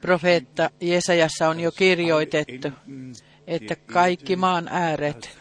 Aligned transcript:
Profeetta 0.00 0.70
Jesajassa 0.80 1.48
on 1.48 1.60
jo 1.60 1.72
kirjoitettu, 1.72 2.68
että 3.46 3.76
kaikki 3.76 4.36
maan 4.36 4.68
ääret 4.68 5.38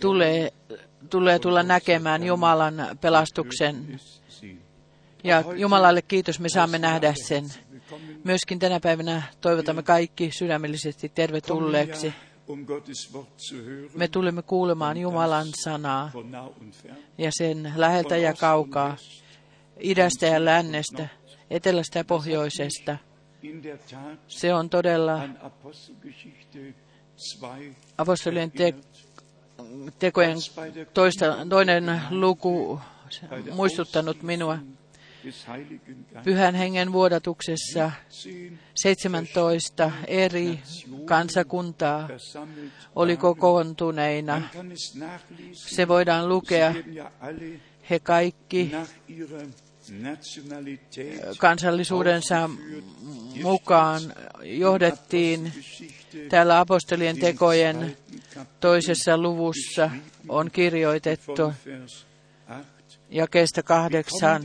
tulee, 0.00 0.52
tulee 1.10 1.38
tulla 1.38 1.62
näkemään 1.62 2.26
Jumalan 2.26 2.74
pelastuksen. 3.00 4.00
Ja 5.24 5.44
Jumalalle 5.56 6.02
kiitos, 6.02 6.40
me 6.40 6.48
saamme 6.48 6.78
nähdä 6.78 7.14
sen. 7.26 7.44
Myöskin 8.24 8.58
tänä 8.58 8.80
päivänä 8.80 9.22
toivotamme 9.40 9.82
kaikki 9.82 10.30
sydämellisesti 10.38 11.08
tervetulleeksi. 11.08 12.14
Um 12.48 12.66
Me 13.94 14.08
tulemme 14.08 14.42
kuulemaan 14.42 14.96
Jumalan 14.96 15.46
sanaa 15.64 16.10
ja 17.18 17.30
sen 17.32 17.72
läheltä 17.76 18.16
ja 18.16 18.34
kaukaa, 18.34 18.96
idästä 19.80 20.26
ja 20.26 20.44
lännestä, 20.44 21.08
etelästä 21.50 21.98
ja 21.98 22.04
pohjoisesta. 22.04 22.96
Se 24.28 24.54
on 24.54 24.70
todella 24.70 25.14
an 25.14 25.38
Apostelgeschichte 25.42 26.74
2 27.40 27.76
apostolien 27.98 28.50
te- 28.50 28.74
tekojen 29.98 30.36
toista, 30.94 31.36
toinen 31.48 32.00
luku 32.10 32.80
muistuttanut 33.52 34.22
minua. 34.22 34.58
Pyhän 36.24 36.54
hengen 36.54 36.92
vuodatuksessa 36.92 37.90
17 38.74 39.92
eri 40.06 40.60
kansakuntaa 41.04 42.08
oli 42.96 43.16
kokoontuneina. 43.16 44.42
Se 45.52 45.88
voidaan 45.88 46.28
lukea. 46.28 46.74
He 47.90 47.98
kaikki 47.98 48.72
kansallisuudensa 51.38 52.50
mukaan 53.42 54.02
johdettiin 54.42 55.52
täällä 56.28 56.60
apostolien 56.60 57.18
tekojen 57.18 57.96
toisessa 58.60 59.18
luvussa 59.18 59.90
on 60.28 60.50
kirjoitettu 60.50 61.42
von 61.42 61.54
Vers 61.66 62.06
8. 62.06 62.13
jakeesta 63.10 63.62
kahdeksan. 63.62 64.42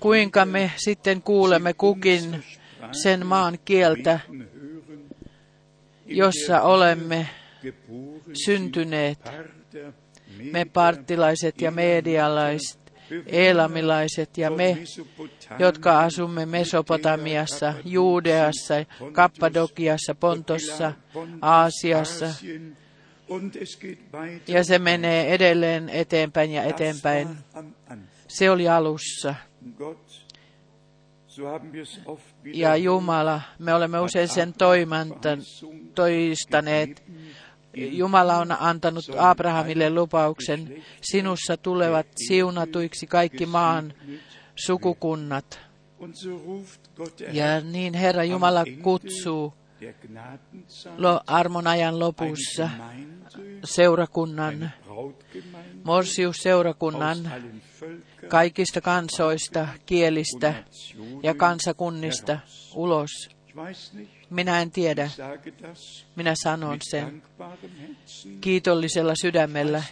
Kuinka 0.00 0.44
me 0.44 0.72
sitten 0.76 1.22
kuulemme 1.22 1.72
kukin 1.72 2.44
sen 3.02 3.26
maan 3.26 3.58
kieltä, 3.64 4.20
jossa 6.06 6.60
olemme 6.62 7.28
syntyneet, 8.44 9.18
me 10.52 10.64
parttilaiset 10.64 11.60
ja 11.60 11.70
medialaiset, 11.70 12.78
eelamilaiset 13.26 14.38
ja 14.38 14.50
me, 14.50 14.78
jotka 15.58 16.00
asumme 16.00 16.46
Mesopotamiassa, 16.46 17.74
Juudeassa, 17.84 18.74
Kappadokiassa, 19.12 20.14
Pontossa, 20.14 20.92
Aasiassa, 21.42 22.26
Ja 24.46 24.64
se 24.64 24.78
menee 24.78 25.34
edelleen 25.34 25.88
eteenpäin 25.88 26.50
ja 26.50 26.62
eteenpäin. 26.62 27.28
Se 28.28 28.50
oli 28.50 28.68
alussa. 28.68 29.34
Ja 32.44 32.76
Jumala, 32.76 33.40
me 33.58 33.74
olemme 33.74 34.00
usein 34.00 34.28
sen 34.28 34.52
toimantan, 34.52 35.38
toistaneet. 35.94 37.02
Jumala 37.76 38.36
on 38.36 38.52
antanut 38.52 39.04
Abrahamille 39.18 39.90
lupauksen, 39.90 40.82
sinussa 41.00 41.56
tulevat 41.56 42.06
siunatuiksi 42.28 43.06
kaikki 43.06 43.46
maan 43.46 43.94
sukukunnat. 44.54 45.60
Ja 47.32 47.60
niin 47.60 47.94
Herra 47.94 48.24
Jumala 48.24 48.64
kutsuu 48.82 49.54
der 49.80 49.92
Gnadenzeit 49.92 50.98
lo, 50.98 51.20
armon 51.26 51.66
ajan 51.66 51.98
lopussa 51.98 52.70
seurakunnan, 53.64 54.70
morsiusseurakunnan 55.84 57.18
kaikista 58.28 58.80
kansoista, 58.80 59.68
kielistä 59.86 60.54
ja 61.22 61.34
kansakunnista 61.34 62.38
ulos. 62.74 63.10
Minä 64.30 64.60
en 64.60 64.70
tiedä, 64.70 65.10
minä 66.16 66.34
sanon 66.42 66.78
sen 66.90 67.22
kiitollisella 68.40 69.12
sydämellä. 69.20 69.82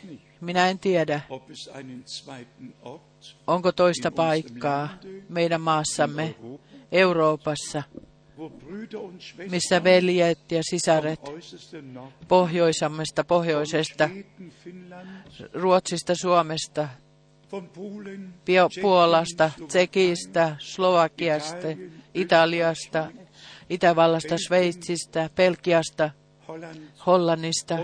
Minä 0.40 0.68
en 0.68 0.78
tiedä, 0.78 1.20
onko 3.46 3.72
toista 3.72 4.10
paikkaa 4.10 4.88
meidän 5.28 5.60
maassamme, 5.60 6.34
Euroopassa, 6.92 7.82
missä 9.50 9.84
veljet 9.84 10.52
ja 10.52 10.60
sisaret 10.70 11.20
pohjoisammesta, 12.28 13.24
pohjoisesta, 13.24 14.10
Ruotsista, 15.52 16.14
Suomesta, 16.14 16.88
Puolasta, 18.82 19.50
Tsekistä, 19.68 20.56
Slovakiasta, 20.58 21.68
Italiasta, 22.14 23.10
Itävallasta, 23.70 24.34
Sveitsistä, 24.46 25.30
Holland 26.48 26.82
Hollannista, 27.06 27.78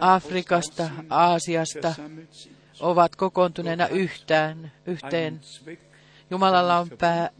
Afrikasta, 0.00 0.90
Aasiasta 1.10 1.94
ovat 2.80 3.16
kokoontuneena 3.16 3.88
yhteen, 3.88 4.72
yhteen. 4.86 5.40
Jumalalla 6.30 6.78
on 6.78 6.88
pää, 6.98 7.30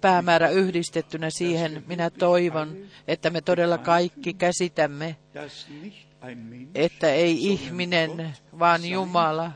päämäärä 0.00 0.48
yhdistettynä 0.48 1.30
siihen. 1.30 1.84
Minä 1.86 2.10
toivon, 2.10 2.76
että 3.08 3.30
me 3.30 3.40
todella 3.40 3.78
kaikki 3.78 4.34
käsitämme, 4.34 5.16
että 6.74 7.12
ei 7.12 7.46
ihminen, 7.46 8.34
vaan 8.58 8.84
Jumala 8.84 9.52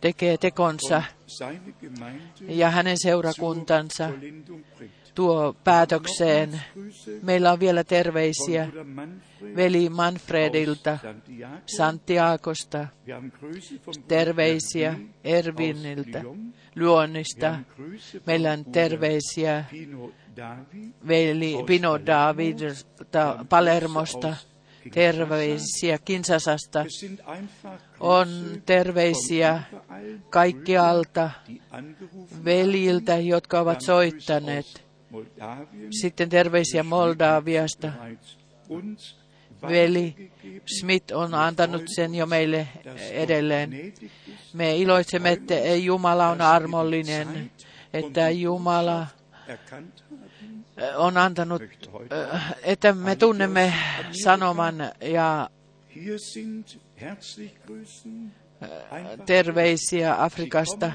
tekee 0.00 0.36
tekonsa 0.36 1.02
ja 2.48 2.70
hänen 2.70 2.96
seurakuntansa 2.98 4.10
tuo 5.14 5.56
päätökseen. 5.64 6.60
Meillä 7.22 7.52
on 7.52 7.60
vielä 7.60 7.84
terveisiä 7.84 8.68
veli 9.56 9.88
Manfredilta, 9.88 10.98
Santiago. 11.02 11.56
Santiagosta, 11.66 12.86
terveisiä 14.08 14.98
Erviniltä, 15.24 16.22
Luonnista. 16.76 17.58
Meillä 18.26 18.52
on 18.52 18.64
terveisiä 18.64 19.64
veli 21.08 21.54
Pino 21.66 22.06
Davidilta 22.06 23.44
Palermosta, 23.48 24.36
terveisiä 24.92 25.98
Kinsasasta, 25.98 26.84
on 28.00 28.28
terveisiä 28.66 29.62
kaikkialta 30.30 31.30
veljiltä, 32.44 33.16
jotka 33.16 33.60
ovat 33.60 33.80
soittaneet. 33.80 34.84
Sitten 35.90 36.28
terveisiä 36.28 36.82
Moldaviasta. 36.82 37.92
Veli. 39.68 40.32
Smith 40.80 41.14
on 41.14 41.34
antanut 41.34 41.82
sen 41.86 42.14
jo 42.14 42.26
meille 42.26 42.68
edelleen. 43.10 43.92
Me 44.52 44.76
iloitsemme, 44.76 45.32
että 45.32 45.54
Jumala 45.54 46.28
on 46.28 46.40
armollinen, 46.40 47.50
että 47.92 48.30
Jumala 48.30 49.06
haben. 49.70 49.92
on 50.96 51.16
antanut, 51.16 51.62
äh, 52.32 52.54
että 52.62 52.92
me 52.92 53.16
tunnemme 53.16 53.74
sanoman 54.24 54.74
ja. 55.00 55.50
Einfach 58.92 59.26
terveisiä 59.26 60.22
Afrikasta. 60.24 60.92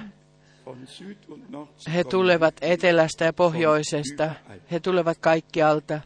He 1.93 2.03
tulevat 2.03 2.55
etelästä 2.61 3.25
ja 3.25 3.33
pohjoisesta. 3.33 4.31
He 4.71 4.79
tulevat 4.79 5.17
kaikkialta. 5.17 6.01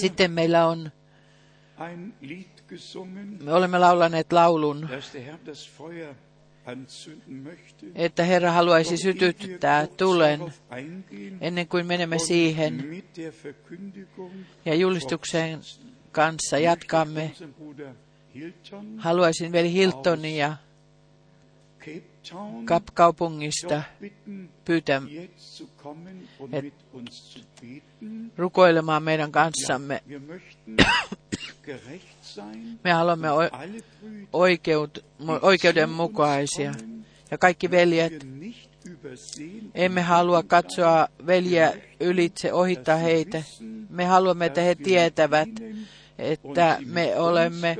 Sitten 0.00 0.30
meillä 0.30 0.66
on, 0.66 0.92
me 3.40 3.52
olemme 3.52 3.78
laulaneet 3.78 4.32
laulun, 4.32 4.88
että 7.94 8.24
Herra 8.24 8.52
haluaisi 8.52 8.96
sytyttää 8.96 9.86
tulen 9.86 10.40
ennen 11.40 11.68
kuin 11.68 11.86
menemme 11.86 12.18
siihen 12.18 13.02
ja 14.64 14.74
julistuksen 14.74 15.60
kanssa 16.12 16.58
jatkamme. 16.58 17.32
Haluaisin 18.96 19.52
veli 19.52 19.72
Hiltonia 19.72 20.56
Kapkaupungista 22.64 23.82
pyytää 24.64 25.02
rukoilemaan 28.36 29.02
meidän 29.02 29.32
kanssamme. 29.32 30.02
Me 32.84 32.92
haluamme 32.92 33.28
oikeut, 34.32 35.04
oikeudenmukaisia. 35.42 36.74
Ja 37.30 37.38
kaikki 37.38 37.70
veljet, 37.70 38.26
emme 39.74 40.00
halua 40.02 40.42
katsoa 40.42 41.08
veljiä 41.26 41.72
ylitse, 42.00 42.52
ohittaa 42.52 42.96
heitä. 42.96 43.42
Me 43.90 44.04
haluamme, 44.04 44.46
että 44.46 44.60
he 44.60 44.74
tietävät, 44.74 45.48
että 46.18 46.78
me 46.86 47.16
olemme 47.16 47.76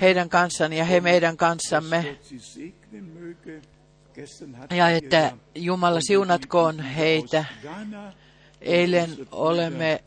heidän 0.00 0.28
kanssaan 0.28 0.72
ja 0.72 0.84
he 0.84 1.00
meidän 1.00 1.36
kanssamme. 1.36 2.18
Ja 4.70 4.88
että 4.90 5.32
Jumala 5.54 6.00
siunatkoon 6.00 6.80
heitä. 6.80 7.44
Eilen 8.60 9.10
olemme 9.32 10.04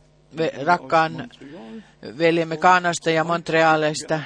rakkaan 0.64 1.28
veljemme 2.18 2.56
Kaanasta 2.56 3.10
ja 3.10 3.24
Montrealista. 3.24 4.20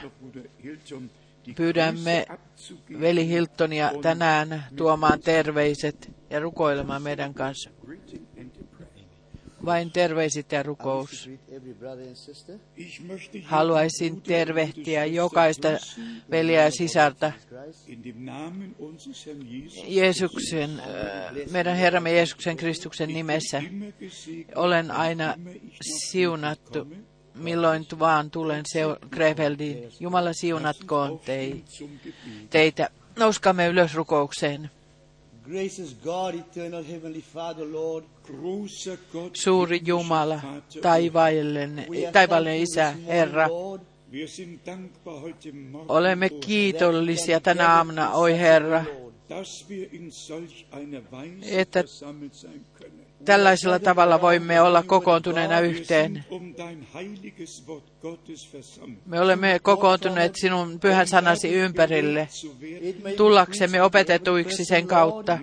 Pyydämme 1.57 2.27
veli 3.01 3.29
Hiltonia 3.29 3.91
tänään 4.03 4.65
tuomaan 4.77 5.21
terveiset 5.21 6.11
ja 6.31 6.41
rukoilemaan 6.41 7.03
meidän 7.03 7.35
kanssa. 7.35 7.71
Vain 9.65 9.91
terveiset 9.91 10.53
ja 10.53 10.63
rukous. 10.63 11.31
Haluaisin 13.45 14.23
tervehtiä 14.23 15.05
jokaista 15.05 15.69
veljeä 16.31 16.65
ja 16.65 16.71
sisarta 16.71 17.33
Jeesuksen, 19.87 20.81
äh, 20.81 21.51
meidän 21.51 21.77
Herramme 21.77 22.13
Jeesuksen 22.13 22.57
Kristuksen 22.57 23.09
nimessä. 23.09 23.63
Olen 24.55 24.91
aina 24.91 25.35
siunattu, 25.81 26.87
milloin 27.35 27.87
vaan 27.99 28.31
tulen 28.31 28.65
Krefeldiin. 29.11 29.89
Jumala 30.01 30.33
siunatkoon 30.33 31.19
tei, 31.19 31.65
teitä. 32.51 32.89
Nouskaamme 33.19 33.67
ylös 33.67 33.95
rukoukseen. 33.95 34.71
Gracious 35.45 35.95
God, 36.03 36.35
eternal 36.35 36.83
heavenly 36.83 37.21
Father, 37.21 37.67
Lord. 37.73 38.05
Suuri 39.33 39.81
Jumala, 39.85 40.41
taivaallinen, 40.83 41.87
taivaallinen 42.13 42.59
Isä, 42.59 42.91
Herra, 43.07 43.49
olemme 45.89 46.29
kiitollisia 46.29 47.41
tänä 47.41 47.77
aamuna, 47.77 48.11
oi 48.11 48.39
Herra, 48.39 48.85
että 51.43 51.85
tällaisella 53.25 53.79
tavalla 53.79 54.21
voimme 54.21 54.61
olla 54.61 54.83
kokoontuneena 54.83 55.61
yhteen. 55.61 56.25
Me 59.07 59.21
olemme 59.21 59.59
kokoontuneet 59.63 60.37
sinun 60.37 60.81
pyhän 60.81 61.07
sanasi 61.07 61.53
ympärille, 61.53 62.29
tullaksemme 63.17 63.83
opetetuiksi 63.83 64.65
sen 64.65 64.87
kautta. 64.87 65.39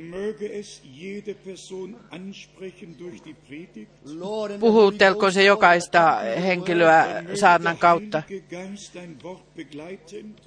Puhutelko 4.59 5.31
se 5.31 5.43
jokaista 5.43 6.17
henkilöä 6.41 7.23
saarnan 7.33 7.77
kautta. 7.77 8.23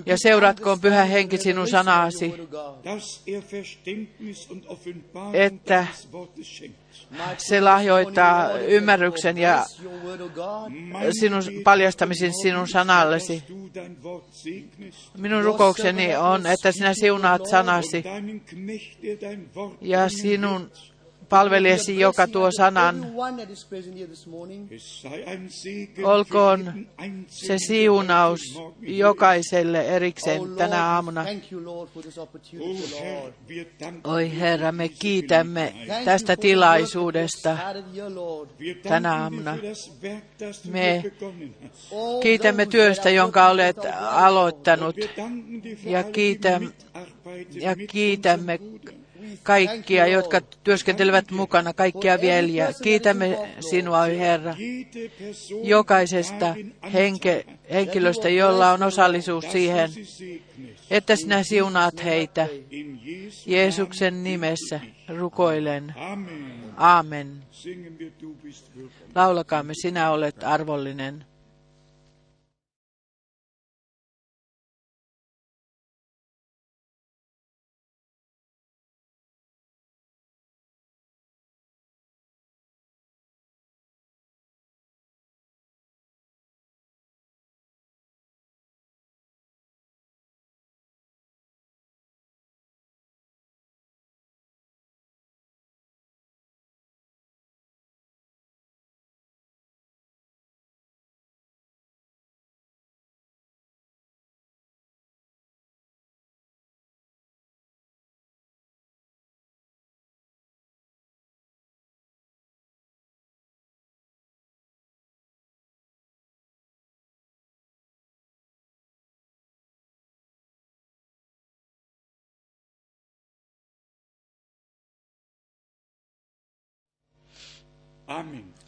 Ja 0.06 0.16
seuratkoon 0.16 0.80
pyhä 0.80 1.04
henki 1.04 1.38
sinun 1.38 1.68
sanaasi, 1.68 2.34
että 5.32 5.86
se 7.38 7.60
lahjoittaa 7.60 8.58
ymmärryksen 8.58 9.38
ja 9.38 9.64
sinun 11.20 11.42
paljastamisen 11.64 12.32
sinun 12.42 12.68
sanallesi. 12.68 13.42
Minun 15.18 15.44
rukoukseni 15.44 16.16
on, 16.16 16.46
että 16.46 16.72
sinä 16.72 16.94
siunaat 16.94 17.46
sanasi 17.46 18.04
ja 19.80 20.08
sinun 20.08 20.70
palvelijasi, 21.28 22.00
joka 22.00 22.26
tuo 22.26 22.50
sanan, 22.56 23.06
olkoon 26.04 26.86
se 27.26 27.58
siunaus 27.58 28.40
jokaiselle 28.80 29.86
erikseen 29.86 30.40
oh 30.40 30.48
tänä 30.56 30.84
aamuna. 30.86 31.24
Oi 34.04 34.38
Herra, 34.38 34.72
me 34.72 34.88
kiitämme 34.88 35.74
tästä 36.04 36.36
tilaisuudesta 36.36 37.58
tänä 38.82 39.22
aamuna. 39.22 39.58
Me 40.70 41.04
kiitämme 42.22 42.66
työstä, 42.66 43.10
jonka 43.10 43.48
olet 43.48 43.76
aloittanut. 44.00 44.96
Ja 45.84 46.02
kiitämme, 46.02 46.70
ja 47.52 47.76
kiitämme 47.76 48.58
kaikkia, 49.42 50.06
jotka 50.06 50.40
työskentelevät 50.40 51.30
mukana, 51.30 51.72
kaikkia 51.72 52.20
veljiä. 52.20 52.72
Kiitämme 52.82 53.38
sinua, 53.60 54.02
Herra, 54.02 54.54
jokaisesta 55.62 56.54
henke, 56.92 57.46
henkilöstä, 57.72 58.28
jolla 58.28 58.72
on 58.72 58.82
osallisuus 58.82 59.44
siihen, 59.52 59.90
että 60.90 61.16
sinä 61.16 61.42
siunaat 61.42 62.04
heitä. 62.04 62.48
Jeesuksen 63.46 64.24
nimessä 64.24 64.80
rukoilen. 65.08 65.94
Aamen. 66.76 67.42
Laulakaamme, 69.14 69.72
sinä 69.82 70.10
olet 70.10 70.44
arvollinen. 70.44 71.24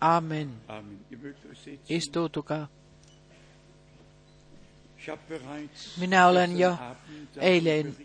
Amen. 0.00 0.50
Istuutukaa. 1.88 2.68
Minä 6.00 6.26
olen 6.26 6.58
jo 6.58 6.76
eilen 7.36 7.96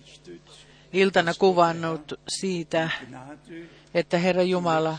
iltana 0.93 1.31
kuvannut 1.39 2.19
siitä, 2.27 2.89
että 3.93 4.17
Herra 4.17 4.43
Jumala 4.43 4.97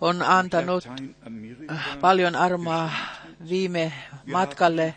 on 0.00 0.22
antanut 0.22 0.88
paljon 2.00 2.36
armoa 2.36 2.90
viime 3.48 3.92
matkalle 4.26 4.94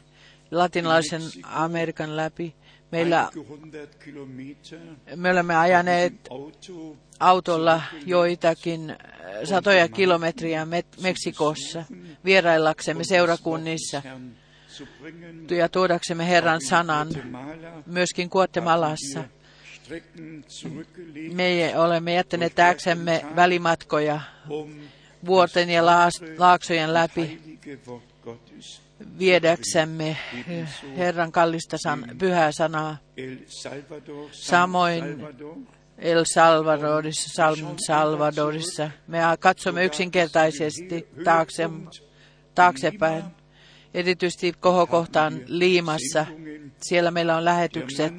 latinalaisen 0.51 1.21
Amerikan 1.43 2.15
läpi. 2.17 2.55
Meillä 2.91 3.29
me 5.15 5.31
olemme 5.31 5.55
ajaneet 5.55 6.13
autolla 7.19 7.81
joitakin 8.05 8.89
äh, 8.89 8.97
satoja 9.43 9.87
kilometriä 9.87 10.63
Met- 10.65 11.01
Meksikossa 11.01 11.83
vieraillaksemme 12.25 13.03
seurakunnissa 13.03 14.01
ja 15.57 15.69
tuodaksemme 15.69 16.27
Herran 16.27 16.61
sanan 16.61 17.07
myöskin 17.85 18.29
zurückgelegt, 20.47 21.33
Me 21.33 21.73
olemme 21.75 22.13
jättäneet 22.13 22.55
taaksemme 22.55 23.25
välimatkoja 23.35 24.21
vuorten 25.25 25.69
ja 25.69 25.85
laaksojen 26.37 26.93
läpi 26.93 27.39
viedäksemme 29.19 30.17
Herran 30.97 31.31
kallista 31.31 31.77
san- 31.77 32.15
pyhää 32.17 32.51
sanaa. 32.51 32.97
Samoin 34.31 35.03
El 35.97 36.23
Salvadorissa, 36.33 37.29
San 37.35 37.55
Salvadorissa. 37.87 38.91
Me 39.07 39.19
katsomme 39.39 39.85
yksinkertaisesti 39.85 41.07
taakse, 41.23 41.69
taaksepäin 42.55 43.23
erityisesti 43.93 44.53
kohokohtaan 44.59 45.41
Liimassa. 45.45 46.25
Siellä 46.81 47.11
meillä 47.11 47.37
on 47.37 47.45
lähetykset. 47.45 48.13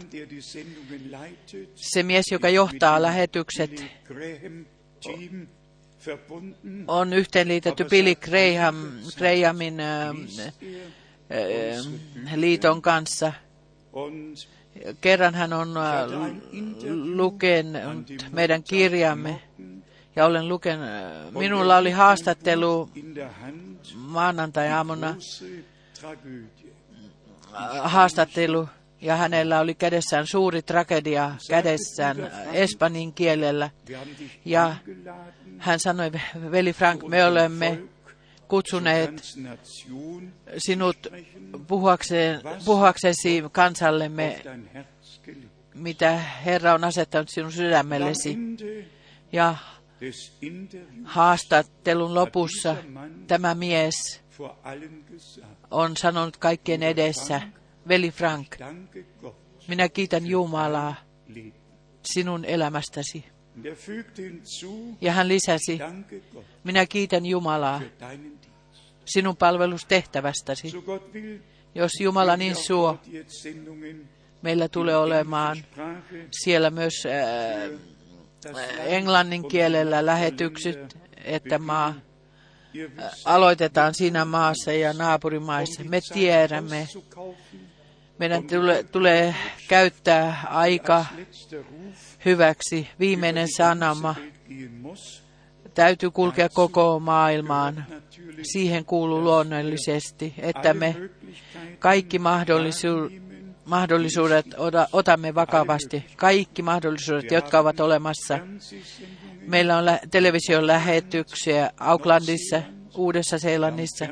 Se 1.75 2.03
mies, 2.03 2.25
joka 2.33 2.49
johtaa 2.49 3.03
lähetykset, 3.03 3.85
on 6.89 7.13
yhteenliitetty 7.13 7.85
Billy 7.85 8.15
Graham, 8.15 8.77
Grahamin 9.19 9.81
äh, 9.81 10.09
äh, 10.09 10.15
liiton 12.35 12.83
kanssa. 12.83 13.33
Kerran 15.01 15.35
hän 15.35 15.53
on 15.53 15.77
äh, 15.77 16.11
lukenut 17.15 18.13
meidän 18.33 18.63
kirjamme. 18.63 19.43
Ja 20.17 20.27
olen 20.27 20.49
lukenut, 20.49 20.89
minulla 21.31 21.77
oli 21.77 21.91
haastattelu 21.91 22.91
maanantai-aamuna. 23.95 25.17
Äh, 27.55 27.93
haastattelu. 27.93 28.69
Ja 29.01 29.17
hänellä 29.17 29.61
oli 29.61 29.75
kädessään 29.75 30.27
suuri 30.27 30.63
tragedia 30.63 31.35
kädessään 31.51 32.21
äh, 32.21 32.55
espanjan 32.55 33.13
kielellä. 33.13 33.71
Ja 34.45 34.77
hän 35.59 35.81
sanoi, 35.81 36.11
veli 36.51 36.73
Frank, 36.73 37.03
me 37.09 37.25
olemme 37.25 37.79
kutsuneet 38.49 39.23
sinut 40.59 40.97
puhuakseen, 41.67 42.41
puhuaksesi 42.65 43.43
kansallemme, 43.53 44.43
mitä 45.75 46.19
Herra 46.19 46.75
on 46.75 46.85
asettanut 46.85 47.29
sinun 47.29 47.53
sydämellesi. 47.53 48.39
Ja 49.33 49.57
haastattelun 51.05 52.15
lopussa 52.15 52.77
tämä 53.27 53.55
mies 53.55 54.21
on 55.71 55.97
sanonut 55.97 56.37
kaikkien 56.37 56.83
edessä, 56.83 57.43
veli 57.89 58.11
Frank, 58.11 58.57
minä 59.69 59.89
kiitän 59.89 60.27
Jumalaa 60.27 60.95
sinun 62.03 62.45
elämästäsi. 62.45 63.25
Ja 65.01 65.13
hän 65.13 65.29
lisäsi, 65.29 65.79
minä 66.65 66.87
kiitän 66.87 67.27
Jumalaa 67.27 67.81
sinun 69.05 69.37
palvelustehtävästäsi. 69.37 70.73
Jos 71.75 71.93
Jumala 72.01 72.37
niin 72.37 72.57
suo, 72.57 72.99
meillä 74.43 74.69
tulee 74.69 74.97
olemaan 74.97 75.57
siellä 76.43 76.71
myös 76.71 76.95
äh, 77.07 77.81
das 78.45 78.57
englannin 78.79 79.49
kielellä 79.49 80.07
lähetykset, 80.07 80.99
että 81.25 81.59
maa 81.59 81.95
wisst, 81.95 82.09
aloitetaan 83.25 83.95
siinä 83.95 84.25
maassa 84.25 84.73
ja 84.73 84.93
naapurimaissa. 84.93 85.85
Me 85.85 86.01
tiedämme, 86.13 86.89
meidän 88.19 88.47
tule, 88.47 88.83
tulee 88.83 89.35
käyttää 89.69 90.43
aika 90.51 91.07
hyväksi. 92.25 92.89
Viimeinen 93.01 93.49
muss, 94.81 95.23
täytyy 95.75 96.11
kulkea 96.11 96.49
koko 96.49 97.01
maailmaan. 97.01 97.87
Siihen 98.43 98.85
kuuluu 98.85 99.23
luonnollisesti, 99.23 100.35
että 100.39 100.75
me 100.75 100.97
kaikki 101.79 102.19
mahdollisuudet 103.65 104.47
ota- 104.57 104.89
otamme 104.93 105.35
vakavasti. 105.35 106.05
Kaikki 106.17 106.63
mahdollisuudet, 106.63 107.31
jotka 107.31 107.59
ovat 107.59 107.81
olemassa. 107.81 108.39
Meillä 109.41 109.79
on 109.79 109.85
television 110.11 110.67
lähetyksiä 110.67 111.71
Aucklandissa, 111.81 112.63
Uudessa-Seelannissa. 112.97 114.07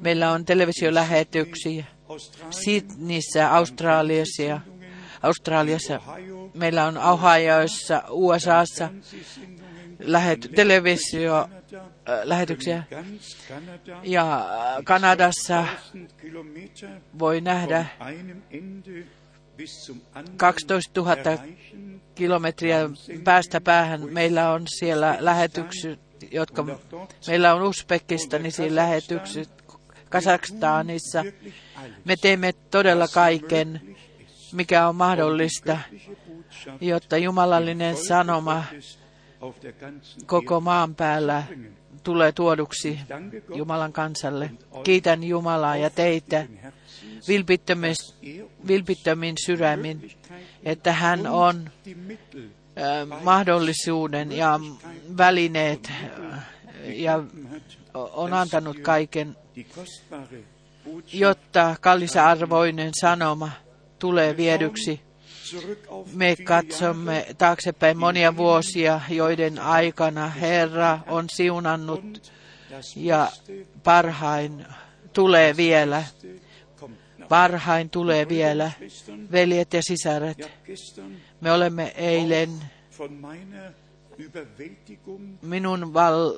Meillä 0.00 0.32
on 0.32 0.44
televisiolähetyksiä 0.44 1.84
Sydneyssä, 2.50 3.54
Australiassa, 3.54 4.60
Australiassa. 5.22 6.00
Meillä 6.54 6.84
on 6.86 6.98
Ohioissa, 6.98 8.02
USAssa 8.10 8.88
lähet- 9.98 10.48
televisio, 10.54 11.48
äh, 11.72 12.20
lähetyksiä. 12.24 12.82
Ja 14.02 14.38
äh, 14.38 14.84
Kanadassa 14.84 15.64
1000 15.92 16.12
Kilometer 16.12 16.88
voi 17.18 17.40
nähdä 17.40 17.86
von 18.00 18.06
einem 18.08 18.42
Ende 18.50 19.04
bis 19.56 19.70
zum 19.86 20.00
anderen 20.14 20.38
12 20.38 21.00
000 21.00 21.12
erreichen. 21.12 22.00
kilometriä 22.14 22.78
päästä 23.24 23.60
päähän. 23.60 24.00
Meillä 24.12 24.50
on 24.50 24.62
siellä 24.66 25.16
lähetykset, 25.20 26.00
jotka 26.30 26.64
meillä 27.26 27.54
on 27.54 27.62
Uzbekistanissa 27.62 28.62
lähetykset, 28.68 29.50
Kazakstanissa. 30.10 31.24
Me 32.04 32.16
teemme 32.16 32.52
todella 32.52 33.08
kaiken, 33.08 33.89
mikä 34.52 34.88
on 34.88 34.96
mahdollista, 34.96 35.78
jotta 36.80 37.16
jumalallinen 37.16 37.96
sanoma 37.96 38.64
koko 40.26 40.60
maan 40.60 40.94
päällä 40.94 41.42
tulee 42.02 42.32
tuoduksi 42.32 43.00
Jumalan 43.54 43.92
kansalle. 43.92 44.50
Kiitän 44.84 45.24
Jumalaa 45.24 45.76
ja 45.76 45.90
teitä 45.90 46.46
vilpittömin 48.68 49.34
sydämin, 49.46 50.10
että 50.62 50.92
hän 50.92 51.26
on 51.26 51.70
mahdollisuuden 53.22 54.32
ja 54.32 54.60
välineet 55.16 55.92
ja 56.84 57.22
on 57.94 58.32
antanut 58.32 58.78
kaiken, 58.78 59.36
jotta 61.12 61.76
kallisarvoinen 61.80 62.90
sanoma 63.00 63.50
tulee 64.00 64.36
viedyksi. 64.36 65.00
Me 66.12 66.36
katsomme 66.44 67.26
taaksepäin 67.38 67.98
monia 67.98 68.36
vuosia, 68.36 69.00
joiden 69.08 69.58
aikana 69.58 70.28
Herra 70.28 70.98
on 71.06 71.26
siunannut 71.28 72.32
ja 72.96 73.32
parhain 73.84 74.66
tulee 75.12 75.56
vielä. 75.56 76.04
Parhain 77.28 77.90
tulee 77.90 78.28
vielä. 78.28 78.70
Veljet 79.32 79.72
ja 79.72 79.82
sisaret, 79.82 80.50
me 81.40 81.52
olemme 81.52 81.92
eilen 81.96 82.50
minun 85.42 85.94
val, 85.94 86.32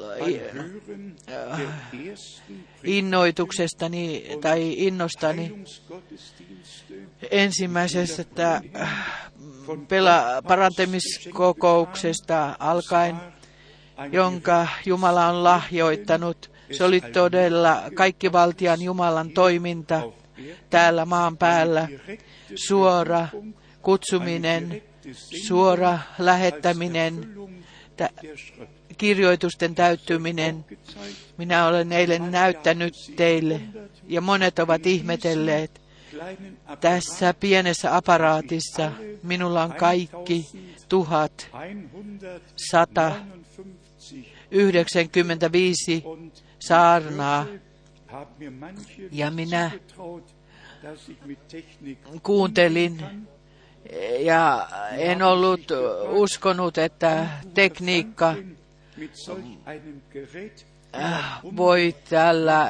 innoituksestani 2.84 4.26
tai 4.40 4.74
innostani 4.76 5.64
ensimmäisestä 7.30 8.60
äh, 8.76 9.30
pela, 9.88 10.42
parantamiskokouksesta 10.48 12.56
alkaen, 12.58 13.16
jonka 14.12 14.68
Jumala 14.86 15.26
on 15.26 15.44
lahjoittanut. 15.44 16.52
Se 16.72 16.84
oli 16.84 17.00
todella 17.00 17.82
kaikkivaltian 17.94 18.82
Jumalan 18.82 19.30
toiminta 19.30 20.02
täällä 20.70 21.04
maan 21.04 21.36
päällä. 21.36 21.88
Suora 22.54 23.28
kutsuminen, 23.82 24.82
suora 25.46 25.98
lähettäminen, 26.18 27.34
tä- 28.02 28.10
kirjoitusten 28.98 29.74
täyttyminen. 29.74 30.64
Minä 31.38 31.66
olen 31.66 31.92
eilen 31.92 32.30
näyttänyt 32.30 32.94
teille, 33.16 33.60
ja 34.08 34.20
monet 34.20 34.58
ovat 34.58 34.86
ihmetelleet, 34.86 35.80
tässä 36.80 37.34
pienessä 37.34 37.96
aparaatissa 37.96 38.92
minulla 39.22 39.62
on 39.62 39.72
kaikki 39.72 40.46
tuhat 40.88 41.50
159 42.56 44.02
95 44.50 46.02
und 46.04 46.32
saarnaa. 46.58 47.46
Ja 49.12 49.30
minä 49.30 49.70
Kuuntelin 52.22 53.02
ja 54.18 54.68
en 54.96 55.22
ollut 55.22 55.60
uskonut, 56.08 56.78
että 56.78 57.26
tekniikka 57.54 58.34
äh, 60.94 61.40
voi 61.56 61.94
tällä, 62.10 62.68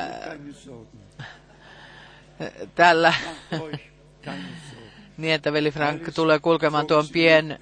tällä 2.74 3.14
niin, 5.16 5.34
että 5.34 5.52
veli 5.52 5.70
Frank 5.70 6.02
tulee 6.14 6.38
kulkemaan 6.38 6.86
tuon 6.86 7.08
pien 7.12 7.50
äh, 7.52 7.58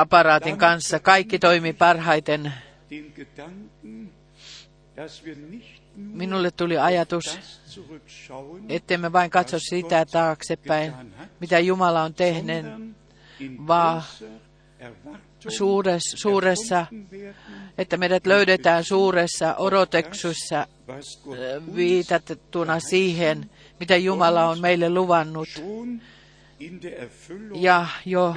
aparaatin 0.00 0.58
kanssa. 0.58 1.00
Kaikki 1.00 1.38
toimi 1.38 1.72
parhaiten. 1.72 2.52
Minulle 5.96 6.50
tuli 6.50 6.78
ajatus, 6.78 7.38
ettemme 8.68 9.12
vain 9.12 9.30
katso 9.30 9.58
sitä 9.58 10.06
taaksepäin, 10.06 10.92
mitä 11.40 11.58
Jumala 11.58 12.02
on 12.02 12.14
tehnyt, 12.14 12.66
vaan 13.66 14.02
suuressa, 15.48 16.86
werden, 17.12 17.34
että 17.78 17.96
meidät 17.96 18.26
löydetään 18.26 18.84
suuressa 18.84 19.54
odoteksussa 19.56 20.60
äh, 20.60 20.66
viitattuna 21.74 22.80
siihen, 22.80 23.50
mitä 23.80 23.96
Jumala 23.96 24.48
on 24.48 24.60
meille 24.60 24.90
luvannut. 24.90 25.48
Ja 27.54 27.86
jo 28.04 28.36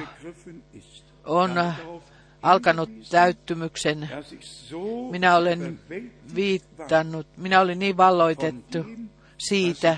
on 1.24 1.50
alkanut 2.42 2.90
täyttymyksen. 3.10 4.08
Minä 5.10 5.36
olen 5.36 5.80
viitannut, 6.34 7.26
minä 7.36 7.60
olin 7.60 7.78
niin 7.78 7.96
valloitettu 7.96 8.78
siitä, 9.38 9.96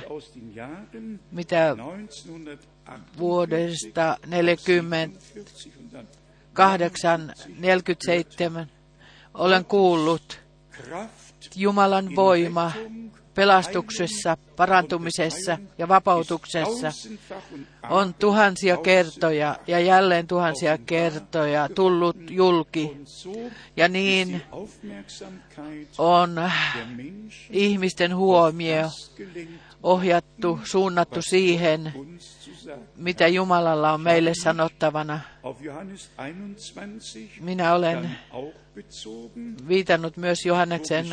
mitä 1.30 1.74
1948 1.76 2.72
vuodesta 3.18 4.16
40 4.26 5.18
47 5.20 5.78
und 5.78 5.92
dann 5.92 6.06
8, 6.52 7.32
47 7.58 8.66
olen 9.34 9.64
kuullut. 9.64 10.40
Jumalan 11.56 12.16
voima 12.16 12.72
pelastuksessa, 13.34 14.36
parantumisessa 14.56 15.58
ja 15.78 15.88
vapautuksessa 15.88 16.92
on 17.90 18.14
tuhansia 18.14 18.76
kertoja 18.76 19.56
ja 19.66 19.80
jälleen 19.80 20.26
tuhansia 20.26 20.78
kertoja 20.78 21.68
tullut 21.68 22.16
julki. 22.30 22.96
Ja 23.76 23.88
niin 23.88 24.42
on 25.98 26.50
ihmisten 27.50 28.16
huomio 28.16 28.88
ohjattu, 29.82 30.60
suunnattu 30.64 31.22
siihen, 31.22 31.92
mitä 32.96 33.28
Jumalalla 33.28 33.92
on 33.92 34.00
meille 34.00 34.32
sanottavana. 34.42 35.20
Minä 37.40 37.74
olen 37.74 38.10
viitannut 39.68 40.16
myös 40.16 40.38
Johanneksen 40.46 41.06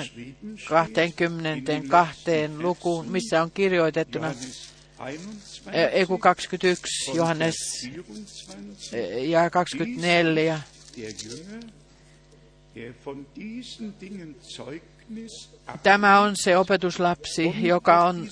22 0.70 2.22
lukuun, 2.58 3.08
missä 3.12 3.42
on 3.42 3.52
kirjoitettuna 3.52 4.34
Eku 5.92 6.18
21, 6.18 7.12
Johannes 7.18 7.56
ja 9.22 9.50
24. 9.50 10.62
Tämä 15.84 16.20
on 16.20 16.34
se 16.36 16.58
opetuslapsi, 16.58 17.56
joka 17.62 18.04
on 18.04 18.28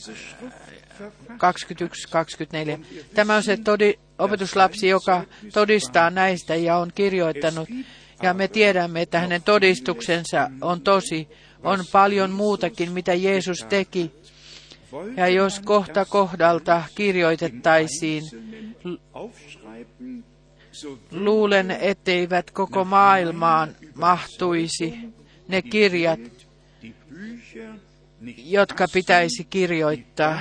21-24. 1.00 2.86
Tämä 3.13 3.36
on 3.36 3.43
se 3.43 3.57
todi, 3.57 3.93
opetuslapsi, 4.19 4.88
joka 4.88 5.24
todistaa 5.53 6.10
näistä 6.10 6.55
ja 6.55 6.77
on 6.77 6.91
kirjoittanut. 6.96 7.69
Ja 8.21 8.33
me 8.33 8.47
tiedämme, 8.47 9.01
että 9.01 9.19
hänen 9.19 9.43
todistuksensa 9.43 10.50
on 10.62 10.81
tosi. 10.81 11.27
On 11.63 11.79
paljon 11.91 12.31
muutakin, 12.31 12.91
mitä 12.91 13.13
Jeesus 13.13 13.65
teki. 13.69 14.12
Ja 15.17 15.27
jos 15.27 15.59
kohta 15.59 16.05
kohdalta 16.05 16.83
kirjoitettaisiin, 16.95 18.24
luulen, 21.12 21.71
etteivät 21.71 22.51
koko 22.51 22.86
maailmaan 22.86 23.75
mahtuisi 23.95 24.93
ne 25.47 25.62
kirjat, 25.62 26.19
jotka 28.38 28.86
pitäisi 28.93 29.43
kirjoittaa. 29.50 30.39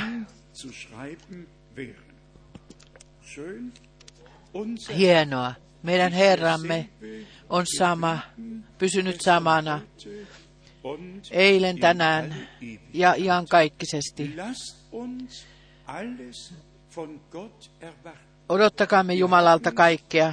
Hienoa. 4.97 5.54
Meidän 5.83 6.12
Herramme 6.12 6.88
on 7.50 7.65
sama, 7.79 8.19
pysynyt 8.79 9.21
samana 9.21 9.81
eilen, 11.31 11.79
tänään 11.79 12.49
ja 12.93 13.15
iankaikkisesti. 13.15 14.35
Odottakaamme 18.49 19.15
Jumalalta 19.15 19.73
kaikkea. 19.73 20.32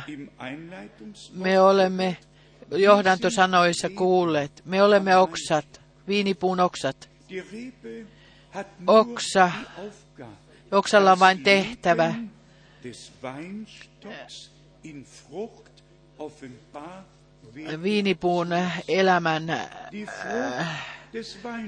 Me 1.33 1.59
olemme 1.59 2.17
johdantosanoissa 2.71 3.89
kuulleet. 3.89 4.61
Me 4.65 4.83
olemme 4.83 5.17
oksat, 5.17 5.81
viinipuun 6.07 6.59
oksat. 6.59 7.09
Oksa, 8.87 9.51
oksalla 10.71 11.11
on 11.11 11.19
vain 11.19 11.43
tehtävä 11.43 12.13
viinipuun 17.83 18.47
elämän 18.87 19.49
äh, 19.49 19.69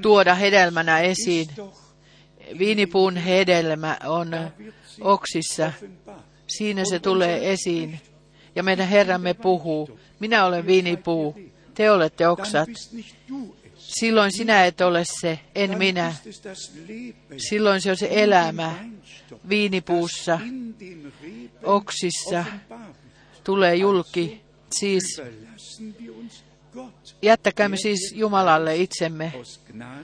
tuoda 0.02 0.36
hedelmänä 0.36 1.00
esiin. 1.00 1.48
Viinipuun 2.60 3.18
hedelmä 3.18 3.98
on 4.06 4.32
oksissa. 5.02 5.72
Siinä 6.48 6.84
se 6.90 7.00
tulee 7.00 7.52
esiin. 7.52 8.00
Ja 8.56 8.64
meidän 8.64 8.88
Herramme 8.88 9.34
puhuu. 9.34 10.00
Minä 10.20 10.46
olen 10.46 10.66
viinipuu, 10.66 11.40
te 11.74 11.92
olette 11.92 12.28
oksat. 12.28 12.70
Silloin 13.78 14.32
sinä 14.32 14.66
et 14.66 14.82
ole 14.82 15.04
se, 15.22 15.40
en 15.56 15.78
minä. 15.78 16.14
Silloin 17.38 17.82
se 17.82 17.90
on 17.92 17.98
se 17.98 18.08
elämä 18.12 18.76
viinipuussa, 19.50 20.40
oksissa, 21.64 22.46
tulee 23.46 23.76
julki. 23.76 24.42
Siis 24.80 25.22
jättäkäämme 27.22 27.78
siis 27.78 28.14
Jumalalle 28.16 28.76
itsemme. 28.76 29.34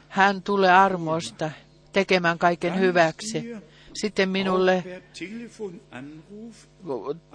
Hän 0.08 0.41
tulee 0.41 0.71
armosta 0.71 1.51
tekemään 1.93 2.39
kaiken 2.39 2.80
hyväksi. 2.80 3.54
Sitten 3.93 4.30
minulle 4.30 4.84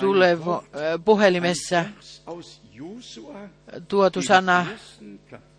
tulee 0.01 0.39
puhelimessa 1.05 1.85
tuotu 3.89 4.23
sana 4.23 4.67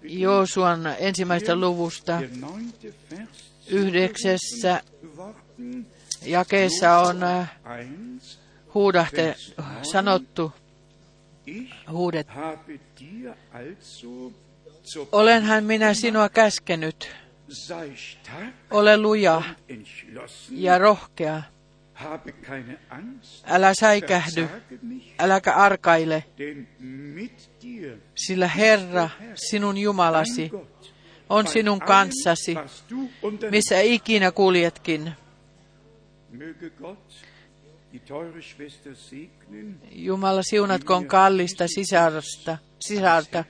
Joosuan 0.02 0.82
ensimmäistä 1.00 1.56
luvusta 1.56 2.22
yhdeksässä 3.68 4.82
jakeessa 6.26 6.98
on 6.98 7.20
huudahte 8.78 9.36
sanottu, 9.82 10.54
huudet. 11.92 12.28
Olenhan 15.12 15.64
minä 15.64 15.94
sinua 15.94 16.30
käskenyt. 16.30 17.10
Ole 18.72 18.98
luja 18.98 19.42
ja 20.50 20.78
rohkea. 20.78 21.44
Älä 23.46 23.74
säikähdy, 23.74 24.48
äläkä 25.20 25.56
arkaile, 25.56 26.24
sillä 28.16 28.48
Herra, 28.48 29.10
sinun 29.36 29.78
Jumalasi, 29.78 30.52
on 31.30 31.48
sinun 31.48 31.80
kanssasi, 31.80 32.56
missä 33.52 33.80
ikinä 33.80 34.32
kuljetkin. 34.32 35.12
Jumala 39.92 40.42
siunatkoon 40.44 41.06
kallista 41.08 41.68
sisarsta, 41.68 42.58
sisarta, 42.80 43.44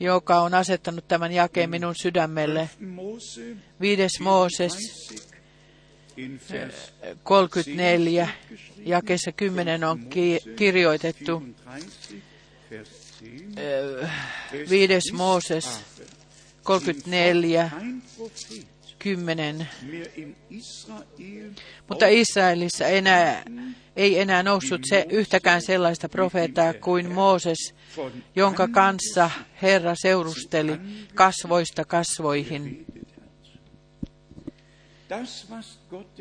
joka 0.00 0.40
on 0.40 0.54
asettanut 0.54 1.08
tämän 1.08 1.32
jakeen 1.32 1.70
minun 1.70 1.94
sydämelle. 2.02 2.70
Viides 3.80 4.20
Mooses 4.20 4.72
34, 7.22 8.28
jakeessa 8.78 9.32
10 9.32 9.84
on 9.84 10.06
ki- 10.06 10.40
kirjoitettu. 10.56 11.42
Viides 14.70 15.12
Mooses 15.12 15.80
34, 16.62 17.70
10. 19.04 19.68
Mutta 21.88 22.06
Israelissa 22.06 22.86
enää, 22.86 23.42
ei 23.96 24.18
enää 24.20 24.42
noussut 24.42 24.80
se 24.88 25.06
yhtäkään 25.10 25.62
sellaista 25.62 26.08
profeettaa 26.08 26.74
kuin 26.74 27.12
Mooses, 27.12 27.74
jonka 28.36 28.68
kanssa 28.68 29.30
Herra 29.62 29.94
seurusteli 29.96 30.80
kasvoista 31.14 31.84
kasvoihin. 31.84 32.86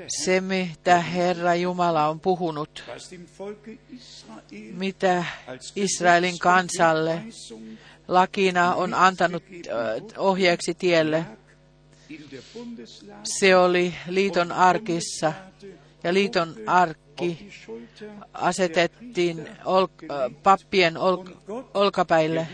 Se, 0.08 0.42
mitä 0.42 1.00
Herra 1.00 1.56
Jumala 1.56 2.10
on 2.10 2.20
puhunut, 2.20 2.84
mitä 4.74 5.26
Israelin 5.76 6.40
kansalle 6.40 7.24
lakina 8.08 8.76
on 8.76 8.94
antanut 8.94 9.44
ohjeeksi 10.18 10.74
tielle, 10.74 11.26
se 13.24 13.56
oli 13.56 13.94
liiton 14.08 14.52
arkissa 14.52 15.34
ja 16.04 16.14
liiton 16.14 16.56
arkki 16.68 17.50
asetettiin 18.34 19.50
ol, 19.66 19.88
pappien 20.44 20.98
ol, 20.98 21.18
olkapäille. 21.74 22.48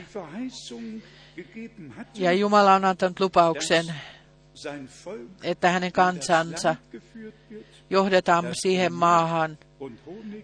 Ja 2.14 2.32
Jumala 2.34 2.74
on 2.74 2.86
antanut 2.86 3.20
lupauksen, 3.20 3.86
että 5.44 5.70
hänen 5.70 5.92
kansansa 5.92 6.76
johdetaan 7.90 8.46
siihen 8.54 8.94
maahan, 8.94 9.58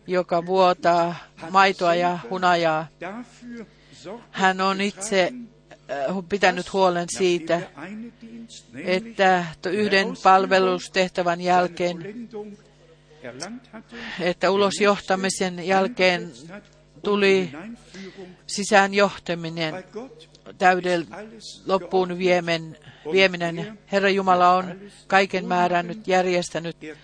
joka 0.08 0.46
vuotaa 0.46 1.16
maitoa 1.52 1.96
ja 1.96 2.20
hunajaa. 2.30 2.88
Hän 4.32 4.62
on 4.62 4.82
itse 4.82 5.34
pitänyt 6.30 6.74
huolen 6.74 7.08
siitä, 7.18 7.62
että 8.84 9.46
yhden 9.66 10.14
palvelustehtävän 10.24 11.42
jälkeen, 11.42 12.30
että 14.20 14.52
ulosjohtamisen 14.52 15.68
jälkeen 15.68 16.32
tuli 17.04 17.52
sisään 18.48 18.94
johtaminen, 18.94 19.74
alles 21.12 21.64
loppuun 21.66 22.18
viemen, 22.18 22.78
vieminen. 23.12 23.80
Herra 23.92 24.10
Jumala 24.10 24.56
on 24.56 24.80
kaiken 25.08 25.46
määrännyt, 25.46 26.08
järjestänyt. 26.08 26.84
Er 26.84 26.96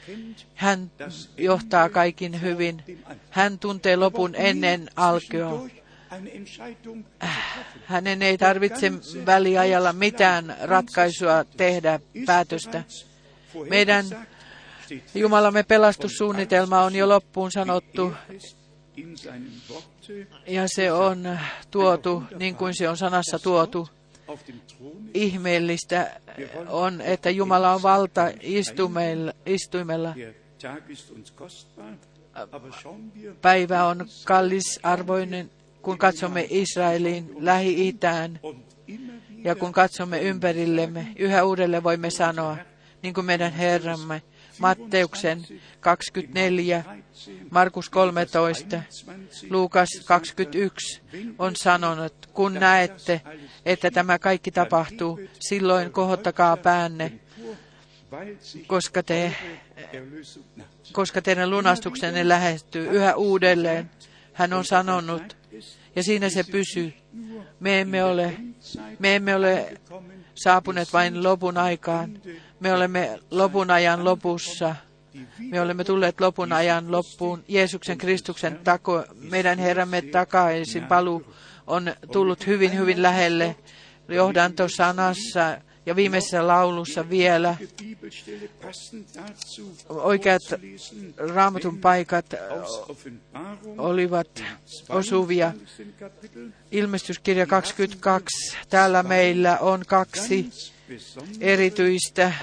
Hän 0.56 0.92
johtaa 1.38 1.90
kaikin 1.90 2.42
hyvin. 2.42 2.84
Hän 3.30 3.60
tuntee 3.60 3.96
lopun 3.96 4.36
ennen 4.36 4.90
alkua. 4.96 5.81
Treffen. 6.12 7.06
Hänen 7.86 8.22
ei 8.22 8.38
tarvitse 8.38 8.92
väliajalla 9.26 9.94
mitään 9.94 10.56
ratkaisua 10.62 11.44
tehdä, 11.58 12.00
päätöstä. 12.26 12.84
Meidän 13.70 14.06
Jumalamme 15.16 15.64
pelastussuunnitelma 15.64 16.82
on 16.82 16.96
jo 16.96 17.10
loppuun 17.10 17.52
sanottu 17.52 18.14
ja 20.48 20.64
se 20.68 20.92
on 20.92 21.40
tuotu 21.72 22.24
niin 22.40 22.56
kuin 22.56 22.74
se 22.76 22.90
on 22.90 22.98
sanassa 22.98 23.40
tuotu. 23.40 23.90
Ihmeellistä 25.14 26.22
on, 26.68 27.02
että 27.02 27.30
Jumala 27.30 27.74
on 27.74 27.82
valta 27.82 28.32
istuimella. 29.46 30.16
Päivä 33.42 33.86
on 33.86 34.08
kallisarvoinen, 34.26 35.52
kun 35.82 35.98
katsomme 35.98 36.48
Israelin 36.50 37.36
lähi-itään 37.40 38.40
ja 39.44 39.56
kun 39.56 39.72
katsomme 39.72 40.22
ympärillemme. 40.22 41.08
Yhä 41.16 41.44
uudelleen 41.44 41.84
voimme 41.84 42.10
sanoa, 42.10 42.58
niin 43.04 43.14
kuin 43.14 43.26
meidän 43.26 43.52
Herramme, 43.52 44.22
Matteuksen 44.60 45.42
24, 45.80 46.84
Markus 47.52 47.90
13, 47.90 48.82
Luukas 49.50 49.90
21 50.06 51.02
on 51.40 51.56
sanonut, 51.56 52.30
kun 52.34 52.54
näette, 52.54 53.22
että 53.66 53.92
tämä 53.92 54.20
kaikki 54.20 54.52
tapahtuu, 54.52 55.20
silloin 55.40 55.92
kohottakaa 55.92 56.58
päänne, 56.58 57.12
koska, 58.68 59.04
te, 59.04 59.36
koska 60.94 61.22
teidän 61.22 61.50
lunastuksenne 61.50 62.28
lähestyy 62.28 62.90
yhä 62.90 63.16
uudelleen. 63.16 63.90
Hän 64.34 64.54
on 64.54 64.66
sanonut, 64.66 65.38
ja 65.96 66.04
siinä 66.04 66.30
se 66.30 66.44
pysyy. 66.44 66.94
Me 67.60 67.82
emme 67.82 68.04
ole, 68.04 68.38
me 69.00 69.16
emme 69.16 69.36
ole 69.36 69.78
saapuneet 70.36 70.94
vain 70.94 71.24
lopun 71.24 71.58
aikaan. 71.58 72.20
Me 72.60 72.74
olemme 72.74 73.20
lopun 73.32 73.72
ajan 73.72 74.06
lopussa. 74.06 74.76
Me 75.40 75.62
olemme 75.62 75.84
tulleet 75.84 76.22
lopun 76.22 76.54
ajan 76.54 76.92
loppuun. 76.92 77.44
Jeesuksen 77.48 77.98
Kristuksen 77.98 78.60
tako, 78.64 79.04
meidän 79.14 79.60
Herramme 79.60 80.02
takaisin 80.02 80.84
paluu 80.84 81.34
on 81.68 81.94
tullut 82.12 82.48
hyvin, 82.48 82.78
hyvin 82.78 83.02
lähelle 83.02 83.56
johdantosanassa 84.08 85.58
ja 85.86 85.96
viimeisessä 85.96 86.48
laulussa 86.48 87.10
vielä 87.10 87.56
oikeat 89.90 90.42
raamatun 91.18 91.78
paikat 91.78 92.26
olivat 93.78 94.44
osuvia. 94.90 95.54
Ilmestyskirja 96.72 97.46
22. 97.46 98.58
Täällä 98.70 99.04
meillä 99.04 99.58
on 99.58 99.84
kaksi 99.88 100.50
erityistä 101.40 102.34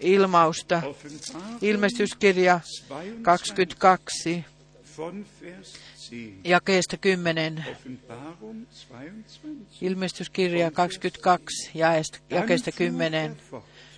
ilmausta. 0.00 0.82
Ilmestyskirja 1.62 2.60
22, 3.22 4.44
jakeesta 6.44 6.96
10. 6.96 7.64
Ilmestyskirja 9.80 10.70
22, 10.70 11.70
jakeesta 12.30 12.72
10. 12.72 13.36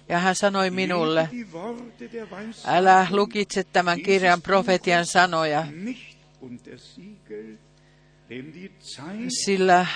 Ja 0.08 0.18
hän 0.18 0.34
sanoi 0.34 0.70
minulle, 0.70 1.28
älä 2.66 3.06
lukitse 3.10 3.64
tämän 3.64 4.00
kirjan 4.00 4.42
profetian 4.42 5.06
sanoja, 5.06 5.66
sillä 9.44 9.86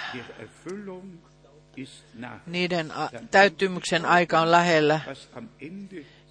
niiden 2.47 2.93
täyttymyksen 3.31 4.05
aika 4.05 4.41
on 4.41 4.51
lähellä. 4.51 5.01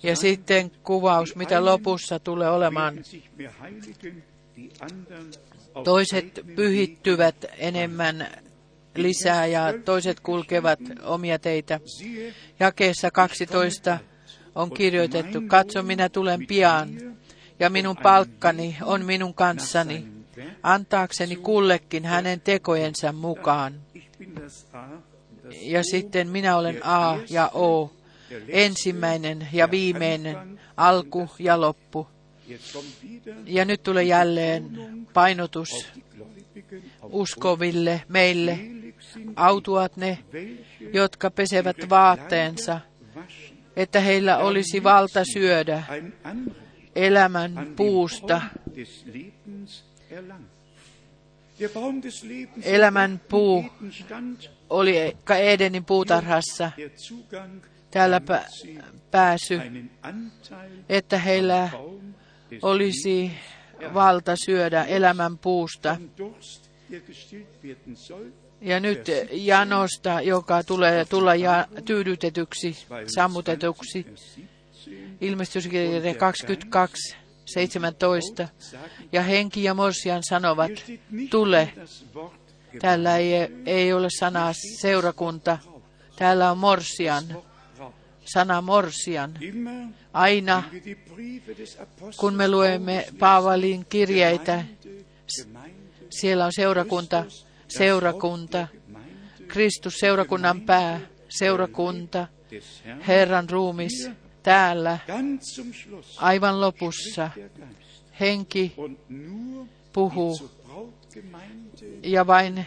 Ja 0.03 0.15
sitten 0.15 0.71
kuvaus, 0.83 1.35
mitä 1.35 1.65
lopussa 1.65 2.19
tulee 2.19 2.49
olemaan. 2.49 2.95
Toiset 5.83 6.41
pyhittyvät 6.55 7.35
enemmän 7.57 8.27
lisää 8.95 9.45
ja 9.45 9.73
toiset 9.85 10.19
kulkevat 10.19 10.79
omia 11.03 11.39
teitä. 11.39 11.79
Jakeessa 12.59 13.11
12 13.11 13.97
on 14.55 14.71
kirjoitettu, 14.71 15.41
katso 15.47 15.83
minä 15.83 16.09
tulen 16.09 16.47
pian 16.47 16.89
ja 17.59 17.69
minun 17.69 17.97
palkkani 17.97 18.77
on 18.81 19.05
minun 19.05 19.33
kanssani, 19.33 20.07
antaakseni 20.63 21.35
kullekin 21.35 22.05
hänen 22.05 22.41
tekojensa 22.41 23.11
mukaan. 23.11 23.73
Ja 25.61 25.83
sitten 25.83 26.27
minä 26.29 26.57
olen 26.57 26.85
A 26.85 27.17
ja 27.29 27.51
O, 27.53 27.93
ensimmäinen 28.47 29.47
ja 29.53 29.71
viimeinen, 29.71 30.59
alku 30.77 31.29
ja 31.39 31.61
loppu. 31.61 32.07
Ja 33.45 33.65
nyt 33.65 33.83
tulee 33.83 34.03
jälleen 34.03 34.69
painotus 35.13 35.69
uskoville, 37.03 38.01
meille. 38.07 38.59
Autuat 39.35 39.97
ne, 39.97 40.17
jotka 40.93 41.31
pesevät 41.31 41.77
vaatteensa, 41.89 42.79
että 43.75 43.99
heillä 43.99 44.37
olisi 44.37 44.83
valta 44.83 45.23
syödä 45.33 45.83
elämän 46.95 47.73
puusta. 47.75 48.41
Elämän 52.63 53.21
puu 53.29 53.65
oli 54.69 55.17
Edenin 55.39 55.85
puutarhassa 55.85 56.71
täällä 57.91 58.21
pääsy, 59.11 59.61
että 60.89 61.17
heillä 61.17 61.69
olisi 62.61 63.31
valta 63.93 64.35
syödä 64.45 64.83
elämän 64.83 65.37
puusta. 65.37 65.97
Ja 68.61 68.79
nyt 68.79 69.07
janosta, 69.31 70.21
joka 70.21 70.63
tulee 70.63 71.05
tulla 71.05 71.35
ja 71.35 71.67
tyydytetyksi, 71.85 72.85
sammutetuksi. 73.15 74.05
Ilmestyskirja 75.21 76.15
22, 76.15 77.15
17. 77.45 78.47
Ja 79.11 79.21
henki 79.21 79.63
ja 79.63 79.73
morsian 79.73 80.23
sanovat, 80.29 80.71
tule. 81.29 81.73
Täällä 82.79 83.17
ei, 83.17 83.33
ei 83.65 83.93
ole 83.93 84.07
sanaa 84.19 84.51
seurakunta. 84.81 85.57
Täällä 86.15 86.51
on 86.51 86.57
morsian. 86.57 87.23
Sana 88.33 88.61
morsian. 88.61 89.33
Aina, 90.15 90.63
kun 92.17 92.33
me 92.33 92.47
luemme 92.47 93.07
Paavalin 93.19 93.85
kirjeitä, 93.89 94.63
siellä 96.09 96.45
on 96.45 96.51
seurakunta, 96.55 97.25
seurakunta, 97.67 98.67
Kristus 99.47 99.93
seurakunnan 99.99 100.61
pää, 100.61 100.99
seurakunta, 101.29 102.27
Herran 103.07 103.49
ruumis 103.49 104.09
täällä, 104.43 104.97
aivan 106.17 106.61
lopussa. 106.61 107.29
Henki 108.19 108.75
puhuu 109.93 110.49
ja 112.03 112.27
vain 112.27 112.65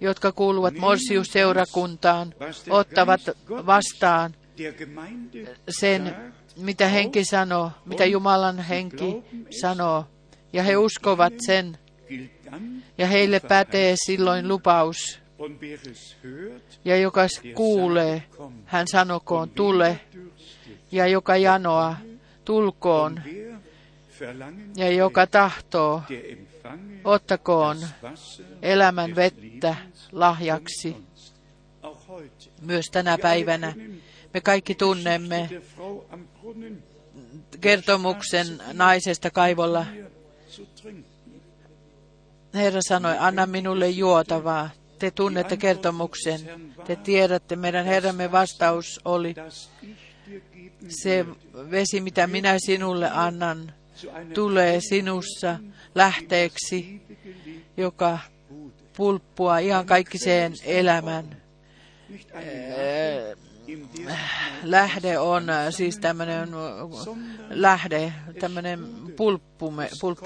jotka 0.00 0.32
kuuluvat 0.32 0.74
Morsius-seurakuntaan, 0.74 2.34
ottavat 2.70 3.20
vastaan 3.48 4.34
sen, 5.68 6.16
mitä 6.58 6.88
henki 6.88 7.24
sanoo, 7.24 7.70
mitä 7.84 8.04
Jumalan 8.04 8.58
henki 8.58 9.22
sanoo. 9.60 10.04
Ja 10.52 10.62
he 10.62 10.76
uskovat 10.76 11.32
sen, 11.46 11.78
ja 12.98 13.06
heille 13.06 13.40
pätee 13.40 13.94
silloin 14.06 14.48
lupaus. 14.48 15.20
Ja 16.84 16.96
joka 16.96 17.26
kuulee, 17.54 18.22
hän 18.64 18.88
sanokoon, 18.88 19.50
tule. 19.50 20.00
Ja 20.92 21.06
joka 21.06 21.36
janoa, 21.36 21.96
tulkoon. 22.44 23.20
Ja 24.76 24.90
joka 24.92 25.26
tahtoo, 25.26 26.02
ottakoon 27.04 27.76
elämän 28.62 29.16
vettä 29.16 29.76
lahjaksi. 30.12 30.96
Myös 32.62 32.86
tänä 32.92 33.18
päivänä 33.18 33.74
me 34.34 34.40
kaikki 34.40 34.74
tunnemme 34.74 35.48
kertomuksen 37.60 38.46
naisesta 38.72 39.30
kaivolla. 39.30 39.86
Herra 42.54 42.80
sanoi, 42.88 43.16
anna 43.18 43.46
minulle 43.46 43.88
juotavaa. 43.88 44.70
Te 44.98 45.10
tunnette 45.10 45.56
kertomuksen. 45.56 46.40
Te 46.86 46.96
tiedätte, 46.96 47.56
meidän 47.56 47.86
Herramme 47.86 48.32
vastaus 48.32 49.00
oli, 49.04 49.34
se 50.88 51.26
vesi, 51.70 52.00
mitä 52.00 52.26
minä 52.26 52.56
sinulle 52.58 53.10
annan, 53.10 53.72
tulee 54.34 54.80
sinussa 54.80 55.58
lähteeksi, 55.94 57.02
joka 57.76 58.18
pulppua 58.96 59.58
ihan 59.58 59.86
kaikkiseen 59.86 60.54
elämän. 60.64 61.42
Lähde 64.62 65.18
on 65.18 65.50
äh, 65.50 65.66
siis 65.70 65.98
tämmöinen 65.98 66.48
lähde, 67.50 68.12
tämmöinen 68.40 68.86
pulppu 69.16 69.74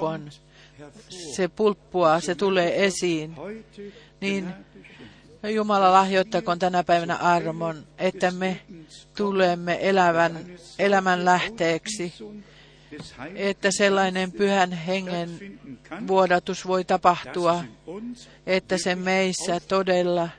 on, 0.01 0.29
se 1.35 1.47
pulppua, 1.47 2.19
se 2.19 2.35
tulee 2.35 2.85
esiin. 2.85 3.35
Niin 4.21 4.53
Jumala 5.53 5.91
lahjoittakoon 5.91 6.59
tänä 6.59 6.83
päivänä 6.83 7.15
armon, 7.15 7.83
että 7.97 8.31
me 8.31 8.59
tulemme 9.17 9.77
elävän, 9.81 10.45
elämän 10.79 11.25
lähteeksi, 11.25 12.13
että 13.35 13.69
sellainen 13.71 14.31
pyhän 14.31 14.71
hengen 14.71 15.59
vuodatus 16.07 16.67
voi 16.67 16.83
tapahtua, 16.83 17.63
että 18.45 18.77
se 18.77 18.95
meissä 18.95 19.59
todella 19.59 20.29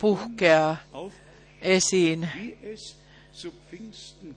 puhkeaa 0.00 0.76
esiin, 1.62 2.28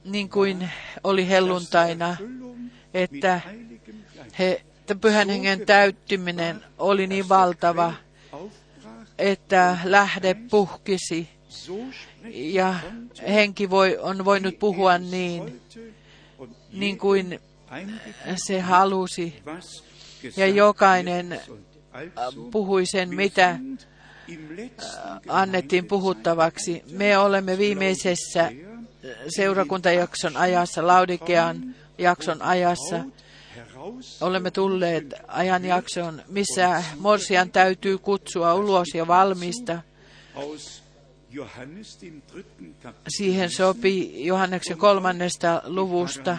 niin 0.05 0.29
kuin 0.29 0.69
oli 1.03 1.29
helluntaina, 1.29 2.17
että 2.93 3.41
he, 4.39 4.61
pyhän 5.01 5.29
hengen 5.29 5.65
täyttyminen 5.65 6.63
oli 6.77 7.07
niin 7.07 7.29
valtava, 7.29 7.93
että 9.17 9.77
lähde 9.83 10.33
puhkisi 10.49 11.29
ja 12.33 12.75
henki 13.27 13.69
voi, 13.69 13.97
on 13.97 14.25
voinut 14.25 14.59
puhua 14.59 14.97
niin, 14.97 15.61
niin 16.73 16.97
kuin 16.97 17.39
se 18.35 18.59
halusi. 18.59 19.43
Ja 20.37 20.47
jokainen 20.47 21.41
puhui 22.51 22.85
sen, 22.85 23.15
mitä 23.15 23.59
annettiin 25.27 25.85
puhuttavaksi. 25.85 26.83
Me 26.91 27.17
olemme 27.17 27.57
viimeisessä 27.57 28.51
seurakuntajakson 29.35 30.37
ajassa, 30.37 30.87
Laudikean 30.87 31.75
jakson 31.97 32.41
ajassa. 32.41 33.03
Olemme 34.21 34.51
tulleet 34.51 35.13
ajanjaksoon, 35.27 36.21
missä 36.27 36.83
Morsian 36.99 37.51
täytyy 37.51 37.97
kutsua 37.97 38.53
ulos 38.53 38.87
ja 38.93 39.07
valmista. 39.07 39.81
Siihen 43.17 43.49
sopii 43.49 44.25
Johanneksen 44.25 44.77
kolmannesta 44.77 45.61
luvusta 45.65 46.37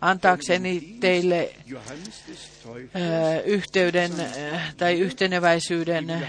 antaakseni 0.00 0.96
teille 1.00 1.54
Yhteyden 3.44 4.12
tai 4.76 4.98
yhteneväisyyden 4.98 6.28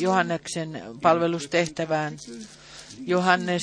Johanneksen 0.00 0.82
palvelustehtävään. 1.02 2.16
Johannes 3.06 3.62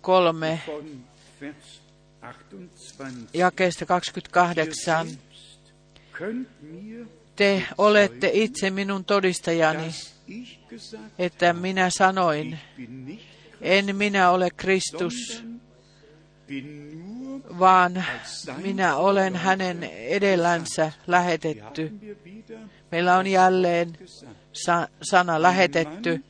3, 0.00 0.60
von 0.66 1.04
Vers 1.40 1.82
28 2.20 3.28
jakeesta 3.34 3.86
28. 3.86 5.18
könnt 6.12 6.48
mir 6.62 7.06
Te 7.36 7.62
olette 7.78 8.30
itse 8.32 8.70
minun 8.70 9.04
todistajani, 9.04 9.90
että 11.18 11.52
minä 11.52 11.90
sanoin, 11.90 12.58
en 13.60 13.96
minä 13.96 14.30
ole 14.30 14.50
Kristus, 14.50 15.44
vaan 17.58 18.04
minä 18.56 18.96
olen 18.96 19.36
hänen 19.36 19.84
edellänsä 19.84 20.92
lähetetty. 21.06 21.92
Meillä 22.90 23.16
on 23.16 23.26
jälleen 23.26 23.98
sa- 24.52 24.88
sana 25.02 25.42
lähetetty. 25.42 26.24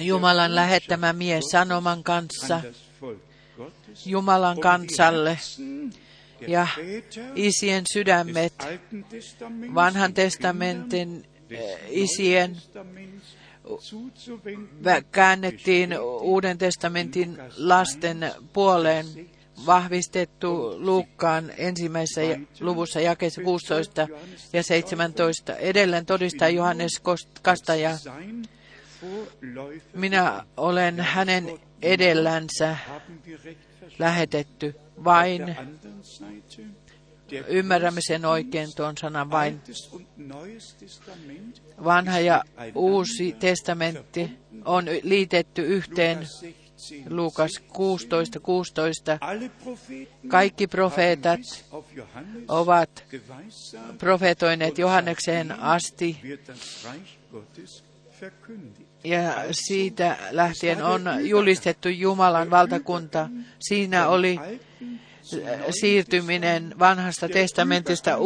Jumalan 0.00 0.54
lähettämä 0.54 1.12
mies 1.12 1.44
sanoman 1.44 2.02
kanssa 2.02 2.60
Jumalan 4.06 4.56
um 4.56 4.60
kansalle 4.60 5.38
ja 6.48 6.66
isien 7.34 7.84
sydämet, 7.92 8.54
vanhan 9.74 10.14
testamentin 10.14 11.26
eh, 11.50 11.78
isien 11.88 12.56
käännettiin 15.12 15.98
Uuden 16.20 16.58
testamentin 16.58 17.38
lasten 17.56 18.32
puoleen 18.52 19.06
vahvistettu 19.66 20.74
Luukkaan 20.78 21.52
ensimmäisessä 21.56 22.20
luvussa 22.60 23.00
jakeessa 23.00 23.42
16 23.42 24.08
ja 24.52 24.62
17. 24.62 25.56
Edelleen 25.56 26.06
todistaa 26.06 26.48
Johannes 26.48 27.02
Kastaja, 27.42 27.90
minä 29.94 30.44
olen 30.56 31.00
hänen 31.00 31.58
edellänsä 31.82 32.76
lähetetty 33.98 34.74
vain. 35.04 35.56
Ymmärrämme 37.48 38.00
sen 38.06 38.24
oikein 38.24 38.68
tuon 38.76 38.94
sanan 38.98 39.30
vain. 39.30 39.60
Vanha 41.84 42.20
ja 42.20 42.44
uusi 42.74 43.32
testamentti 43.32 44.30
on 44.64 44.84
liitetty 45.02 45.62
yhteen 45.62 46.18
Lukas 46.18 46.30
16. 46.88 47.10
Luukas 47.10 47.62
16, 47.68 48.40
16. 48.40 49.18
Alle 49.20 49.50
Propheten 49.64 50.28
Kaikki 50.28 50.66
profeetat 50.66 51.40
ovat 52.48 53.04
profetoineet 53.98 54.78
Johannekseen 54.78 55.52
asti 55.52 56.20
ja 59.04 59.44
siitä 59.50 60.16
lähtien 60.30 60.84
on 60.84 61.02
julistettu 61.28 61.88
Jumalan 61.88 62.50
valtakunta. 62.50 63.28
Siinä 63.58 64.08
oli 64.08 64.40
siirtyminen 65.80 66.74
vanhasta 66.78 67.28
testamentista 67.28 68.16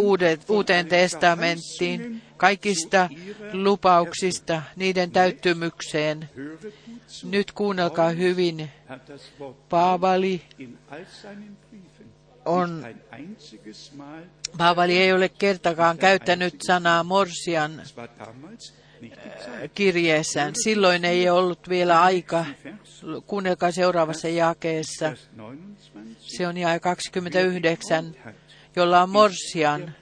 uuteen 0.49 0.87
testamenttiin, 0.89 2.23
kaikista 2.37 3.09
lupauksista 3.53 4.63
niiden 4.77 5.11
täyttymykseen. 5.11 6.31
Nyt 7.25 7.53
kuunnelkaa 7.53 8.11
hyvin. 8.11 8.71
Paavali 9.69 10.43
on, 12.45 12.87
Paavali 14.59 14.99
ei 14.99 15.13
ole 15.13 15.29
kertakaan 15.29 15.99
käyttänyt 15.99 16.55
sanaa 16.63 17.05
morsian 17.05 17.83
Zeit. 17.85 19.73
kirjeessään. 19.75 20.55
Silloin 20.65 21.05
ei 21.05 21.31
ollut 21.31 21.69
vielä 21.69 22.03
aika. 22.03 22.45
Kuunnelkaa 23.27 23.71
seuraavassa 23.71 24.29
jakeessa. 24.29 25.13
Vers 26.29 26.37
29. 26.37 26.37
Se 26.37 26.47
on 26.47 26.57
jae 26.57 26.81
29, 26.81 28.15
jolla 28.77 29.03
on 29.03 29.11
morsian. 29.11 29.95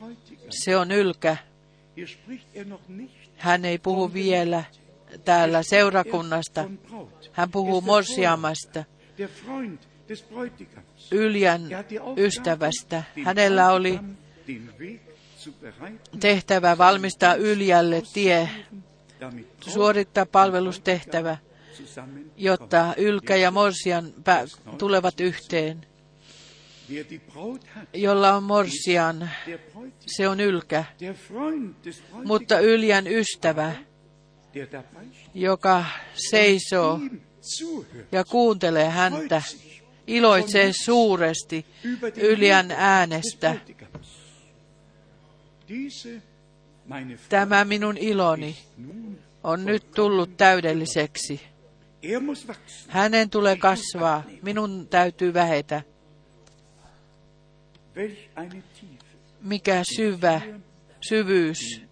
Se 0.51 0.77
on 0.77 0.91
ylkä. 0.91 1.37
Hän 3.37 3.65
ei 3.65 3.79
puhu 3.79 4.13
vielä 4.13 4.65
täällä 5.25 5.63
seurakunnasta. 5.63 6.71
Hän 7.33 7.51
puhuu 7.51 7.81
morsiamasta. 7.81 8.85
Yljän 11.13 11.63
ystävästä. 12.17 13.03
Hänellä 13.25 13.71
oli 13.73 14.01
tehtävä 16.21 16.79
valmistaa 16.79 17.35
Yljälle 17.35 18.03
tie, 18.13 18.49
suorittaa 19.61 20.27
palvelustehtävä, 20.27 21.37
jotta 22.37 22.95
Ylkä 22.97 23.37
ja 23.37 23.51
Morsian 23.51 24.15
tulevat 24.79 25.21
yhteen. 25.21 25.87
Jolla 27.95 28.35
on 28.35 28.43
Morsian, 28.43 29.31
se 30.07 30.29
on 30.29 30.41
Ylkä, 30.41 30.85
mutta 32.25 32.59
Yljän 32.61 33.07
ystävä, 33.07 33.73
joka 35.35 35.85
seisoo 36.31 37.01
ja 38.13 38.25
kuuntelee 38.25 38.89
häntä, 38.89 39.43
iloitsee 40.07 40.73
suuresti 40.85 41.67
Yljän 42.17 42.71
äänestä. 42.71 43.55
Tämä 47.29 47.65
minun 47.65 47.97
iloni 47.97 48.57
on 49.45 49.65
nyt 49.65 49.91
tullut 49.91 50.37
täydelliseksi. 50.37 51.41
er. 52.03 52.21
Hänen 52.89 53.31
tulee 53.31 53.57
kasvaa, 53.57 54.23
minun 54.43 54.89
täytyy 54.89 55.35
vähetä. 55.35 55.83
Mikä 59.41 59.83
syvä 59.97 60.41
syvyys 61.09 61.83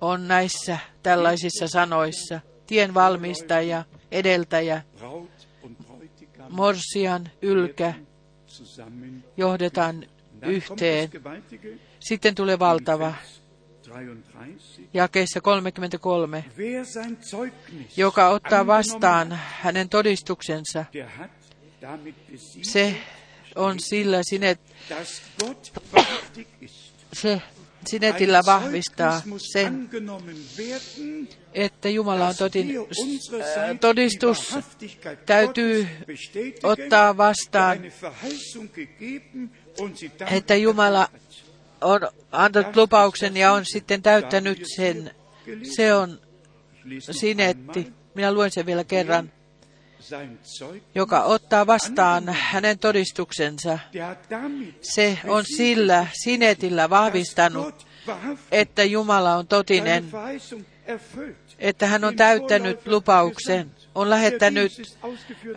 on 0.00 0.28
näissä 0.28 0.78
tällaisissa 1.02 1.68
sanoissa. 1.68 2.40
Tien 2.66 2.94
valmistaja, 2.94 3.84
edeltäjä, 4.10 4.82
morsian, 6.50 7.30
ylkä 7.42 7.94
johdetaan 9.36 10.06
yhteen. 10.42 11.10
Sitten 12.00 12.34
tulee 12.34 12.58
valtava, 12.58 13.06
Vers 13.06 13.42
33. 13.88 14.84
jakeessa 14.94 15.40
33, 15.40 16.44
Wer 16.58 16.86
sein 16.86 17.18
Zeugnis 17.22 17.98
joka 17.98 18.28
ottaa 18.28 18.66
vastaan 18.66 19.38
hänen 19.60 19.88
todistuksensa. 19.88 20.84
Se 22.62 22.96
on 23.56 23.80
sillä 23.80 24.20
sinet, 24.22 24.60
se 27.12 27.42
sinetillä 27.86 28.42
vahvistaa 28.46 29.22
sen, 29.38 29.90
että 31.54 31.88
Jumala 31.88 32.28
on 32.28 32.34
totin, 32.36 32.70
äh, 32.78 33.78
todistus 33.80 34.56
täytyy 35.26 35.88
ottaa 36.62 37.16
vastaan, 37.16 37.78
että 40.30 40.54
Jumala 40.54 41.08
on 41.80 42.00
antanut 42.32 42.76
lupauksen 42.76 43.36
ja 43.36 43.52
on 43.52 43.64
sitten 43.64 44.02
täyttänyt 44.02 44.62
sen. 44.76 45.10
Se 45.76 45.94
on 45.94 46.20
sinetti. 47.10 47.92
Minä 48.14 48.32
luen 48.32 48.50
sen 48.50 48.66
vielä 48.66 48.84
kerran. 48.84 49.32
Joka 50.94 51.22
ottaa 51.22 51.66
vastaan 51.66 52.28
hänen 52.28 52.78
todistuksensa. 52.78 53.78
Se 54.80 55.18
on 55.28 55.44
sillä 55.56 56.06
sinetillä 56.12 56.90
vahvistanut, 56.90 57.86
että 58.52 58.84
Jumala 58.84 59.34
on 59.36 59.46
totinen, 59.46 60.04
että 61.58 61.86
hän 61.86 62.04
on 62.04 62.16
täyttänyt 62.16 62.86
lupauksen, 62.86 63.70
on 63.94 64.04
Der 64.04 64.10
lähettänyt 64.10 64.72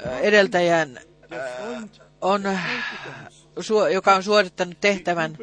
äh, 0.07 0.19
edeltäjän, 0.21 0.99
Freund 1.57 1.89
on, 2.21 2.43
joka 3.93 4.15
on 4.15 4.23
suorittanut 4.23 4.77
tehtävän. 4.81 5.37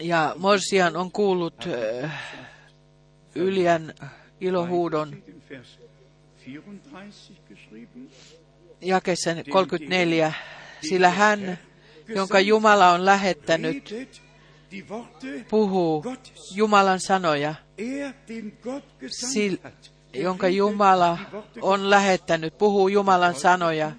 Ja 0.00 0.34
Morsian 0.38 0.96
on 0.96 1.12
kuullut 1.12 1.66
äh, 2.02 2.12
Yljän 3.34 3.94
ilohuudon 4.40 5.22
jakeessa 8.80 9.30
34, 9.50 10.32
sillä 10.88 11.10
hän, 11.10 11.58
jonka 12.08 12.40
Jumala 12.40 12.90
on 12.90 13.04
lähettänyt, 13.04 13.94
puhuu. 15.50 16.04
Jumalan 16.54 17.00
sanoja, 17.00 17.54
Er, 17.78 18.12
den 18.28 18.52
Gott 18.62 18.84
gesandt 19.00 19.34
Sil- 19.34 19.60
hat, 19.62 19.92
der 20.12 20.22
jonka 20.22 20.48
Jumala 20.48 21.18
on 21.62 21.90
lähettänyt, 21.90 22.58
puhuu 22.58 22.88
Jumalan 22.88 23.34
sanoja. 23.34 23.92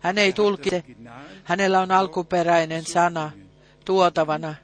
Hän 0.00 0.18
ei 0.18 0.32
tulkitse, 0.32 0.76
Original, 0.76 1.24
hänellä 1.44 1.80
on 1.80 1.90
alkuperäinen 1.90 2.84
sana 2.84 3.30
tuotavana, 3.84 4.54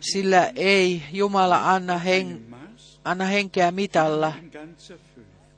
sillä 0.00 0.52
ei 0.56 1.02
Jumala 1.12 1.74
anna, 1.74 1.98
hen, 1.98 2.56
anna 3.04 3.24
henkeä 3.24 3.70
mitalla. 3.70 4.32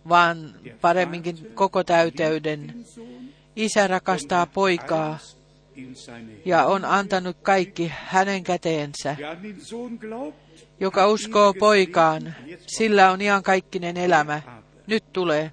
Vaan 0.09 0.55
paremminkin 0.81 1.51
koko 1.55 1.85
täyteyden. 1.85 2.75
Isä 3.57 3.87
rakastaa 3.87 4.47
poikaa 4.47 5.19
ja 6.45 6.65
on 6.67 6.85
antanut 6.85 7.37
kaikki 7.43 7.93
hänen 7.95 8.45
käteensä. 8.45 9.17
Joka 10.81 11.07
uskoo 11.07 11.55
poikaan, 11.55 12.35
sillä 12.67 13.11
on 13.11 13.21
iankaikkinen 13.21 13.97
elämä. 13.97 14.43
Nyt 14.87 15.05
tulee. 15.13 15.51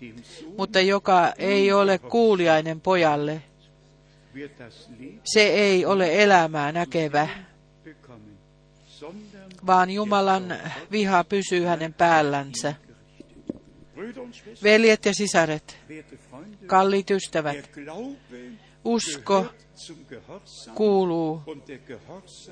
Mutta 0.57 0.81
joka 0.81 1.33
ei 1.37 1.71
ole 1.71 1.97
kuuliainen 1.97 2.81
pojalle, 2.81 3.41
se 5.23 5.41
ei 5.41 5.85
ole 5.85 6.23
elämää 6.23 6.71
näkevä, 6.71 7.27
vaan 9.67 9.89
Jumalan 9.89 10.55
viha 10.91 11.23
pysyy 11.23 11.63
hänen 11.63 11.93
päällänsä. 11.93 12.75
Veljet 14.63 15.05
ja 15.05 15.13
sisaret, 15.13 15.77
kalliit 16.65 17.11
ystävät, 17.11 17.69
usko 18.85 19.45
kuuluu 20.75 21.41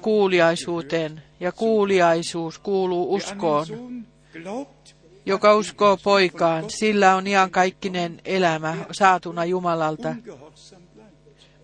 kuuliaisuuteen 0.01 1.23
ja 1.39 1.51
kuuliaisuus 1.51 2.59
kuuluu 2.59 3.13
uskoon. 3.13 3.67
Joka 5.25 5.55
uskoo 5.55 5.97
poikaan, 5.97 6.69
sillä 6.69 7.15
on 7.15 7.27
iankaikkinen 7.27 8.21
elämä 8.25 8.77
saatuna 8.91 9.45
Jumalalta, 9.45 10.15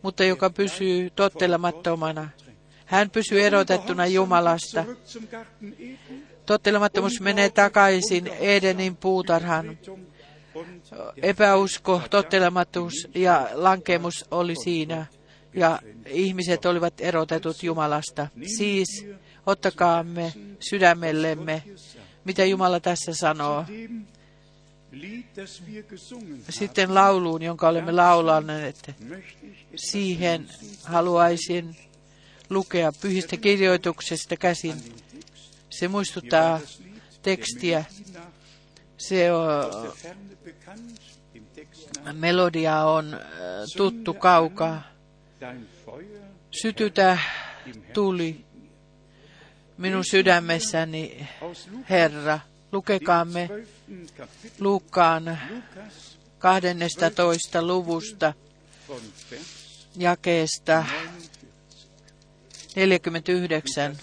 mutta 0.02 0.24
joka 0.24 0.50
pysyy 0.50 1.10
tottelemattomana. 1.10 2.30
Hän 2.86 3.10
pysyy 3.10 3.42
erotettuna 3.42 4.08
Jumalasta. 4.08 4.86
Tottelemattomuus 6.46 7.22
menee 7.22 7.50
takaisin 7.50 8.28
Edenin 8.28 8.98
und 9.06 9.78
Epäusko, 11.18 12.02
tottelemattomuus 12.10 13.08
ja 13.16 13.50
lankemus 13.54 14.26
oli 14.32 14.56
siinä. 14.64 15.06
Ja 15.54 15.80
ihmiset 16.06 16.66
olivat 16.66 16.94
erotetut 17.00 17.64
Jumalasta. 17.64 18.28
Siis 18.58 19.06
ottakaamme 19.46 20.34
sydämellemme, 20.60 21.64
mitä 22.26 22.46
Jumala 22.46 22.80
tässä 22.80 23.14
sanoo. 23.14 23.66
Sitten 26.50 26.96
lauluun, 26.96 27.42
jonka 27.42 27.70
olemme 27.70 27.92
laulaneet, 27.92 28.92
siihen 29.76 30.48
haluaisin 30.84 31.76
lukea 32.50 32.92
pyhistä 33.02 33.38
kirjoituksesta 33.38 34.38
käsin. 34.38 34.76
Se 35.80 35.88
muistuttaa 35.88 36.60
tekstiä. 37.22 37.86
Se 38.98 39.28
melodia 42.14 42.84
on 42.84 43.20
tuttu 43.78 44.14
kaukaa. 44.14 44.84
Sytytä 46.52 47.18
tuli 47.94 48.46
minun 49.78 50.06
sydämessäni, 50.06 51.30
Herra. 51.90 52.40
Lukekaamme 52.72 53.48
12. 53.48 54.18
Kapitel, 54.18 54.52
Luukkaan 54.60 55.40
Lukas 55.50 56.18
12. 56.38 57.62
luvusta 57.62 58.34
jakeesta 59.98 60.86
49. 62.76 63.98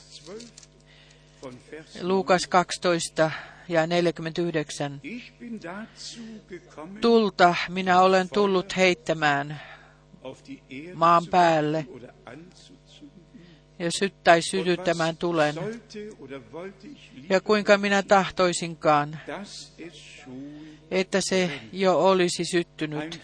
Luukas 2.03 2.47
12 2.47 3.31
ja 3.69 3.87
49. 3.87 5.01
Ich 5.03 5.33
bin 5.39 5.63
dazu 5.63 6.21
gekommen, 6.49 7.01
Tulta 7.01 7.55
minä 7.69 8.01
olen 8.01 8.29
tullut 8.29 8.77
heittämään 8.77 9.61
maan 10.95 11.27
päälle 11.27 11.87
ja 13.79 13.91
syt- 13.91 14.25
tai 14.25 14.37
Und 14.37 14.43
sytyttämään 14.51 15.17
tulen. 15.17 15.55
Ja 17.31 17.41
kuinka 17.41 17.79
minä 17.79 18.03
tahtoisinkaan, 18.03 19.19
että 20.91 21.21
se 21.21 21.61
jo 21.73 21.99
olisi 21.99 22.45
syttynyt. 22.45 23.21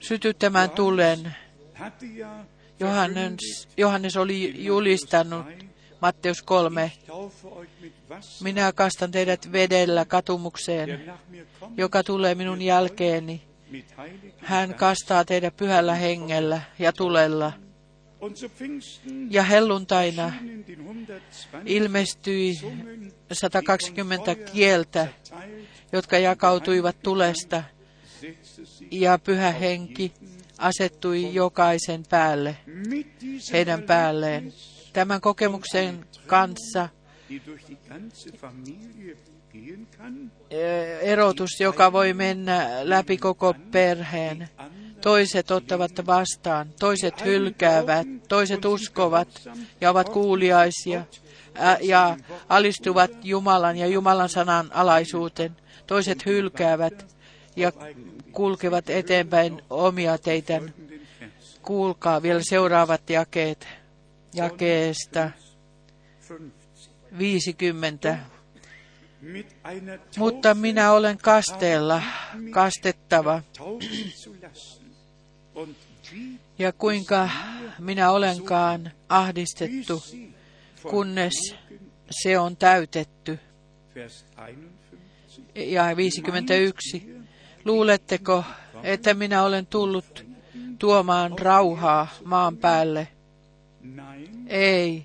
Sytyttämään 0.00 0.70
tulen. 0.70 1.34
Johannes, 2.80 3.68
Johannes 3.76 4.16
oli 4.16 4.64
julistanut 4.64 5.46
Matteus 6.02 6.42
3. 6.42 6.84
Ich 6.84 7.06
taufe 7.06 7.48
euch 7.48 7.68
mit 7.80 7.92
Wasser, 8.10 8.44
Minä 8.44 8.72
kastan 8.72 9.10
teidät 9.10 9.52
vedellä 9.52 10.04
katumukseen, 10.04 11.12
joka 11.76 12.02
tulee 12.02 12.34
minun 12.34 12.62
jälkeeni. 12.62 13.42
Hän 14.36 14.74
kastaa 14.74 15.24
teidät 15.24 15.56
pyhällä 15.56 15.94
hengellä 15.94 16.60
ja 16.78 16.92
tulella. 16.92 17.52
Ja 19.30 19.42
helluntaina 19.42 20.24
erschienen 20.24 20.66
den 20.66 20.78
120 20.78 21.62
ilmestyi 21.64 22.54
Zungen, 22.54 23.12
120 23.32 24.34
kieltä, 24.34 25.08
jotka 25.92 26.18
jakautuivat 26.18 27.02
tulesta, 27.02 27.62
ja 28.90 29.18
pyhä 29.18 29.52
henki 29.52 30.12
asettui 30.58 31.34
jokaisen 31.34 32.02
päälle, 32.10 32.56
heidän 33.52 33.82
päälleen. 33.82 34.52
Tämän 34.92 35.20
kokemuksen 35.20 36.06
kanssa 36.26 36.88
eh, 40.50 40.98
erotus, 41.00 41.50
joka 41.60 41.92
voi 41.92 42.12
mennä 42.12 42.68
läpi 42.82 43.16
koko 43.16 43.54
perheen. 43.70 44.48
Toiset 45.00 45.50
ottavat 45.50 46.06
vastaan, 46.06 46.68
toiset 46.78 47.24
hylkäävät, 47.24 48.06
toiset 48.28 48.64
uskovat 48.64 49.28
ja 49.80 49.90
ovat 49.90 50.08
kuuliaisia 50.08 51.04
ja 51.80 52.16
alistuvat 52.48 53.10
Jumalan 53.22 53.76
ja 53.76 53.86
Jumalan 53.86 54.28
sanan 54.28 54.70
alaisuuteen. 54.72 55.56
Toiset 55.86 56.26
hylkäävät 56.26 57.16
ja 57.56 57.72
kulkevat 58.32 58.90
eteenpäin 58.90 59.62
omia 59.70 60.18
Vers 60.26 60.72
Kuulkaa 61.62 62.22
vielä 62.22 62.40
seuraavat 62.42 63.10
jakeet 63.10 63.68
jakeesta 64.34 65.30
50. 66.28 66.62
50. 67.18 68.18
Mit 69.20 69.56
einer 69.64 70.00
Mutta 70.16 70.54
minä 70.54 70.92
olen 70.92 71.18
kasteella, 71.18 72.02
kastettava. 72.50 73.42
Ja 76.58 76.72
kuinka 76.72 77.28
minä 77.78 78.10
olenkaan 78.10 78.92
ahdistettu, 79.08 80.02
kunnes 80.90 81.54
se 82.10 82.38
on 82.38 82.56
täytetty. 82.56 83.38
Vers 83.94 84.24
51. 84.36 85.42
Ja 85.54 85.96
51. 85.96 87.16
Luuletteko, 87.64 88.44
että 88.82 89.14
minä 89.14 89.42
olen 89.42 89.66
tullut 89.66 90.24
tuomaan 90.78 91.38
rauhaa 91.38 92.08
maan 92.24 92.56
päälle? 92.56 93.08
Ei, 94.46 95.04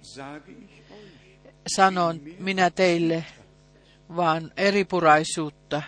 sanon 1.76 2.22
minä 2.40 2.70
teille, 2.70 3.26
vaan 4.16 4.52
eripuraisuutta. 4.58 5.82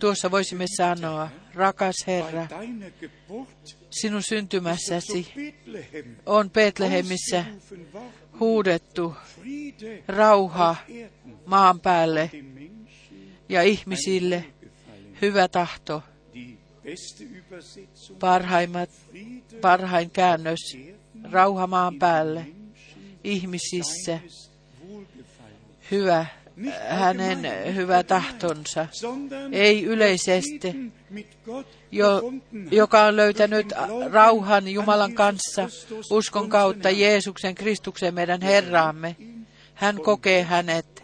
Tuossa 0.00 0.30
voisimme 0.30 0.64
sanoa, 0.76 1.28
rakas 1.54 1.94
Herra, 2.06 2.46
sinun 3.90 4.22
syntymässäsi 4.22 5.32
on 6.26 6.50
Betlehemissä 6.50 7.44
huudettu 8.40 9.14
rauha 10.08 10.76
maan 11.46 11.80
päälle 11.80 12.30
ja 13.48 13.62
ihmisille 13.62 14.44
hyvä 15.22 15.48
tahto. 15.48 16.02
Parhaimmat, 18.20 18.90
parhain 19.60 20.10
käännös, 20.10 20.76
rauha 21.32 21.66
maan 21.66 21.98
päälle, 21.98 22.46
ihmisissä, 23.24 24.20
hyvä, 25.90 26.26
hänen 26.88 27.74
hyvä 27.74 28.02
tahtonsa, 28.02 28.86
ei 29.52 29.84
yleisesti, 29.84 30.92
jo, 31.92 32.22
joka 32.70 33.04
on 33.04 33.16
löytänyt 33.16 33.72
rauhan 34.12 34.62
an 34.64 34.68
Jumalan 34.68 35.14
kanssa 35.14 35.68
uskon 36.10 36.48
kautta. 36.48 36.90
Jeesuksen 36.90 37.54
Kristuksen 37.54 38.14
meidän 38.14 38.42
Herraamme. 38.42 39.16
Hän 39.74 40.00
kokee 40.00 40.42
hänet 40.42 41.02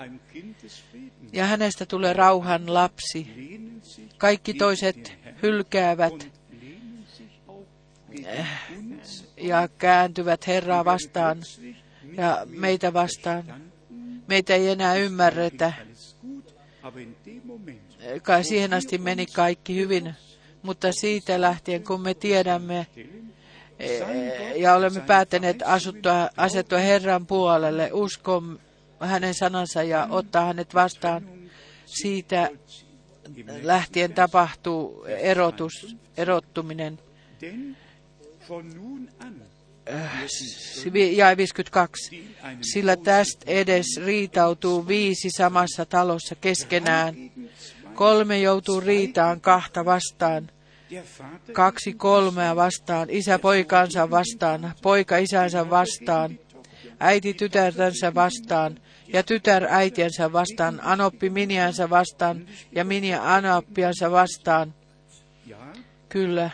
ja 1.33 1.47
hänestä 1.47 1.87
tulee 1.87 2.13
rauhan 2.13 2.75
lapsi. 2.75 3.27
Kaikki 4.19 4.55
toiset 4.55 5.13
hylkäävät 5.43 6.29
ja 9.37 9.69
kääntyvät 9.79 10.47
Herraa 10.47 10.85
vastaan 10.85 11.39
ja 12.17 12.47
meitä 12.51 12.93
vastaan. 12.93 13.45
Meitä 14.29 14.55
ei 14.55 14.69
enää 14.69 14.95
ymmärretä. 14.97 15.73
siihen 18.43 18.75
asti 18.75 18.99
meni 18.99 19.27
kaikki 19.27 19.77
hyvin, 19.77 20.15
mutta 20.63 20.93
siitä 20.93 21.41
lähtien, 21.41 21.85
kun 21.85 22.01
me 22.01 22.15
tiedämme 22.15 22.87
eh, 23.79 24.03
ja 24.57 24.75
olemme 24.75 25.01
päättäneet 25.01 25.63
asuttua, 25.65 26.29
asettua 26.37 26.79
Herran 26.79 27.27
puolelle, 27.27 27.91
uskon 27.93 28.61
hänen 29.01 29.35
sanansa 29.35 29.83
ja 29.83 30.07
ottaa 30.11 30.47
hänet 30.47 30.75
vastaan, 30.75 31.29
siitä 31.87 32.51
lähtien 33.63 34.13
tapahtuu 34.13 35.05
erotus, 35.05 35.97
erottuminen. 36.17 36.99
Ja 41.17 41.37
52. 41.37 42.35
Sillä 42.61 42.97
tästä 42.97 43.45
edes 43.47 43.87
riitautuu 44.05 44.89
viisi 44.89 45.31
samassa 45.31 45.87
talossa 45.87 46.35
keskenään. 46.35 47.15
Kolme 47.95 48.39
joutuu 48.39 48.81
riitaan 48.81 49.41
kahta 49.41 49.85
vastaan, 49.85 50.51
kaksi 51.53 51.93
kolmea 51.93 52.57
vastaan, 52.57 53.11
isä 53.11 53.39
poikansa 53.39 54.11
vastaan, 54.11 54.75
poika 54.83 55.17
isänsä 55.17 55.71
vastaan, 55.71 56.39
äiti 57.01 57.35
tytärtänsä 57.35 58.15
vastaan 58.15 58.81
ja 59.09 59.23
tytär 59.23 59.67
äitiensä 59.71 60.33
vastaan, 60.33 60.81
anoppi 60.83 61.31
miniänsä 61.31 61.91
vastaan 61.91 62.47
ja 62.73 62.85
minia 62.85 63.35
anoppiansa 63.35 64.11
vastaan. 64.11 64.75
Kyllä, 66.09 66.51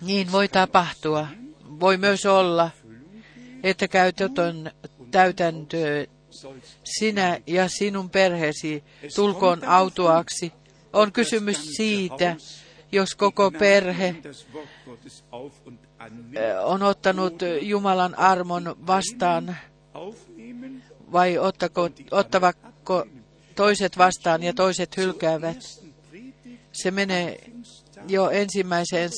niin 0.00 0.32
voi 0.32 0.48
tapahtua. 0.48 1.26
Voi 1.80 1.96
myös 1.96 2.26
olla, 2.26 2.70
että 3.62 3.86
täytäntöön 5.10 6.06
Soll's 6.30 6.66
sinä 6.84 7.40
ja 7.46 7.68
sinun 7.68 8.10
perheesi 8.10 8.84
tulkoon 9.14 9.64
autuaksi. 9.64 10.52
On 10.92 11.12
kysymys 11.12 11.66
siitä, 11.76 12.36
jos 12.92 13.14
koko 13.14 13.50
perhe 13.50 14.08
eh, 14.08 14.14
on 16.64 16.82
ottanut 16.82 17.34
Jumalan 17.60 18.18
armon 18.18 18.76
vastaan, 18.86 19.56
vai 21.12 21.38
ottako, 21.38 21.90
ottavako 22.10 23.06
toiset 23.54 23.98
vastaan 23.98 24.42
ja 24.42 24.54
toiset 24.54 24.96
hylkäävät. 24.96 25.80
Se 26.72 26.90
menee 26.90 27.50
jo 28.08 28.30
ensimmäiseen 28.30 29.10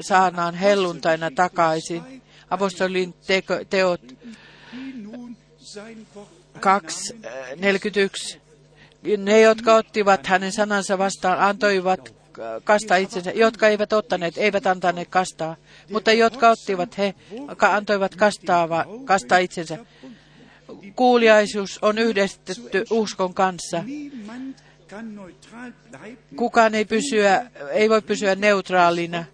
s- 0.00 0.06
saarnaan 0.08 0.54
helluntaina 0.54 1.30
takaisin. 1.34 2.22
Apostolin 2.50 3.14
teko, 3.26 3.54
teot 3.70 4.00
die 4.08 4.92
nun 5.02 5.36
sein 5.58 6.06
Wort 6.14 6.28
2, 6.60 7.14
eh, 7.22 7.56
41. 7.56 8.40
Ne, 9.16 9.40
jotka 9.40 9.74
ottivat 9.74 10.26
hänen 10.26 10.52
sanansa 10.52 10.98
vastaan, 10.98 11.40
antoivat 11.40 12.14
kastaa 12.64 12.96
itsensä. 12.96 13.30
Jotka 13.30 13.68
eivät 13.68 13.92
ottaneet, 13.92 14.38
eivät 14.38 14.66
antaneet 14.66 15.08
kastaa. 15.08 15.56
Mutta 15.90 16.12
jotka 16.12 16.50
ottivat, 16.50 16.98
he 16.98 17.14
antoivat 17.58 18.14
kastaa, 18.14 18.68
kastaa 19.04 19.38
itsensä. 19.38 19.78
Kuuliaisuus 20.96 21.78
on 21.82 21.98
yhdistetty 21.98 22.84
uskon 22.90 23.34
kanssa. 23.34 23.84
Kukaan 26.36 26.74
ei, 26.74 26.84
pysyä, 26.84 27.50
ei 27.70 27.90
voi 27.90 28.02
pysyä 28.02 28.34
neutraalina, 28.34 29.24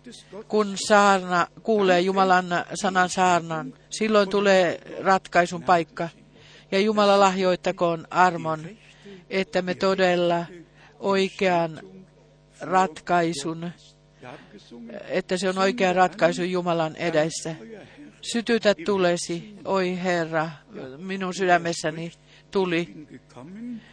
kun 0.49 0.75
saarna 0.89 1.47
kuulee 1.63 2.01
Jumalan 2.01 2.47
sanan 2.75 3.09
saarnan. 3.09 3.75
Silloin 3.91 4.29
tulee 4.29 4.81
ratkaisun 5.01 5.63
paikka. 5.63 6.09
Ja 6.71 6.81
Jumala 6.81 7.21
lahjoittakoon 7.21 8.07
armon, 8.11 8.69
että 9.31 9.63
me 9.63 9.75
todella 9.75 10.47
oikean 10.99 11.81
ratkaisun, 12.61 13.71
että 15.09 15.37
se 15.37 15.49
on 15.49 15.59
oikea 15.59 15.93
ratkaisu 15.93 16.43
Jumalan 16.43 16.97
edessä. 16.97 17.55
Sytytä 18.33 18.75
tulesi, 18.85 19.55
oi 19.65 19.99
Herra, 20.03 20.51
minun 20.97 21.35
sydämessäni 21.35 22.13
tuli. 22.51 23.07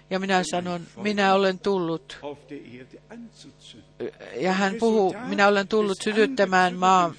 Ja 0.10 0.20
minä 0.20 0.44
sanon, 0.44 0.82
minä 1.02 1.34
olen 1.34 1.60
tullut 1.60 2.20
ja 4.36 4.54
hän 4.54 4.76
puhuu, 4.80 5.16
minä 5.28 5.48
olen 5.48 5.68
tullut 5.68 5.98
sytyttämään 6.04 6.76
maan 6.76 7.16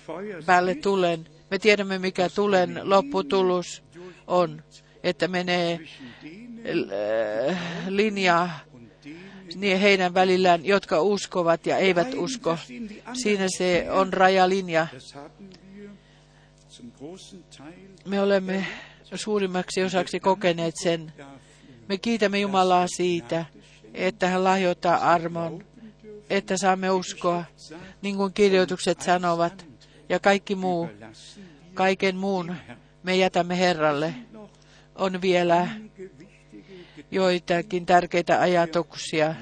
päälle 0.46 0.74
tulen. 0.74 1.26
Me 1.50 1.58
tiedämme, 1.58 1.98
mikä 1.98 2.28
tulen 2.28 2.80
lopputulos 2.82 3.82
on, 4.26 4.62
että 5.02 5.28
menee 5.28 5.80
äh, 7.48 7.58
linja 7.88 8.48
niin 9.54 9.78
heidän 9.80 10.14
välillään, 10.14 10.66
jotka 10.66 11.02
uskovat 11.02 11.66
ja 11.66 11.76
eivät 11.76 12.14
usko. 12.14 12.58
Siinä 13.12 13.46
se 13.58 13.86
on 13.90 14.12
rajalinja. 14.12 14.86
Me 18.06 18.20
olemme 18.20 18.66
suurimmaksi 19.14 19.84
osaksi 19.84 20.20
kokeneet 20.20 20.74
sen. 20.82 21.12
Me 21.88 21.98
kiitämme 21.98 22.40
Jumalaa 22.40 22.86
siitä, 22.96 23.44
että 23.94 24.28
hän 24.28 24.44
lahjoittaa 24.44 24.96
armon, 24.96 25.64
että 26.30 26.56
saamme 26.56 26.90
uskoa, 26.90 27.44
niin 28.02 28.16
kuin 28.16 28.32
kirjoitukset 28.32 29.00
sanovat, 29.00 29.66
ja 30.08 30.20
kaikki 30.20 30.54
muu, 30.54 30.88
kaiken 31.74 32.16
muun 32.16 32.56
me 33.02 33.16
jätämme 33.16 33.58
Herralle. 33.58 34.14
On 34.94 35.22
vielä 35.22 35.68
joitakin 37.10 37.86
tärkeitä 37.86 38.40
ajatuksia, 38.40 39.34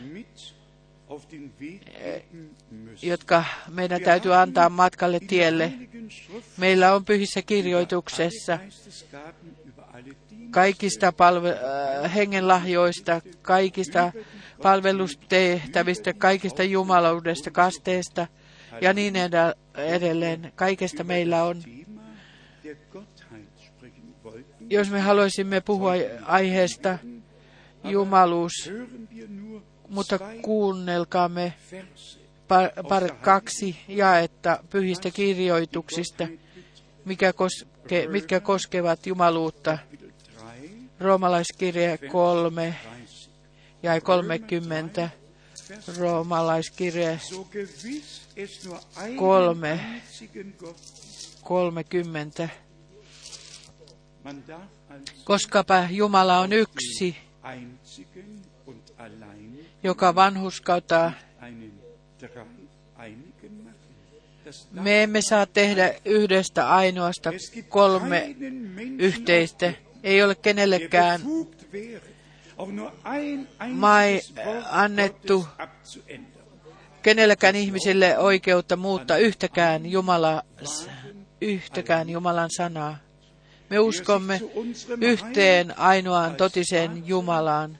jotka 3.03 3.45
meidän 3.69 4.03
täytyy 4.03 4.35
antaa 4.35 4.69
matkalle 4.69 5.21
tielle. 5.21 5.73
Meillä 6.57 6.95
on 6.95 7.05
pyhissä 7.05 7.43
kirjoituksessa 7.43 8.59
kaikista 10.51 11.13
palve- 11.13 11.59
äh, 12.05 12.15
hengenlahjoista, 12.15 13.21
kaikista 13.43 14.13
palvelustehtävistä, 14.63 16.13
kaikista 16.13 16.63
jumalaudesta, 16.63 17.51
kasteesta 17.51 18.27
ja 18.81 18.93
niin 18.93 19.15
edelleen. 19.77 20.53
Kaikesta 20.55 21.05
meillä 21.05 21.45
on. 21.45 21.63
Jos 24.71 24.91
me 24.91 25.01
haluaisimme 25.01 25.61
puhua 25.61 25.93
aiheesta 26.23 26.99
jumaluus, 27.85 28.71
mutta 29.89 30.19
kuunnelkaamme 30.43 31.55
par, 32.49 32.71
par 32.89 33.11
kaksi 33.15 33.77
jaetta 33.89 34.65
pyhistä 34.71 35.11
kirjoituksista, 35.11 36.29
mikä 37.05 37.33
koske, 37.33 38.09
mitkä 38.09 38.41
koskevat 38.41 39.07
jumaluutta. 39.07 39.79
Roomalaiskirja 41.01 41.99
3 41.99 42.75
ja 43.83 44.01
30. 44.01 45.11
Roomalaiskirja 45.99 47.19
3, 49.17 49.81
30. 51.43 52.49
Koskapa 55.25 55.89
Jumala 55.91 56.39
on 56.39 56.53
yksi, 56.53 57.17
joka 59.83 60.15
vanhuskauttaa. 60.15 61.13
Me 64.73 65.03
emme 65.03 65.21
saa 65.21 65.47
tehdä 65.47 65.95
yhdestä 66.05 66.69
ainoasta 66.69 67.33
kolme 67.69 68.37
yhteistä. 68.99 69.73
Ei 70.03 70.23
ole 70.23 70.35
kenellekään 70.35 71.21
mai 73.73 74.21
annettu. 74.71 75.47
kenellekään 77.03 77.57
ihmisille 77.57 78.19
oikeutta 78.19 78.77
muuttaa 78.77 79.17
yhtäkään, 79.17 79.87
Jumala, 79.87 80.43
yhtäkään 81.41 82.11
Jumalan 82.11 82.51
sanaa. 82.57 82.97
Me 83.71 83.79
uskomme 83.79 84.41
yhteen 85.01 85.79
ainoaan 85.79 86.37
totiseen 86.37 87.03
Jumalaan, 87.07 87.79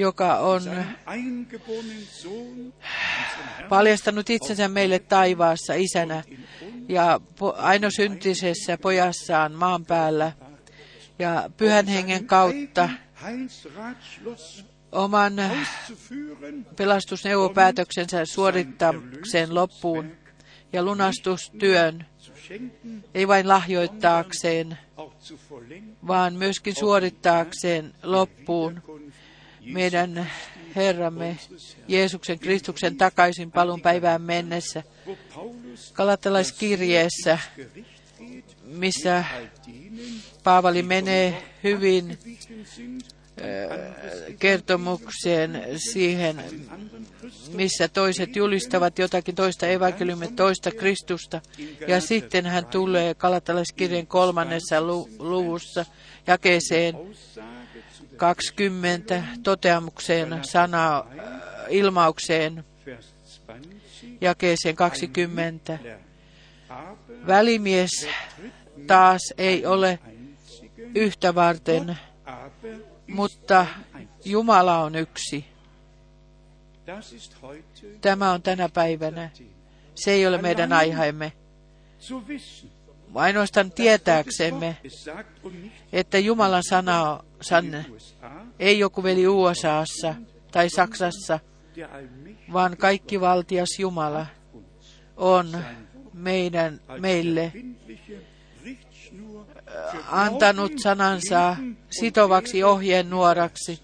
joka 0.00 0.38
on 0.38 0.62
paljastanut 3.68 4.30
itsensä 4.30 4.68
meille 4.68 4.98
taivaassa 4.98 5.74
isänä. 5.74 6.22
ja 6.88 7.20
ainosyntisessä 7.56 8.78
pojassaan 8.78 9.52
maan 9.52 9.86
päällä. 9.86 10.32
Ja 11.18 11.50
pyhän 11.56 11.86
hengen 11.86 12.26
kautta 12.26 12.88
oman 14.92 15.32
pelastusneuvopäätöksensä 16.76 18.24
suorittaakseen 18.24 19.54
loppuun 19.54 20.12
ja 20.72 20.82
lunastustyön 20.82 22.06
ei 23.14 23.28
vain 23.28 23.48
lahjoittaakseen, 23.48 24.78
vaan 26.06 26.34
myöskin 26.34 26.74
suorittaakseen 26.74 27.94
loppuun 28.02 28.82
meidän 29.64 30.30
Herramme 30.76 31.38
Jeesuksen 31.88 32.38
Kristuksen 32.38 32.96
takaisin 32.96 33.50
palun 33.50 33.80
päivään 33.80 34.22
mennessä. 34.22 34.82
Kalatalaiskirjeessä, 35.92 37.38
missä 38.64 39.24
Paavali 40.44 40.82
menee 40.82 41.42
hyvin 41.64 42.18
kertomukseen 44.38 45.64
siihen, 45.76 46.44
missä 47.52 47.88
toiset 47.88 48.36
julistavat 48.36 48.98
jotakin 48.98 49.34
toista 49.34 49.66
evankeliumia, 49.66 50.28
toista 50.36 50.70
Kristusta. 50.70 51.40
Ja 51.88 52.00
sitten 52.00 52.46
hän 52.46 52.66
tulee 52.66 53.14
Kalatalaiskirjan 53.14 54.06
kolmannessa 54.06 54.82
luvussa 55.18 55.86
jakeeseen 56.26 56.94
20 58.20 59.22
toteamukseen 59.42 60.38
sana 60.42 61.04
ilmaukseen 61.68 62.64
jakeeseen 64.20 64.76
20. 64.76 65.78
Välimies 67.26 67.90
taas 68.86 69.20
ei 69.38 69.66
ole 69.66 69.98
yhtä 70.94 71.34
varten, 71.34 71.98
mutta 73.08 73.66
Jumala 74.24 74.78
on 74.78 74.94
yksi. 74.94 75.44
Tämä 78.00 78.32
on 78.32 78.42
tänä 78.42 78.68
päivänä. 78.68 79.30
Se 79.94 80.10
ei 80.10 80.26
ole 80.26 80.38
meidän 80.38 80.72
aiheemme. 80.72 81.32
Ainoastaan 83.14 83.72
tietääksemme, 83.72 84.76
että 85.92 86.18
Jumalan 86.18 86.62
sana 86.68 87.24
sanne, 87.40 87.86
ei 88.58 88.78
joku 88.78 89.02
veli 89.02 89.28
USAssa 89.28 90.14
tai 90.52 90.70
Saksassa, 90.70 91.40
vaan 92.52 92.76
kaikki 92.76 93.20
valtias 93.20 93.68
Jumala 93.78 94.26
on 95.16 95.58
meidän, 96.14 96.80
meille 96.98 97.52
antanut 100.06 100.72
sanansa 100.82 101.56
sitovaksi 101.90 102.64
ohjenuoraksi, 102.64 103.82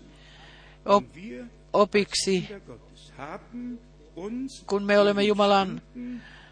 op, 0.85 1.05
opiksi, 1.73 2.49
kun 4.67 4.85
me 4.85 4.99
olemme 4.99 5.23
Jumalan 5.23 5.83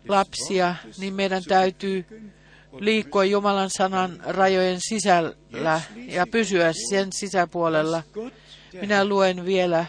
lapsia, 0.09 0.75
niin 0.99 1.15
meidän 1.15 1.43
täytyy 1.45 2.07
liikkua 2.79 3.25
Jumalan 3.25 3.71
sanan 3.71 4.21
rajojen 4.27 4.79
sisällä 4.81 5.81
ja 6.07 6.27
pysyä 6.27 6.73
sen 6.91 7.13
sisäpuolella. 7.13 8.03
Minä 8.81 9.05
luen 9.05 9.45
vielä, 9.45 9.87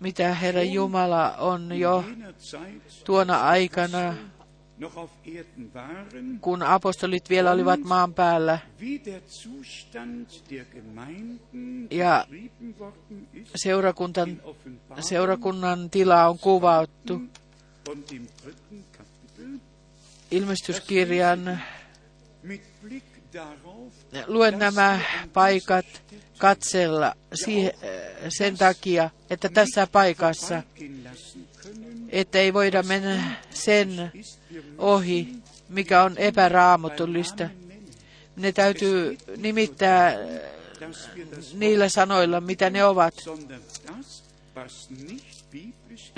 mitä 0.00 0.34
Herra 0.34 0.62
Jumala 0.62 1.36
on 1.36 1.78
jo 1.78 2.04
tuona 3.04 3.40
aikana 3.40 4.14
kun 6.40 6.62
apostolit 6.62 7.30
vielä 7.30 7.50
olivat 7.50 7.80
maan 7.80 8.14
päällä. 8.14 8.58
Ja 11.90 12.26
seurakuntan, 13.54 14.42
seurakunnan 15.00 15.90
tila 15.90 16.26
on 16.26 16.38
kuvattu 16.38 17.20
ilmestyskirjan. 20.30 21.62
Luen 24.26 24.58
nämä 24.58 25.00
paikat 25.32 25.86
katsella 26.38 27.14
sen 28.28 28.58
takia, 28.58 29.10
että 29.30 29.48
tässä 29.48 29.86
paikassa, 29.86 30.62
että 32.08 32.38
ei 32.38 32.54
voida 32.54 32.82
mennä 32.82 33.36
sen 33.50 34.12
ohi, 34.78 35.28
mikä 35.68 36.02
on 36.02 36.18
epäraamotullista. 36.18 37.48
Ne 38.36 38.52
täytyy 38.52 39.18
nimittää 39.36 40.14
niillä 41.54 41.88
sanoilla, 41.88 42.40
mitä 42.40 42.70
ne 42.70 42.84
ovat. 42.84 43.14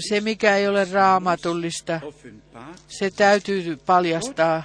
Se, 0.09 0.21
mikä 0.21 0.57
ei 0.57 0.69
ole 0.69 0.85
raamatullista, 0.85 2.01
se 2.89 3.11
täytyy 3.11 3.77
paljastaa. 3.77 4.63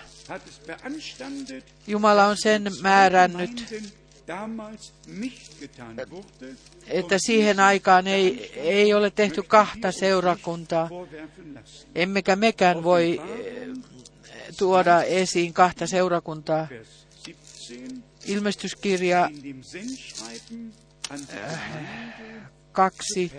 Jumala 1.87 2.25
on 2.25 2.37
sen 2.37 2.71
määrännyt, 2.81 3.73
että 6.87 7.17
siihen 7.17 7.59
aikaan 7.59 8.07
ei, 8.07 8.51
ei 8.55 8.93
ole 8.93 9.09
tehty 9.09 9.43
kahta 9.43 9.91
seurakuntaa, 9.91 10.89
emmekä 11.95 12.35
mekään 12.35 12.83
voi 12.83 13.21
eh, 13.29 13.67
tuoda 14.57 15.03
esiin 15.03 15.53
kahta 15.53 15.87
seurakuntaa. 15.87 16.67
Vers 16.69 17.07
17 17.67 18.07
Ilmestyskirja 18.27 19.29
Gemeinde 19.41 19.67
kaksi 22.71 23.31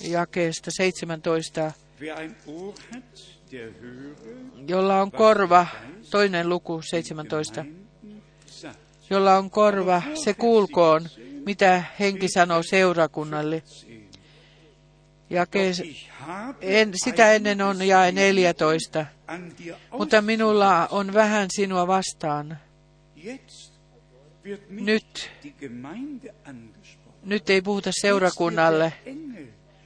jakeesta 0.00 0.70
17. 0.70 1.72
wer 2.00 2.18
ein 2.18 2.36
Ohr 2.46 2.74
hat, 2.94 3.38
der 3.52 3.72
höre, 3.80 4.14
Jolla 4.68 5.02
on 5.02 5.10
korva, 5.10 5.66
toinen 6.10 6.48
luku 6.48 6.82
17. 6.82 7.62
Gemeinden 7.62 8.22
sagt. 8.46 8.78
Jolla 9.10 9.38
on 9.38 9.50
korva, 9.50 10.02
se 10.14 10.34
kuulkoon, 10.34 11.08
mitä 11.46 11.84
henki 11.98 12.28
sanoo 12.28 12.62
seurakunnalle. 12.62 13.62
Jake, 15.30 15.72
en, 16.60 16.92
sitä 17.04 17.32
ennen 17.32 17.62
on 17.62 17.88
jae 17.88 18.12
14. 18.12 19.06
an 19.26 19.52
dir 19.58 19.74
Mutta 19.98 20.22
minulla 20.22 20.86
on 20.86 21.14
vähän 21.14 21.48
sinua 21.50 21.86
vastaan. 21.86 22.58
Nyt. 24.68 25.30
Nyt 27.24 27.50
ei 27.50 27.62
puhuta 27.62 27.90
seurakunnalle. 27.92 28.92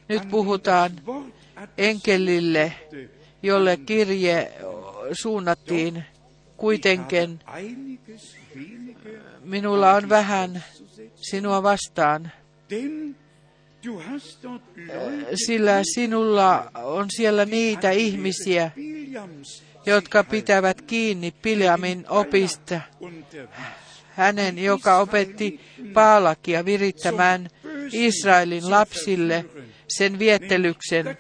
Nyt 0.08 0.28
puhutaan 0.30 0.92
enkelille, 1.78 2.72
jolle 3.42 3.76
kirje 3.76 4.52
suunnattiin. 5.12 6.04
Kuitenkin 6.56 7.40
minulla 9.44 9.92
on 9.92 10.08
vähän 10.08 10.64
sinua 11.16 11.62
vastaan, 11.62 12.32
sillä 15.46 15.82
sinulla 15.94 16.70
on 16.74 17.06
siellä 17.16 17.44
niitä 17.44 17.90
ihmisiä, 17.90 18.70
jotka 19.86 20.24
pitävät 20.24 20.82
kiinni 20.82 21.30
Piljamin 21.30 22.04
opista. 22.08 22.80
Hänen, 24.16 24.58
joka 24.58 24.98
opetti 24.98 25.60
Paalakia 25.92 26.64
virittämään 26.64 27.48
Israelin 27.92 28.70
lapsille 28.70 29.44
sen 29.88 30.18
viettelyksen, 30.18 31.16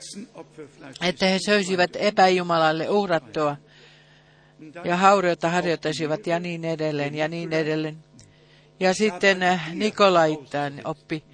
että 1.00 1.26
he 1.26 1.38
söisivät 1.46 1.90
epäjumalalle 1.96 2.90
uhrattua 2.90 3.56
ja 4.84 4.96
hauriota 4.96 5.48
harjoittaisivat 5.48 6.26
ja 6.26 6.38
niin 6.38 6.64
edelleen 6.64 7.14
ja 7.14 7.28
niin 7.28 7.52
edelleen. 7.52 7.96
Ja 8.80 8.94
sitten 8.94 9.42
äh, 9.42 9.74
Nikolaittain 9.74 10.80
oppi. 10.84 11.24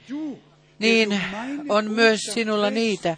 Niin 0.78 1.20
on 1.68 1.90
myös 1.90 2.20
sinulla 2.34 2.70
niitä, 2.70 3.16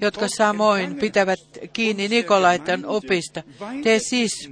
jotka 0.00 0.26
samoin 0.36 0.94
pitävät 0.94 1.40
kiinni 1.72 2.08
Nikolaitan 2.08 2.86
opista. 2.86 3.42
Tee 3.82 3.98
siis 3.98 4.50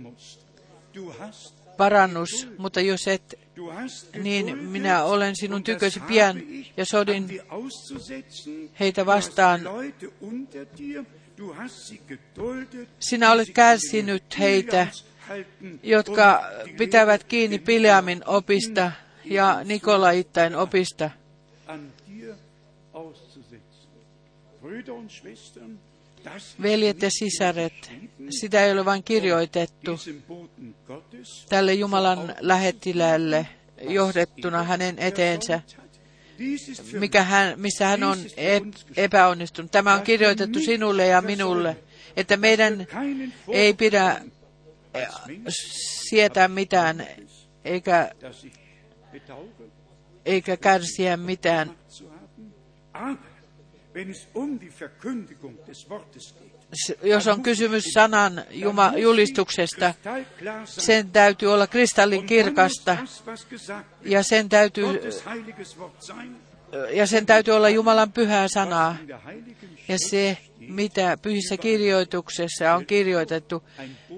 parannus, 1.78 2.48
mutta 2.58 2.80
jos 2.80 3.08
et, 3.08 3.38
niin 4.22 4.58
minä 4.58 5.04
olen 5.04 5.36
sinun 5.36 5.64
tykösi 5.64 6.00
pian 6.00 6.42
ja 6.76 6.84
sodin 6.84 7.40
heitä 8.80 9.06
vastaan. 9.06 9.60
Sinä 13.00 13.32
olet 13.32 13.48
kärsinyt 13.54 14.38
heitä, 14.38 14.86
jotka 15.82 16.44
pitävät 16.78 17.24
kiinni 17.24 17.58
Piljamin 17.58 18.22
opista 18.26 18.92
ja 19.24 19.60
Nikolaittain 19.64 20.56
opista. 20.56 21.10
Veljet 26.62 27.02
ja 27.02 27.10
sisaret, 27.10 27.92
sitä 28.30 28.64
ei 28.64 28.72
ole 28.72 28.84
vain 28.84 29.02
kirjoitettu 29.02 29.98
tälle 31.48 31.74
Jumalan 31.74 32.34
lähettilälle 32.40 33.46
johdettuna 33.80 34.62
hänen 34.62 34.98
eteensä, 34.98 35.60
mikä 36.92 37.22
hän, 37.22 37.60
missä 37.60 37.86
hän 37.86 38.02
on 38.02 38.18
ep- 38.18 38.92
epäonnistunut. 38.96 39.70
Tämä 39.70 39.94
on 39.94 40.02
kirjoitettu 40.02 40.60
sinulle 40.60 41.06
ja 41.06 41.20
minulle, 41.20 41.76
että 42.16 42.36
meidän 42.36 42.86
ei 43.48 43.74
pidä 43.74 44.20
eh, 44.94 45.08
sietää 46.08 46.48
mitään 46.48 47.06
eikä, 47.64 48.10
eikä 50.24 50.56
kärsiä 50.56 51.16
mitään. 51.16 51.78
Jos 57.02 57.26
on 57.26 57.42
kysymys 57.42 57.84
sanan 57.94 58.42
Juma, 58.50 58.92
julistuksesta, 58.96 59.94
sen 60.64 61.10
täytyy 61.10 61.52
olla 61.52 61.66
kristallin 61.66 62.20
Und 62.20 62.30
dann 62.30 62.38
muss 62.38 62.44
kirkasta 62.44 62.96
das, 63.00 63.26
was 63.26 63.44
gesagt 63.44 63.86
wird, 64.02 64.12
ja 64.12 64.22
sen 64.22 64.48
täytyy, 64.48 65.00
ja 66.92 67.06
sen 67.06 67.26
täytyy 67.26 67.54
olla 67.54 67.68
Jumalan 67.68 68.12
pyhää 68.12 68.48
sanaa. 68.48 68.96
Ja 69.88 69.98
se, 69.98 70.38
mitä 70.58 71.18
pyhissä 71.22 71.56
kirjoituksessa 71.56 72.74
on 72.74 72.86
kirjoitettu, 72.86 73.62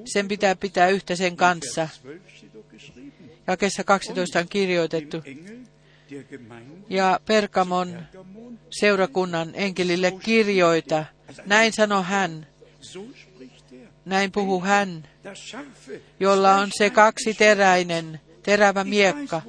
sen 0.04 0.28
pitää 0.28 0.56
pitää 0.56 0.88
yhtä 0.88 1.16
sen 1.16 1.36
kanssa. 1.36 1.88
Vers 2.04 2.30
12 2.30 2.40
steht 2.40 2.54
doch 2.54 2.70
geschrieben. 2.70 3.30
Jakessa 3.46 3.84
12 3.84 4.38
on 4.38 4.48
kirjoitettu. 4.48 5.22
Ja 6.88 7.20
Pergamon, 7.26 8.02
seurakunnan 8.70 9.50
enkelille 9.54 10.10
kirjoita. 10.10 11.04
Näin 11.46 11.72
sanoi 11.72 12.02
hän, 12.04 12.46
näin 14.04 14.32
puhuu 14.32 14.60
hän, 14.60 15.08
jolla 16.20 16.54
on 16.54 16.68
se 16.78 16.90
kaksiteräinen, 16.90 18.20
terävä 18.42 18.80
Ich 18.80 18.86
weiß, 18.86 18.90
miekka. 18.90 19.42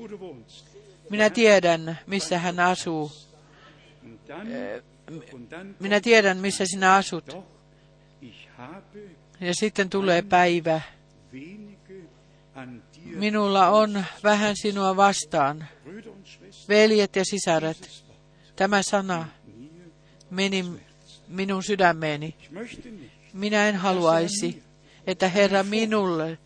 Minä 1.09 1.29
tiedän, 1.29 1.99
missä 2.07 2.37
hän 2.37 2.59
asuu. 2.59 3.11
Minä 5.79 5.99
tiedän, 5.99 6.37
missä 6.37 6.65
sinä 6.65 6.95
asut. 6.95 7.37
Ja 9.39 9.53
sitten 9.55 9.89
tulee 9.89 10.21
päivä. 10.21 10.81
Minulla 13.05 13.67
on 13.67 14.05
vähän 14.23 14.55
sinua 14.55 14.95
vastaan, 14.95 15.67
veljet 16.69 17.15
ja 17.15 17.25
sisaret. 17.25 18.03
Tämä 18.55 18.83
sana 18.83 19.27
meni 20.29 20.65
minun 21.27 21.63
sydämeeni. 21.63 22.35
Minä 23.33 23.69
en 23.69 23.75
haluaisi, 23.75 24.63
että 25.07 25.29
Herra 25.29 25.63
minulle 25.63 26.37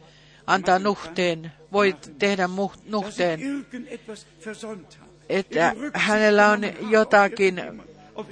antaa 0.47 0.80
nuhteen, 0.80 1.51
voit 1.72 2.11
tehdä 2.20 2.49
nuhteen, 2.86 3.39
että 5.30 5.76
hänellä 5.93 6.49
on 6.51 6.61
jotakin 6.89 7.61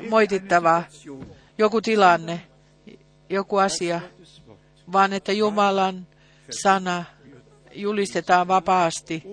moitittavaa, 0.10 0.84
joku 1.58 1.82
tilanne, 1.82 2.42
joku 3.30 3.58
asia, 3.58 4.02
vaan 4.92 5.14
että 5.14 5.32
Jumalan 5.32 6.08
sana 6.50 7.04
julistetaan 7.72 8.48
vapaasti 8.48 9.24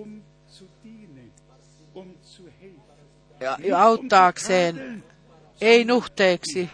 auttaakseen, 3.77 5.03
ei 5.61 5.85
nuhteeksi, 5.85 6.69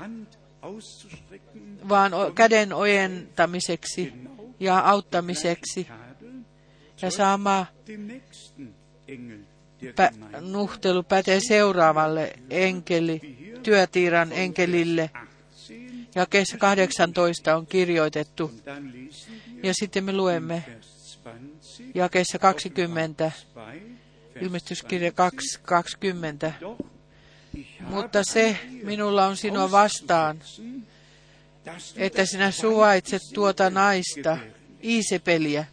vaan 1.90 2.12
käden 2.36 2.74
ojentamiseksi 2.74 4.14
ja 4.60 4.80
auttamiseksi. 4.80 5.88
Ja 7.02 7.12
sama 7.12 7.66
pä- 9.84 10.42
nuhtelu 10.42 11.04
pätee 11.04 11.40
seuraavalle 11.48 12.34
enkeli, 12.50 13.38
työtiiran 13.64 14.32
enkelille. 14.32 15.10
18, 15.14 16.20
Ja 16.20 16.26
kesä 16.26 16.58
18 16.58 17.56
on 17.56 17.68
kirjoitettu. 17.68 18.52
Ja 19.64 19.74
sitten 19.74 20.04
me 20.04 20.14
luemme 20.14 20.64
Vers 20.68 21.20
20, 21.24 21.68
jakeessa 21.96 22.40
20, 22.40 23.24
2, 23.24 23.48
Vers 23.56 23.97
ilmestyskirja 24.42 25.12
2, 25.12 25.60
20. 25.64 26.54
Doch, 26.62 26.80
ich 27.54 27.80
habe 27.80 27.96
Mutta 27.96 28.24
se 28.24 28.58
minulla 28.84 29.26
on 29.28 29.38
sinua 29.38 29.72
vastaan, 29.72 30.40
että 31.98 32.26
sinä 32.26 32.52
suvaitset 32.52 33.22
tuota 33.34 33.70
naista, 33.70 34.38
Iisepeliä, 34.84 35.66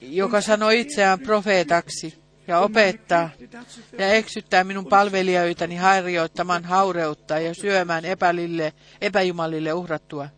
joka 0.00 0.40
sanoi 0.40 0.80
itseään 0.80 1.20
profeetaksi. 1.20 2.28
ja 2.48 2.58
opettaa 2.58 3.30
ja 3.98 4.12
eksyttää 4.12 4.64
minun 4.64 4.86
palvelijoitani 4.86 5.76
harjoittamaan 5.76 6.64
haureutta 6.64 7.38
ja 7.38 7.54
syömään 7.54 8.04
epälille, 8.04 8.72
epäjumalille 9.00 9.72
uhrattua. 9.72 10.28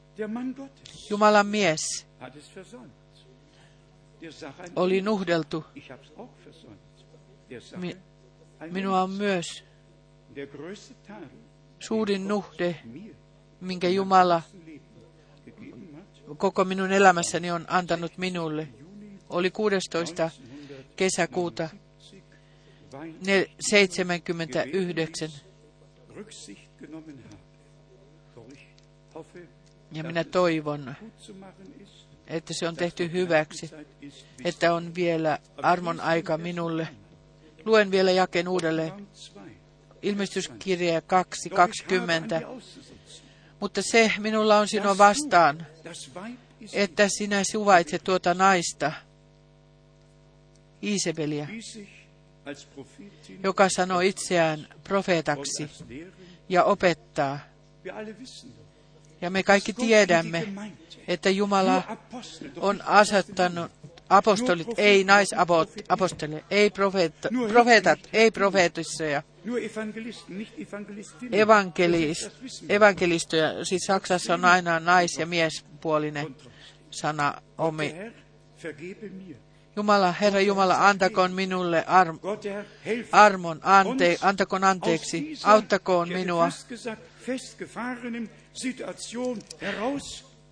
Jumalan 1.10 1.46
mies 1.46 2.06
Mi- 7.76 7.96
ein 8.60 8.72
Minua 8.72 9.02
on 9.02 9.10
myös 9.10 9.64
suurin 11.78 12.28
nuhde, 12.28 12.76
minkä 13.60 13.88
Jumala 13.88 14.42
koko 16.36 16.64
minun 16.64 16.92
elämässäni 16.92 17.50
on 17.50 17.64
antanut 17.68 18.18
minulle. 18.18 18.68
Oli 19.28 19.50
16. 19.50 20.30
kesäkuuta 20.96 21.68
weil 22.92 23.14
ne- 23.26 23.50
79 23.58 25.30
Rücksicht 26.16 26.78
genommen 26.78 27.18
habe. 27.24 27.36
Doch 28.36 28.52
ich 28.52 28.66
hoffe, 29.14 29.48
ja 29.92 30.02
minä 30.04 30.24
toivon, 30.24 30.94
että 32.30 32.54
se 32.54 32.68
on 32.68 32.76
tehty 32.76 33.12
hyväksi, 33.12 33.70
että 34.44 34.74
on 34.74 34.94
vielä 34.94 35.38
armon 35.62 36.00
aika 36.00 36.38
minulle. 36.38 36.88
Luen 37.64 37.90
vielä 37.90 38.10
jakeen 38.10 38.48
uudelleen. 38.48 38.88
Raum 38.88 39.06
2. 39.06 39.50
Ilmestyskirja 40.02 41.00
Doch 41.00 41.36
ich 41.46 41.56
habe 41.56 42.12
an 42.12 42.22
2.20. 42.24 42.28
dir 42.28 42.46
auszusetzen. 42.46 43.26
Mutta 43.60 43.82
se 43.82 44.12
minulla 44.18 44.58
on 44.58 44.68
sinua 44.68 44.98
vastaan, 44.98 45.66
että 46.72 47.08
sinä 47.18 47.42
suvaitset 47.52 48.04
tuota 48.04 48.34
naista, 48.34 48.92
Iisebeliä, 50.82 51.48
joka 53.42 53.68
sanoo 53.76 54.00
itseään 54.00 54.68
profeetaksi 54.84 55.70
ja 56.48 56.64
opettaa. 56.64 57.38
Ja 59.20 59.30
me 59.30 59.42
kaikki 59.42 59.72
tiedämme, 59.72 60.52
että 61.08 61.30
Jumala 61.30 61.82
on 62.60 62.82
asettanut 62.84 63.70
apostolit, 64.08 64.68
ei 64.76 65.04
naisapostole, 65.04 66.44
ei 66.50 66.70
profeetta, 66.70 67.28
profeetat, 67.52 67.98
ei 68.12 68.30
profeetissoja, 68.30 69.22
nur 69.44 69.58
Evangelisten, 69.58 70.38
nicht 70.38 70.58
Evangelistinnen. 70.58 71.40
evankelis, 71.40 72.20
Das 72.24 72.42
wissen 72.42 72.68
wir. 72.68 72.76
evankelistoja. 72.76 73.64
Siis 73.64 73.82
Saksassa 73.86 74.34
on 74.34 74.44
aina 74.44 74.78
nais- 74.78 75.18
ja 75.18 75.26
miespuolinen 75.26 76.36
sana 76.90 77.34
omi. 77.58 77.94
Jumala, 79.76 80.12
Herra 80.12 80.40
Jumala, 80.40 80.88
antakoon 80.88 81.32
minulle 81.32 81.84
arm, 81.86 82.18
armon, 83.12 83.60
ante, 83.62 84.18
antakoon 84.22 84.64
anteeksi, 84.64 85.38
auttakoon 85.44 86.08
minua, 86.08 86.48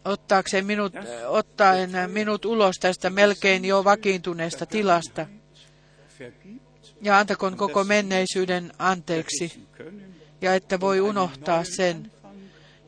ottaakseen 0.05 0.67
minut, 0.67 0.93
ottaen 1.27 1.91
minut 2.11 2.45
ulos 2.45 2.77
tästä 2.81 3.11
melkein 3.11 3.65
jo 3.65 3.85
vakiintuneesta 3.85 4.67
tilasta. 4.67 5.27
Ja 7.03 7.19
antakoon 7.19 7.57
koko 7.57 7.85
menneisyyden 7.85 8.73
anteeksi, 8.79 9.67
ja 10.41 10.55
että 10.55 10.81
voi 10.81 11.01
unohtaa 11.01 11.65
sen 11.65 12.13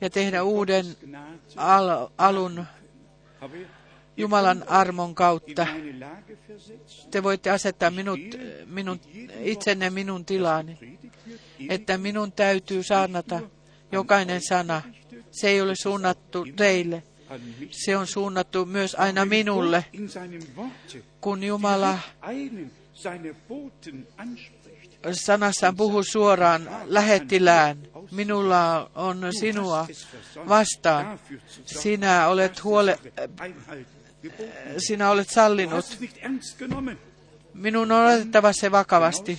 ja 0.01 0.11
tehdä 0.11 0.43
uuden 0.43 0.87
al- 1.57 2.09
alun 2.19 2.67
Jumalan 4.17 4.65
armon 4.69 5.15
kautta. 5.15 5.67
Te 7.11 7.23
voitte 7.23 7.51
asettaa 7.51 7.91
minut, 7.91 8.21
minun, 8.67 9.01
itsenne 9.41 9.91
minun 9.91 10.25
tilaani, 10.25 10.99
että 11.69 11.99
minun 11.99 12.33
täytyy 12.33 12.83
saarnata 12.83 13.41
jokainen 13.93 14.41
sana. 14.49 14.83
Se 15.31 15.49
ei 15.49 15.61
ole 15.61 15.74
suunnattu 15.83 16.47
teille, 16.57 17.03
se 17.70 17.97
on 17.97 18.07
suunnattu 18.07 18.66
myös 18.66 18.95
aina 18.95 19.24
minulle, 19.24 19.85
kun 21.20 21.45
Jumala 21.45 21.99
sanassaan 25.12 25.76
puhuu 25.76 26.03
suoraan 26.03 26.70
lähettilään. 26.87 27.78
Minulla 28.11 28.91
on 28.95 29.20
sinua 29.41 29.87
vastaan. 30.49 31.20
Sinä 31.64 32.28
olet, 32.28 32.64
huole, 32.64 32.99
sinä 34.78 35.11
olet 35.11 35.31
sallinut. 35.31 35.99
Minun 37.55 37.93
on 37.93 38.07
otettava 38.07 38.53
se 38.53 38.70
vakavasti. 38.70 39.39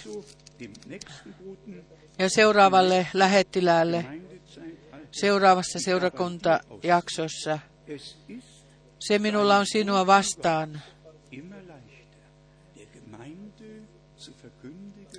Ja 2.20 2.30
seuraavalle 2.30 3.08
lähettiläälle. 3.14 4.21
Seuraavassa 5.12 5.80
seurakuntajaksossa, 5.80 7.60
se 9.00 9.20
minulla 9.20 9.58
on 9.58 9.66
sinua 9.66 10.08
vastaan. 10.08 10.82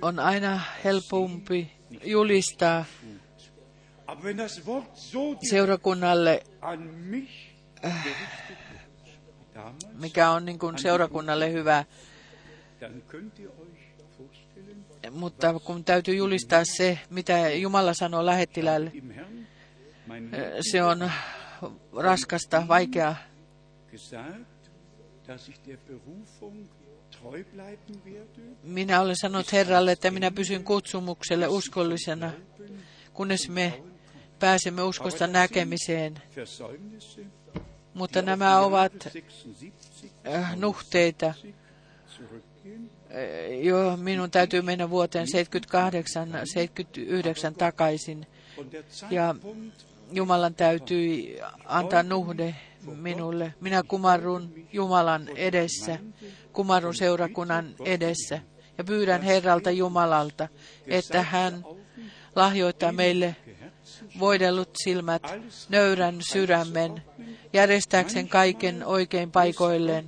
On 0.01 0.19
aina 0.19 0.61
helpompi 0.83 1.71
julistaa 2.03 2.85
seurakunnalle, 5.49 6.43
damals, 6.61 7.29
mikä 9.93 10.29
on 10.29 10.45
niin 10.45 10.59
kuin 10.59 10.77
seurakunnalle 10.77 11.51
hyvä, 11.51 11.85
mutta 15.11 15.59
kun 15.59 15.83
täytyy 15.83 16.15
julistaa 16.15 16.61
se, 16.65 16.99
mitä 17.09 17.49
Jumala 17.49 17.93
sanoo 17.93 18.23
mein 18.23 19.52
se 20.71 20.83
on 20.83 21.11
raskasta, 21.97 22.67
vaikeaa. 22.67 23.15
Minä 28.63 29.01
olen 29.01 29.15
sanonut 29.15 29.51
Herralle, 29.51 29.91
että 29.91 30.11
minä 30.11 30.31
pysyn 30.31 30.63
kutsumukselle 30.63 31.47
uskollisena, 31.47 32.31
kunnes 33.13 33.49
me 33.49 33.83
pääsemme 34.39 34.81
uskosta 34.83 35.27
näkemiseen. 35.27 36.21
Mutta 37.93 38.21
nämä 38.21 38.59
ovat 38.59 38.93
76 38.93 40.11
äh, 40.27 40.57
nuhteita. 40.57 41.33
Jo 43.61 43.97
minun 43.97 44.31
täytyy 44.31 44.61
mennä 44.61 44.89
vuoteen 44.89 45.27
78, 45.27 46.29
79 46.53 47.55
takaisin. 47.55 48.27
Ja 49.09 49.35
Jumalan 50.13 50.55
täytyi 50.55 51.39
antaa 51.65 52.03
nuhde 52.03 52.55
minulle. 52.95 53.53
Minä 53.61 53.83
kumarrun 53.83 54.53
Jumalan 54.73 55.29
edessä, 55.35 55.99
kumarrun 56.53 56.95
seurakunnan 56.95 57.75
edessä 57.85 58.39
ja 58.77 58.83
pyydän 58.83 59.21
Herralta 59.21 59.71
Jumalalta, 59.71 60.47
että 60.87 61.21
hän 61.21 61.65
lahjoittaa 62.35 62.91
meille 62.91 63.35
voidellut 64.19 64.69
silmät, 64.83 65.23
nöyrän 65.69 66.15
sydämen, 66.31 67.03
järjestääkseen 67.53 68.27
kaiken 68.27 68.85
oikein 68.85 69.31
paikoilleen. 69.31 70.05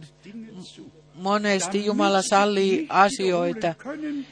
Monesti 1.16 1.86
Jumala 1.86 2.22
sallii 2.22 2.86
asioita, 2.90 3.76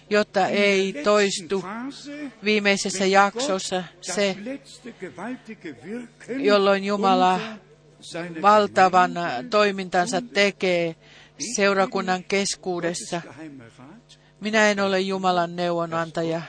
jotta 0.10 0.48
ei 0.48 0.94
toistu 1.04 1.64
viimeisessä 2.44 3.06
jaksossa 3.06 3.84
se, 4.02 4.36
jolloin 6.38 6.84
Jumala 6.84 7.40
valtavan 8.42 9.12
toimintansa 9.50 10.22
tekee 10.22 10.96
seurakunnan 11.56 12.24
keskuudessa. 12.24 13.22
Minä 14.42 14.72
en 14.72 14.80
ole 14.80 15.00
Jumalan 15.00 15.56
neuvonantaja. 15.56 16.42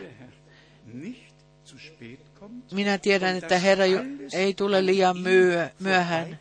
Minä 2.73 2.99
tiedän, 2.99 3.37
että 3.37 3.59
Herra 3.59 3.85
ei 4.33 4.55
tule 4.55 4.87
liian 4.87 5.17
myö- 5.19 5.71
myöhään, 5.81 6.39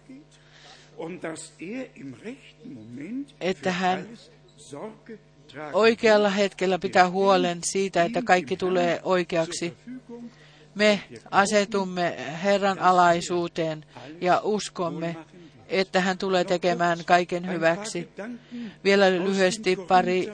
että 3.41 3.72
hän 3.72 4.08
oikealla 5.74 6.30
hetkellä 6.30 6.80
pitää 6.80 7.10
huolen 7.10 7.60
siitä, 7.64 8.04
että 8.04 8.22
kaikki 8.22 8.58
tulee 8.58 8.99
oikeaksi. 9.04 9.74
Me 10.76 11.01
asetumme 11.32 12.16
Herran 12.43 12.80
alaisuuteen 12.80 13.86
ja 14.22 14.41
uskomme, 14.43 15.16
että 15.68 16.01
hän 16.01 16.18
tulee 16.18 16.43
tekemään 16.43 17.06
kaiken 17.06 17.47
hyväksi. 17.47 18.10
Vielä 18.84 19.12
lyhyesti 19.12 19.76
pari 19.76 20.32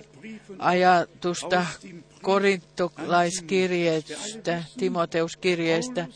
ajatusta 0.60 1.66
korintolaiskirjeestä, 2.22 4.64
Timoteuskirjeestä. 4.78 6.08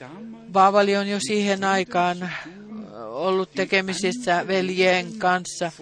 damals 0.00 0.52
Paavali 0.52 0.96
on 0.96 1.08
jo 1.08 1.18
siihen 1.20 1.64
aikaan 1.64 2.30
ollut 3.06 3.52
tekemisissä 3.52 4.46
veljen 4.46 5.18
kanssa, 5.18 5.72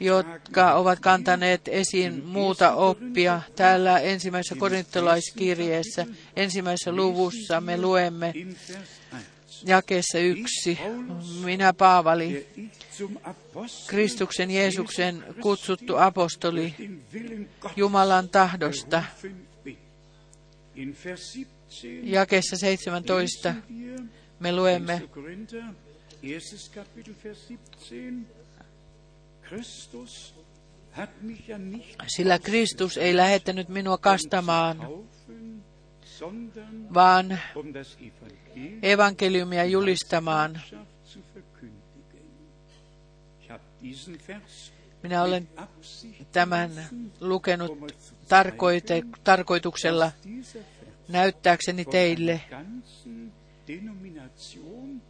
jotka 0.00 0.74
ovat 0.74 1.00
kantaneet 1.00 1.68
esiin 1.68 2.24
muuta 2.24 2.74
oppia. 2.74 3.40
Täällä 3.56 3.98
ensimmäisessä 3.98 4.54
korintolaiskirjeessä, 4.54 6.06
ensimmäisessä 6.36 6.92
luvussa 6.92 7.60
me 7.60 7.80
luemme 7.80 8.32
in 8.34 8.56
Vers 8.68 8.88
1, 9.12 9.66
jakeessa 9.66 10.18
yksi. 10.18 10.78
Minä 11.44 11.72
Paavali, 11.72 12.46
Kristuksen 13.86 14.50
Jeesuksen 14.50 15.24
kutsuttu 15.40 15.96
apostoli 15.96 16.74
Jumalan 17.76 18.28
tahdosta. 18.28 19.04
Vers 21.04 21.32
17 21.32 21.58
Jakeessa 22.02 22.56
17 22.56 23.48
lesen 23.48 23.68
wir 23.68 24.18
me 24.40 24.52
luemme, 24.52 25.02
1. 26.22 26.22
Korinther, 26.22 26.34
erstes 26.34 26.68
Kapitel, 26.68 27.14
Vers 27.24 27.48
17. 27.48 28.26
Christus 29.48 30.34
hat 30.92 31.10
mich 31.22 31.48
ja 31.48 31.58
nicht 31.58 32.00
sillä 32.16 32.38
Kristus 32.38 32.96
ei 32.96 33.16
lähettänyt 33.16 33.68
minua 33.68 33.98
kastamaan, 33.98 34.78
vaan 36.94 37.38
um 37.56 37.66
evankeliumia 38.82 39.64
julistamaan. 39.64 40.60
Minä 45.02 45.22
olen 45.22 45.48
tämän 46.32 46.70
lukenut 47.20 47.70
um 47.70 47.86
tarkoite, 48.28 49.02
tarkoituksella 49.24 50.12
näyttääkseni 51.08 51.84
teille, 51.84 52.40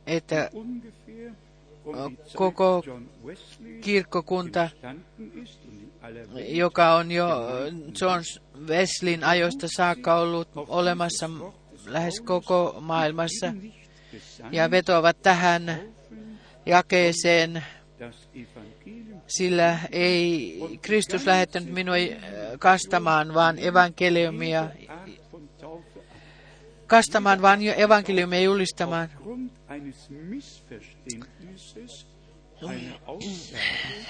että 0.07 0.51
um 0.53 0.83
Zeit 0.83 2.35
koko 2.35 2.83
kirkkokunta, 3.81 4.69
joka 6.49 6.95
on 6.95 7.13
jo 7.13 7.29
John 8.01 8.23
Wesleyn 8.67 9.25
ajoista 9.25 9.67
saakka 9.77 10.15
ollut 10.15 10.49
olemassa 10.55 11.31
lähes 11.87 12.21
koko 12.21 12.79
maailmassa, 12.81 13.53
ja 14.53 14.71
vetoavat 14.71 15.23
tähän 15.23 15.81
jakeeseen, 16.67 17.65
sillä 19.27 19.79
ei 19.93 20.59
Kristus 20.83 21.27
lähettänyt 21.27 21.75
minua 21.75 21.95
kastamaan, 22.59 23.35
vaan 23.35 23.59
evankeliumia, 23.59 24.71
kastamaan, 26.89 27.43
vaan 27.43 27.61
evankeliumia 27.77 28.41
julistamaan. 28.41 29.09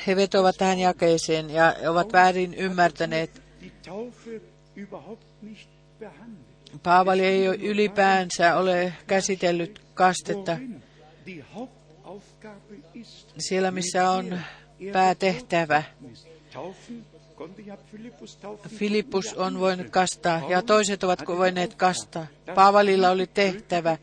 He 0.07 0.17
vetovat 0.17 0.57
tähän 0.59 0.79
jakeeseen 0.79 1.51
ja 1.51 1.75
ovat 1.89 2.13
väärin 2.13 2.55
ymmärtäneet. 2.55 3.43
Paavali 6.83 7.25
ei 7.25 7.49
ole 7.49 7.57
ylipäänsä 7.57 8.57
ole 8.57 8.93
käsitellyt 9.07 9.81
kastetta 9.95 10.57
siellä, 13.39 13.71
missä 13.71 14.11
on 14.11 14.41
päätehtävä. 14.93 15.83
Filippus 18.69 19.35
on 19.35 19.61
voinut 19.61 19.91
kastaa 19.91 20.43
ja 20.49 20.63
toiset 20.63 21.05
ovat 21.05 21.23
voineet 21.27 21.75
kastaa. 21.75 22.27
Paavalilla 22.55 23.11
oli 23.11 23.27
tehtävä 23.27 23.99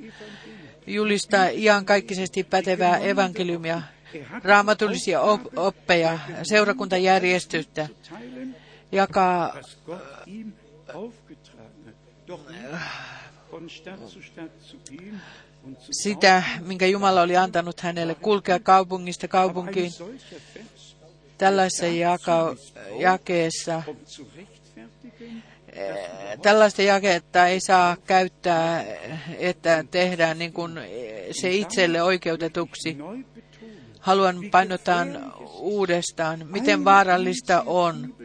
julistaa 0.88 1.48
iankaikkisesti 1.48 2.44
pätevää 2.44 2.98
evankeliumia, 2.98 3.82
raamatullisia 4.44 5.22
op- 5.22 5.58
oppeja, 5.58 6.20
seurakuntajärjestystä, 6.44 7.88
jakaa 8.92 9.54
zu 14.62 14.80
sitä, 15.92 16.44
minkä 16.66 16.86
Jumala 16.86 17.22
oli 17.22 17.38
antanut 17.38 17.80
hänelle 17.80 18.16
kulkea 18.16 18.60
kaupungista 18.60 19.28
kaupunkiin. 19.28 19.92
Tällaisessa 21.38 21.86
jaka- 21.86 22.56
jakeessa, 23.00 23.84
rechtfertigen, 24.36 25.44
tällaista 26.42 26.82
jaketta 26.82 27.48
ei 27.48 27.60
saa 27.60 27.98
käyttää, 28.08 28.86
että 29.38 29.86
tehdään 29.92 30.40
niin 30.40 30.54
kuin 30.54 30.80
se 31.32 31.52
itselle 31.52 32.02
oikeutetuksi. 32.04 32.98
Haluan 34.00 34.38
painottaa 34.52 35.06
uudestaan, 35.60 36.48
miten 36.50 36.86
vaarallista 36.86 37.64
on 37.66 38.16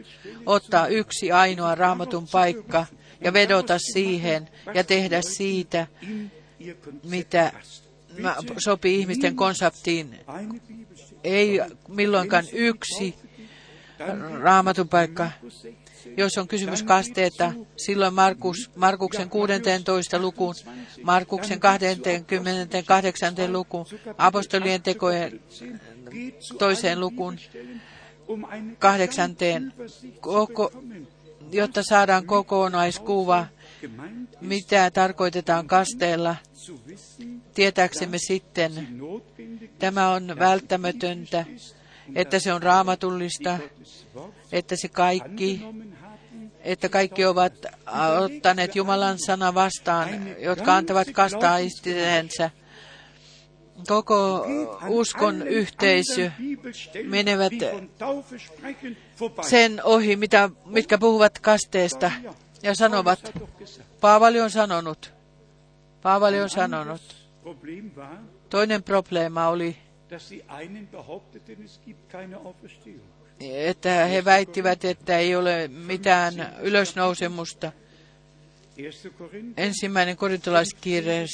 ottaa 0.45 0.87
yksi 0.87 1.31
ainoa 1.31 1.75
raamatun 1.75 2.27
paikka 2.31 2.85
ja 3.21 3.33
vedota 3.33 3.77
siihen 3.93 4.49
ja 4.73 4.83
tehdä 4.83 5.21
siitä, 5.21 5.87
mitä 7.03 7.51
sopii 8.57 8.99
ihmisten 8.99 9.35
konseptiin. 9.35 10.19
Ei 11.23 11.61
milloinkaan 11.87 12.45
yksi 12.53 13.15
raamatun 14.41 14.89
paikka. 14.89 15.31
Jos 16.17 16.37
on 16.37 16.47
kysymys 16.47 16.83
kasteeta, 16.83 17.53
silloin 17.77 18.13
Markus, 18.13 18.71
Markuksen 18.75 19.29
16. 19.29 20.19
lukuun, 20.19 20.55
Markuksen 21.03 21.59
28. 21.59 23.53
lukuun, 23.53 23.85
apostolien 24.17 24.81
tekojen 24.81 25.41
toiseen 26.57 26.99
lukuun, 26.99 27.37
kahdeksanteen, 28.79 29.73
koko, 30.19 30.71
jotta 31.51 31.83
saadaan 31.83 32.25
kokonaiskuva, 32.25 33.45
mitä 34.41 34.91
tarkoitetaan 34.91 35.67
kasteella, 35.67 36.35
tietääksemme 37.53 38.17
sitten, 38.17 38.87
tämä 39.79 40.09
on 40.09 40.35
välttämätöntä, 40.39 41.45
että 42.15 42.39
se 42.39 42.53
on 42.53 42.63
raamatullista, 42.63 43.59
että 44.51 44.75
se 44.75 44.87
kaikki, 44.87 45.61
että 46.59 46.89
kaikki 46.89 47.25
ovat 47.25 47.53
ottaneet 48.19 48.75
Jumalan 48.75 49.19
sana 49.19 49.53
vastaan, 49.53 50.09
jotka 50.39 50.75
antavat 50.75 51.07
kastaa 51.11 51.57
itsensä. 51.57 52.49
Koko 53.87 54.47
uskon 54.87 55.47
yhteisö 55.47 56.31
menevät 57.03 57.53
sen 59.41 59.81
ohi, 59.83 60.15
mitä, 60.15 60.49
mitkä 60.65 60.97
puhuvat 60.97 61.39
kasteesta 61.39 62.11
ja 62.63 62.75
sanovat, 62.75 63.31
Paavali 64.01 64.41
on 64.41 64.51
sanonut, 64.51 65.13
Paavali 66.01 66.41
on 66.41 66.49
sanonut. 66.49 67.20
Toinen 68.49 68.83
probleema 68.83 69.47
oli, 69.47 69.77
että 73.39 74.05
he 74.05 74.25
väittivät, 74.25 74.85
että 74.85 75.17
ei 75.17 75.35
ole 75.35 75.67
mitään 75.67 76.55
ylösnousemusta. 76.61 77.71
1. 78.77 79.09
Korinther, 79.09 79.65
Ensimmäinen 79.65 80.17
korintolaiskirje, 80.17 81.25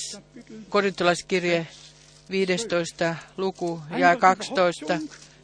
korintolaiskirje 0.70 1.68
15. 2.30 3.16
luku 3.38 3.82
ja 3.98 4.16
12. 4.16 5.00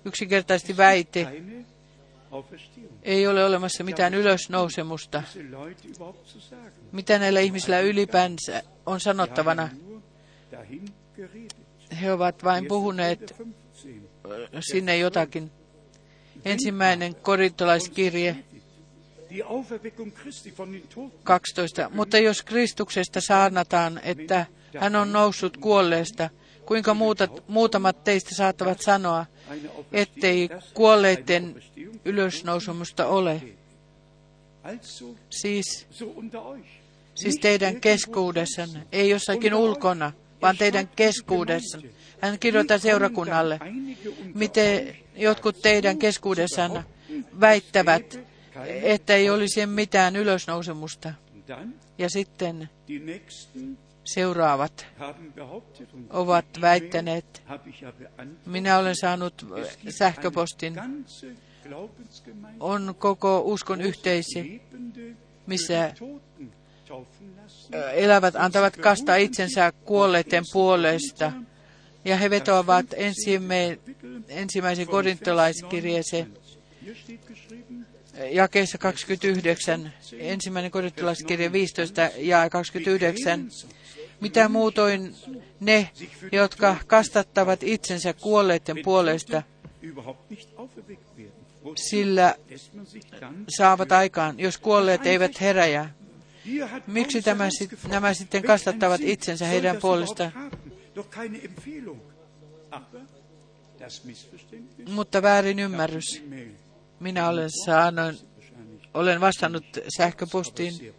Yksinkertaisesti 0.05 0.77
väite, 0.77 1.27
ei 3.03 3.27
ole 3.27 3.45
olemassa 3.45 3.83
mitään 3.83 4.13
ylösnousemusta. 4.13 5.23
Mitä 6.91 7.19
näillä 7.19 7.39
ihmisillä 7.39 7.79
ylipäänsä 7.79 8.63
on 8.85 8.99
sanottavana? 8.99 9.69
He 12.01 12.11
ovat 12.11 12.43
vain 12.43 12.63
1. 12.63 12.67
puhuneet 12.67 13.19
Korinther 13.19 13.45
15. 14.23 14.71
sinne 14.71 14.97
jotakin. 14.97 15.51
Ensimmäinen 16.45 17.15
korintolaiskirje 17.15 18.35
Die 19.33 19.43
Auferweckung 19.43 20.11
Christi 20.11 20.53
von 20.57 20.73
den 20.73 20.81
Toten 20.81 21.19
12. 21.23 21.89
Mutta 21.93 22.17
jos 22.17 22.41
Kristuksesta 22.41 23.21
saarnataan, 23.21 23.99
että 24.03 24.45
hän 24.79 24.95
on 24.95 25.11
noussut 25.11 25.57
kuolleesta, 25.57 26.29
kuinka 26.65 26.93
muutat, 26.93 27.43
muutamat 27.47 28.03
teistä 28.03 28.35
saattavat 28.35 28.81
sanoa, 28.81 29.25
ettei 29.91 30.49
kuolleiden 30.73 31.63
ylösnousemusta 32.05 33.07
ole? 33.07 33.41
Siis, 35.29 35.87
siis 37.15 37.35
teidän 37.41 37.81
keskuudessanne, 37.81 38.87
ei 38.91 39.09
jossakin 39.09 39.53
ulkona, 39.53 40.11
vaan 40.43 40.57
teidän 40.57 40.87
keskuudessanne. 40.87 41.89
Hän 42.21 42.39
kirjoittaa 42.39 42.77
seurakunnalle, 42.77 43.59
miten 44.35 44.95
jotkut 45.15 45.61
teidän 45.61 45.97
keskuudessanne 45.97 46.83
väittävät, 47.39 48.19
että 48.65 49.13
ei 49.13 49.29
olisi 49.29 49.65
mitään 49.65 50.15
ylösnousemusta. 50.15 51.13
Ja 51.97 52.09
sitten 52.09 52.69
seuraavat 54.03 54.85
ovat 56.09 56.45
väittäneet. 56.61 57.43
Minä 58.45 58.77
olen 58.77 58.95
saanut 58.95 59.45
sähköpostin. 59.89 60.75
On 62.59 62.95
koko 62.99 63.41
uskon 63.45 63.81
yhteisö, 63.81 64.39
Lebende 64.39 65.15
missä 65.47 65.93
elävät 67.93 68.35
antavat 68.35 68.77
kastaa 68.77 69.15
itsensä 69.15 69.71
kuolleiden 69.85 70.43
puolesta. 70.53 71.31
Ja 72.05 72.17
he 72.17 72.29
vetoavat 72.29 72.85
ensimmäisen 74.29 74.87
korintolaiskirjeeseen 74.87 76.37
jakeessa 78.31 78.77
29, 78.77 79.93
ensimmäinen 80.19 80.71
korintolaiskirje 80.71 81.51
15 81.51 82.01
ja 82.17 82.49
29. 82.49 83.49
Mitä 84.21 84.49
muutoin 84.49 85.15
ne, 85.59 85.89
jotka 86.31 86.75
kastattavat 86.87 87.63
itsensä 87.63 88.13
kuolleiden 88.13 88.77
puolesta, 88.83 89.43
sillä 91.75 92.35
saavat 93.57 93.91
aikaan, 93.91 94.39
jos 94.39 94.57
kuolleet 94.57 95.05
eivät 95.05 95.41
heräjä. 95.41 95.89
Miksi 96.87 97.21
tämä 97.21 97.49
nämä 97.87 98.13
sitten 98.13 98.43
kastattavat 98.43 99.01
itsensä 99.03 99.45
heidän 99.45 99.77
puolestaan? 99.77 100.31
Mutta 104.89 105.21
väärin 105.21 105.59
ymmärrys. 105.59 106.23
Minä 106.99 107.29
olen 107.29 107.49
saanut, 107.65 108.25
olen 108.93 109.21
vastannut 109.21 109.65
sähköpostiin 109.97 110.93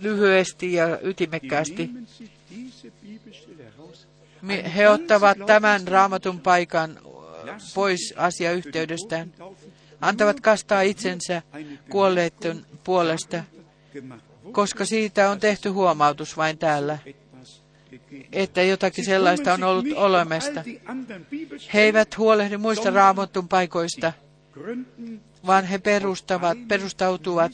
lyhyesti 0.00 0.72
ja 0.72 0.98
ytimekkäästi. 1.02 1.90
He 4.76 4.88
ottavat 4.88 5.38
tämän 5.46 5.88
raamatun 5.88 6.40
paikan 6.40 6.98
pois 7.74 8.14
asiayhteydestään. 8.16 9.32
Antavat 10.02 10.40
kastaa 10.40 10.82
itsensä 10.82 11.42
kuolleiden 11.90 12.66
puolesta, 12.84 13.44
koska 14.52 14.84
siitä 14.84 15.30
on 15.30 15.40
tehty 15.40 15.68
huomautus 15.68 16.36
vain 16.36 16.58
täällä, 16.58 16.98
että 18.32 18.62
jotakin 18.62 19.04
sellaista 19.04 19.54
on 19.54 19.62
ollut 19.62 19.86
olemasta. 19.94 20.64
He 21.74 21.80
eivät 21.80 22.18
huolehdi 22.18 22.56
muista 22.56 22.90
raamatun 22.90 23.48
paikoista, 23.48 24.12
vaan 25.46 25.64
he 25.64 25.78
perustavat, 25.78 26.58
perustautuvat 26.68 27.52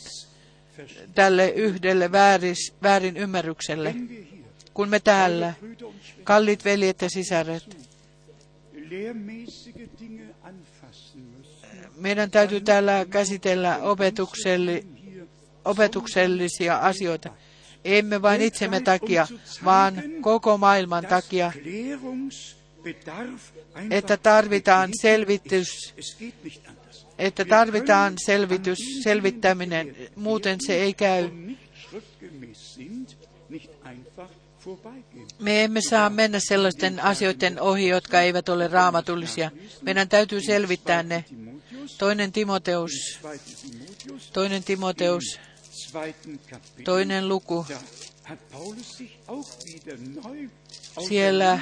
tälle 1.14 1.48
yhdelle 1.48 2.12
vääris, 2.12 2.74
väärin 2.82 3.16
ymmärrykselle. 3.16 3.94
Kun 4.74 4.88
me 4.88 5.00
täällä, 5.00 5.54
kallit 6.24 6.64
veljet 6.64 7.02
ja 7.02 7.10
sisaret, 7.10 7.88
meidän 11.98 12.30
täytyy 12.30 12.60
täällä 12.60 13.06
käsitellä 13.10 13.78
opetukselli, 13.82 14.86
opetuksellisia 15.64 16.76
asioita. 16.76 17.30
Emme 17.84 18.22
vain 18.22 18.40
itsemme 18.42 18.80
takia, 18.80 19.26
vaan 19.64 20.02
koko 20.20 20.58
maailman 20.58 21.06
takia, 21.06 21.52
että 23.90 24.16
tarvitaan 24.16 24.90
selvitys, 25.00 25.94
että 27.18 27.44
tarvitaan 27.44 28.14
selvitys, 28.26 28.78
selvittäminen, 29.02 29.96
muuten 30.16 30.58
se 30.66 30.74
ei 30.74 30.94
käy. 30.94 31.30
Me 35.38 35.64
emme 35.64 35.80
saa 35.80 36.10
mennä 36.10 36.38
sellaisten 36.48 37.00
asioiden 37.00 37.60
ohi, 37.60 37.88
jotka 37.88 38.20
eivät 38.20 38.48
ole 38.48 38.68
raamatullisia. 38.68 39.50
Meidän 39.82 40.08
täytyy 40.08 40.40
selvittää 40.40 41.02
ne. 41.02 41.24
Toinen 41.98 42.32
Timoteus, 42.32 43.18
2. 43.22 43.56
Timotheus, 43.70 44.30
toinen 44.32 44.64
Timoteus, 44.64 45.40
toinen 46.84 47.28
luku. 47.28 47.66
Siellä 51.08 51.60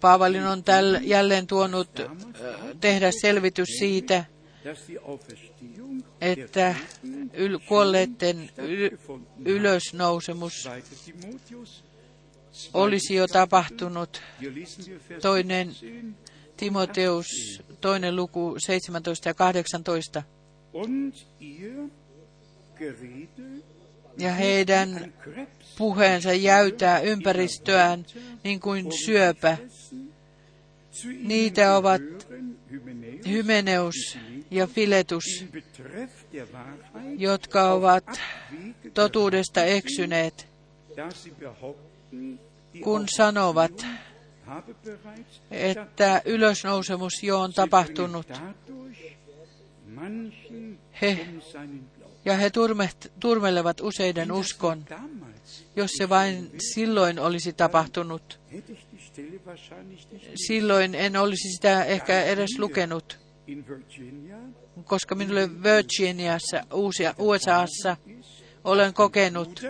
Paavalin 0.00 0.46
on 0.46 0.64
täl, 0.64 0.98
jälleen 1.02 1.46
tuonut 1.46 1.98
ö, 1.98 2.08
tehdä 2.80 3.10
selvitys 3.20 3.68
siitä, 3.78 4.24
että 6.20 6.74
yl, 7.32 7.58
kuolleiden 7.68 8.50
yl, 8.58 8.90
ylösnousemus 9.44 10.52
2. 10.64 11.12
Timotheus, 11.12 11.84
olisi 12.74 13.14
jo 13.14 13.26
tapahtunut. 13.26 14.22
Toinen 15.22 15.74
17, 15.74 16.27
Timoteus, 16.58 17.26
toinen 17.80 18.16
luku 18.16 18.54
17 18.58 19.28
ja 19.28 19.34
18. 19.34 20.22
und 20.72 21.14
ihr 21.40 21.88
Gerede 22.78 23.28
Ja 24.18 24.32
heidän 24.32 25.14
puheensa 25.78 26.32
jäytää 26.32 27.00
ympäristöään 27.00 28.06
niin 28.44 28.60
kuin 28.60 28.92
syöpä. 29.04 29.56
zu 30.92 31.08
ihnen 31.10 31.28
Niitä 31.28 31.76
ovat 31.76 32.02
Hymeneus 33.28 34.18
ja 34.50 34.66
Filetus, 34.66 35.44
jotka 37.18 37.72
ovat 37.72 38.20
totuudesta 38.94 39.64
eksyneet, 39.64 40.48
kun 42.84 43.04
sanovat, 43.16 43.86
että 45.50 46.22
ylösnousemus 46.24 47.22
jo 47.22 47.40
on 47.40 47.52
tapahtunut. 47.52 48.26
He, 51.02 51.26
ja 52.24 52.36
he 52.36 52.50
turmet, 52.50 53.12
turmelevat 53.20 53.80
useiden 53.80 54.32
uskon. 54.32 54.84
Jos 55.76 55.90
se 55.98 56.08
vain 56.08 56.50
silloin 56.74 57.18
olisi 57.18 57.52
tapahtunut, 57.52 58.40
silloin 60.46 60.94
en 60.94 61.16
olisi 61.16 61.52
sitä 61.52 61.84
ehkä 61.84 62.22
edes 62.22 62.58
lukenut, 62.58 63.18
koska 64.84 65.14
minulle 65.14 65.62
Virginiassa, 65.62 66.62
USAssa, 67.18 67.96
olen 68.64 68.94
kokenut, 68.94 69.62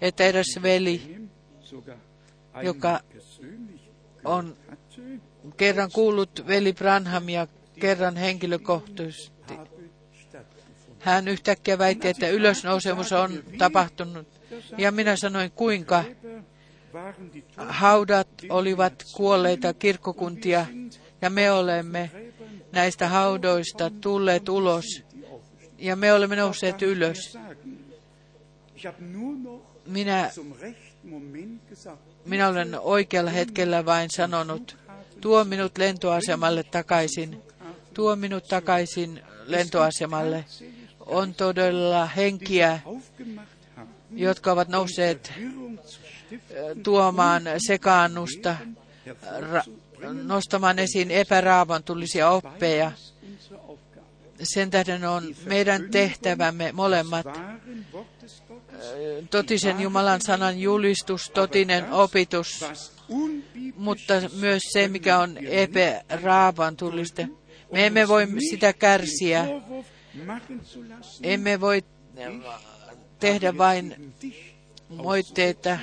että 0.00 0.24
eräs 0.24 0.58
veli 0.62 1.16
Joka 2.62 3.00
on 4.26 4.56
kerran 5.56 5.90
kuullut 5.92 6.44
veli 6.46 6.72
Branhamia 6.72 7.46
kerran 7.80 8.16
henkilökohtaisesti. 8.16 9.54
Hän 10.98 11.28
yhtäkkiä 11.28 11.78
väitti, 11.78 12.08
että 12.08 12.28
ylösnousemus 12.28 13.12
on 13.12 13.42
tapahtunut. 13.58 14.26
Ja 14.78 14.92
minä 14.92 15.16
sanoin, 15.16 15.50
kuinka 15.50 16.04
haudat 17.56 18.28
olivat 18.48 19.04
kuolleita 19.12 19.74
kirkkokuntia 19.74 20.66
ja 21.22 21.30
me 21.30 21.52
olemme 21.52 22.10
näistä 22.72 23.08
haudoista 23.08 23.90
tulleet 24.00 24.48
ulos 24.48 25.04
ja 25.78 25.96
me 25.96 26.12
olemme 26.12 26.36
nousseet 26.36 26.82
ylös. 26.82 27.38
Minä, 29.86 30.30
minä 32.26 32.48
olen 32.48 32.80
oikealla 32.80 33.30
hetkellä 33.30 33.86
vain 33.86 34.10
sanonut, 34.10 34.76
tuo 35.20 35.44
minut 35.44 35.78
lentoasemalle 35.78 36.62
takaisin, 36.62 37.42
tuo 37.94 38.16
minut 38.16 38.48
takaisin 38.48 39.22
lentoasemalle. 39.46 40.44
On 41.00 41.34
todella 41.34 42.06
henkiä, 42.06 42.80
jotka 44.10 44.52
ovat 44.52 44.68
nousseet 44.68 45.32
stiften, 46.26 46.82
tuomaan 46.82 47.42
sekaannusta, 47.66 48.56
nostamaan 50.22 50.78
esiin 50.78 51.10
epäraavantullisia 51.10 52.30
oppeja. 52.30 52.92
Sen 54.42 54.70
tähden 54.70 55.04
on 55.04 55.34
meidän 55.44 55.90
tehtävämme 55.90 56.72
molemmat, 56.72 57.26
totisen 59.30 59.80
Jumalan 59.80 60.20
sanan 60.20 60.60
julistus, 60.60 61.30
totinen 61.34 61.92
opitus, 61.92 62.64
mutta 63.76 64.14
myös 64.40 64.62
se, 64.72 64.88
mikä 64.88 65.18
on 65.18 65.38
epäraavantullista. 65.46 67.22
Me 67.72 67.86
emme 67.86 68.08
voi 68.08 68.26
sitä 68.50 68.72
kärsiä, 68.72 69.46
emme 71.22 71.60
voi 71.60 71.84
tehdä 73.20 73.58
vain 73.58 74.14
moitteita, 74.88 75.78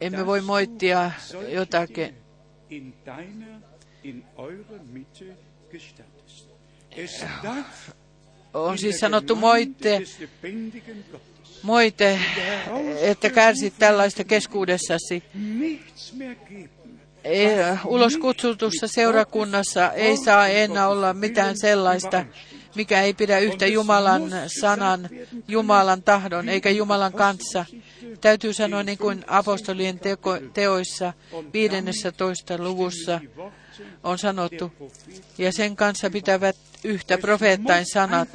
emme 0.00 0.26
voi 0.26 0.40
moittia 0.40 1.10
jotakin. 1.48 2.14
On 8.54 8.78
siis 8.78 8.98
sanottu 8.98 9.36
moitte, 9.36 10.02
moite, 11.62 12.20
että 13.00 13.30
kärsit 13.30 13.74
tällaista 13.78 14.24
keskuudessasi. 14.24 15.22
Ei, 17.24 17.48
ulos 17.86 18.16
kutsutussa 18.16 18.88
seurakunnassa 18.88 19.92
ei 19.92 20.16
saa 20.16 20.48
enää 20.48 20.88
olla 20.88 21.14
mitään 21.14 21.58
sellaista, 21.58 22.24
mikä 22.74 23.02
ei 23.02 23.14
pidä 23.14 23.38
yhtä 23.38 23.66
Jumalan 23.66 24.22
sanan, 24.60 25.08
Jumalan 25.48 26.02
tahdon 26.02 26.48
eikä 26.48 26.70
Jumalan 26.70 27.12
kanssa. 27.12 27.64
Täytyy 28.20 28.52
sanoa 28.52 28.82
niin 28.82 28.98
kuin 28.98 29.24
apostolien 29.26 29.98
teko, 29.98 30.38
teoissa 30.54 31.12
15. 31.52 32.58
luvussa 32.58 33.20
on 34.02 34.18
sanottu, 34.18 34.72
ja 35.38 35.52
sen 35.52 35.76
kanssa 35.76 36.10
pitävät 36.10 36.56
yhtä 36.84 37.18
profeettain 37.18 37.86
sanat. 37.92 38.28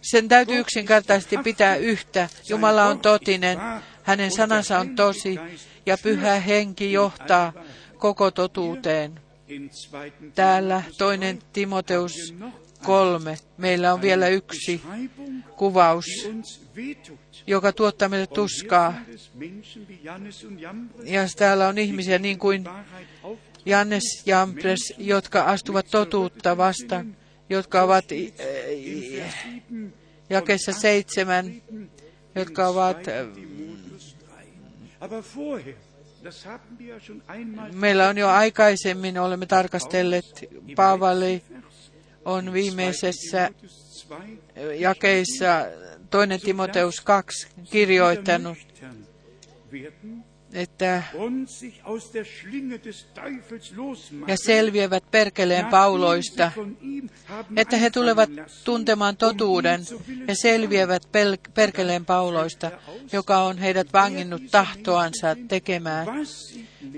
Sen 0.00 0.28
täytyy 0.28 0.58
yksinkertaisesti 0.58 1.38
pitää 1.38 1.76
yhtä. 1.76 2.28
Jumala 2.48 2.84
on 2.84 3.00
totinen, 3.00 3.58
hänen 4.02 4.30
sanansa 4.30 4.78
on 4.78 4.96
tosi, 4.96 5.38
ja 5.86 5.98
pyhä 5.98 6.40
henki 6.40 6.92
johtaa 6.92 7.52
koko 7.98 8.30
totuuteen. 8.30 9.20
Täällä 10.34 10.82
toinen 10.98 11.38
Timoteus 11.52 12.34
kolme. 12.76 13.38
Meillä 13.58 13.94
on 13.94 14.02
vielä 14.02 14.28
yksi 14.28 14.82
kuvaus, 15.56 16.06
joka 17.46 17.72
tuottaa 17.72 18.08
meille 18.08 18.26
tuskaa. 18.26 18.94
Ja 21.04 21.26
täällä 21.36 21.68
on 21.68 21.78
ihmisiä 21.78 22.18
niin 22.18 22.38
kuin 22.38 22.64
Jannes 23.66 24.22
Jampres, 24.26 24.94
jotka 24.98 25.44
astuvat 25.44 25.86
totuutta 25.90 26.56
vastaan, 26.56 27.16
jotka 27.50 27.82
ovat 27.82 28.04
jakessa 30.30 30.72
seitsemän, 30.72 31.62
jotka 32.34 32.68
ovat 32.68 32.98
Meillä 37.72 38.08
on 38.08 38.18
jo 38.18 38.28
aikaisemmin, 38.28 39.18
olemme 39.18 39.46
tarkastelleet, 39.46 40.44
Paavali 40.76 41.42
on 42.26 42.52
viimeisessä 42.52 43.50
jakeissa 44.78 45.66
toinen 46.10 46.40
Timoteus 46.40 47.00
2 47.00 47.48
kirjoittanut, 47.70 48.58
että 50.52 51.02
ja 54.26 54.36
selviävät 54.36 55.10
perkeleen 55.10 55.66
pauloista, 55.66 56.52
että 57.56 57.76
he 57.76 57.90
tulevat 57.90 58.30
tuntemaan 58.64 59.16
totuuden 59.16 59.80
ja 60.28 60.34
selviävät 60.34 61.02
perkeleen 61.54 62.04
pauloista, 62.04 62.70
joka 63.12 63.38
on 63.38 63.58
heidät 63.58 63.92
vanginnut 63.92 64.42
tahtoansa 64.50 65.36
tekemään. 65.48 66.06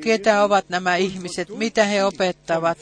Ketä 0.00 0.42
ovat 0.42 0.68
nämä 0.68 0.96
ihmiset, 0.96 1.48
mitä 1.48 1.84
he 1.84 2.04
opettavat? 2.04 2.78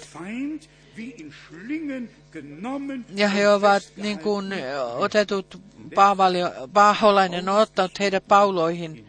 Ja 3.15 3.29
he 3.29 3.49
ovat 3.49 3.93
niin 3.97 4.19
kuin 4.19 4.47
otetut, 4.95 5.61
Paavali, 5.95 6.39
Paaholainen 6.73 7.49
on 7.49 7.59
ottanut 7.59 8.01
heidät 8.01 8.25
pauloihin. 8.29 9.07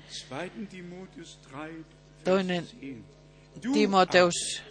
Toinen 2.23 2.67
Timoteus, 3.73 4.63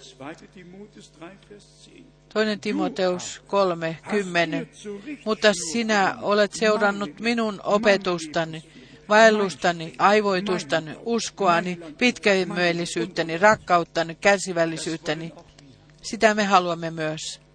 toinen 2.34 2.60
Timoteus 2.60 3.42
3, 3.46 3.98
10. 4.10 4.68
Mutta 5.24 5.52
sinä 5.72 6.18
olet 6.22 6.52
seurannut 6.52 7.20
minun 7.20 7.60
opetustani, 7.64 8.64
vaellustani, 9.08 9.94
aivoitustani, 9.98 10.96
uskoani, 11.04 11.78
pitkämyöllisyyttäni, 11.98 13.38
rakkauttani, 13.38 14.14
kärsivällisyyttäni. 14.14 15.32
Sitä 16.02 16.34
me 16.34 16.44
haluamme 16.44 16.90
myös. 16.90 17.45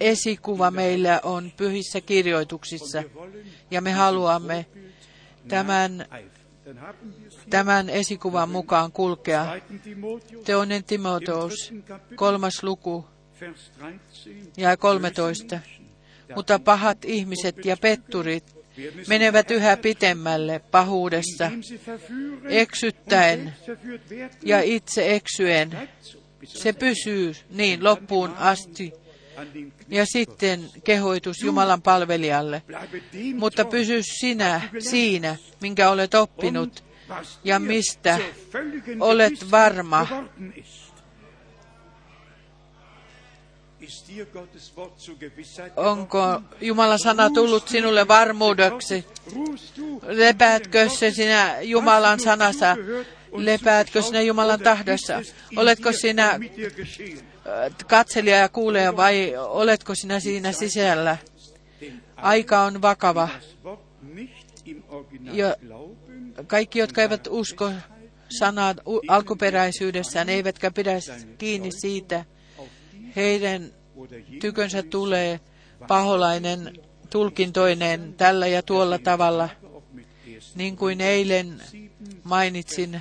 Esikuva 0.00 0.70
meillä 0.70 1.20
on 1.22 1.52
pyhissä 1.56 2.00
kirjoituksissa. 2.00 3.02
Ja 3.70 3.80
me 3.80 3.92
haluamme 3.92 4.66
tämän, 5.48 6.06
tämän 7.50 7.90
esikuvan 7.90 8.48
mukaan 8.48 8.92
kulkea. 8.92 9.60
Teonen 10.44 10.84
Timoteus, 10.84 11.74
kolmas 12.14 12.62
luku 12.62 13.06
ja 14.56 14.76
13. 14.76 15.60
Mutta 16.36 16.58
pahat 16.58 17.04
ihmiset 17.04 17.64
ja 17.64 17.76
petturit 17.76 18.58
menevät 19.08 19.50
yhä 19.50 19.76
pitemmälle 19.76 20.58
pahuudessa, 20.70 21.50
eksyttäen 22.48 23.54
ja 24.42 24.60
itse 24.60 25.14
eksyen 25.14 25.88
se 26.48 26.72
pysyy 26.72 27.36
niin 27.50 27.84
loppuun 27.84 28.34
asti. 28.36 28.92
Ja 29.88 30.06
sitten 30.06 30.70
kehoitus 30.84 31.42
Jumalan 31.42 31.82
palvelijalle. 31.82 32.62
Mutta 33.34 33.64
pysy 33.64 34.02
sinä 34.02 34.60
siinä, 34.78 35.36
minkä 35.60 35.90
olet 35.90 36.14
oppinut 36.14 36.84
ja 37.44 37.58
mistä 37.58 38.18
olet 39.00 39.50
varma. 39.50 40.06
Onko 45.76 46.42
Jumalan 46.60 46.98
sana 46.98 47.30
tullut 47.30 47.68
sinulle 47.68 48.08
varmuudeksi? 48.08 49.04
Lepäätkö 50.06 50.88
se 50.88 51.10
sinä 51.10 51.60
Jumalan 51.60 52.20
sanassa? 52.20 52.76
Lepäätkö 53.32 54.02
sinä 54.02 54.20
Jumalan 54.20 54.60
tahdossa? 54.60 55.22
Oletko 55.56 55.92
sinä 55.92 56.30
äh, 56.30 56.40
katselija 57.86 58.36
ja 58.36 58.48
kuulija 58.48 58.96
vai 58.96 59.36
oletko 59.36 59.94
sinä 59.94 60.20
siinä 60.20 60.52
sisällä? 60.52 61.16
Aika 62.16 62.62
on 62.62 62.82
vakava. 62.82 63.28
Ja 65.32 65.56
kaikki, 66.46 66.78
jotka 66.78 67.02
eivät 67.02 67.28
usko 67.30 67.72
sanaa 68.28 68.74
alkuperäisyydessään, 69.08 70.28
eivätkä 70.28 70.70
pidä 70.70 70.92
kiinni 71.38 71.72
siitä, 71.72 72.24
heidän 73.16 73.72
tykönsä 74.40 74.82
tulee 74.82 75.40
paholainen 75.88 76.72
tulkintoinen 77.10 78.14
tällä 78.16 78.46
ja 78.46 78.62
tuolla 78.62 78.98
tavalla, 78.98 79.48
niin 80.54 80.76
kuin 80.76 81.00
eilen 81.00 81.60
mainitsin 82.28 83.00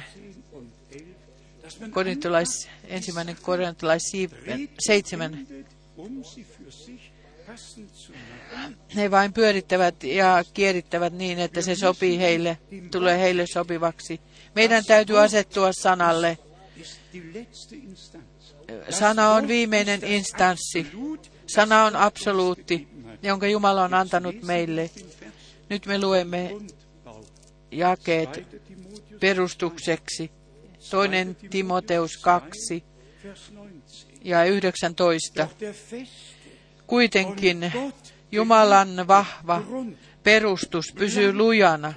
korintolais, 1.91 2.69
ensimmäinen 2.84 3.38
korintolais 3.41 4.11
seitsemän. 4.80 5.47
He 8.95 9.11
vain 9.11 9.34
pyörittävät 9.34 10.03
ja 10.03 10.43
kierittävät 10.53 11.13
niin, 11.13 11.39
että 11.39 11.61
se 11.61 11.75
sopii 11.75 12.19
heille, 12.19 12.57
tulee 12.91 13.19
heille 13.19 13.45
sopivaksi. 13.53 14.19
Meidän 14.55 14.86
täytyy 14.86 15.19
asettua 15.19 15.71
sanalle. 15.73 16.38
Sana 18.89 19.32
on 19.32 19.47
viimeinen 19.47 20.03
instanssi. 20.03 20.88
Sana 21.47 21.86
on 21.86 21.95
absoluutti, 21.95 22.88
jonka 23.24 23.47
Jumala 23.47 23.83
on 23.83 23.93
antanut 23.93 24.41
meille. 24.41 24.89
Nyt 25.70 25.86
me 25.86 26.01
luemme 26.01 26.51
jakeet 27.72 28.62
perustukseksi. 29.20 30.32
Toinen 30.89 31.36
Timoteus 31.36 32.18
2 32.18 32.84
ja 34.24 34.44
19. 34.46 35.48
Kuitenkin 36.88 37.72
Jumalan 38.32 39.08
vahva 39.08 39.64
perustus 40.24 40.86
pysyy 40.98 41.34
lujana. 41.34 41.94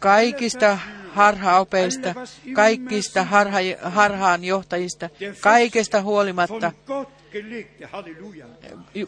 Kaikista 0.00 0.78
harhaopeista, 1.12 2.14
kaikista 2.52 3.24
harha, 3.24 3.58
harhaan 3.82 4.44
johtajista, 4.44 5.10
kaikesta 5.40 6.02
huolimatta, 6.02 6.72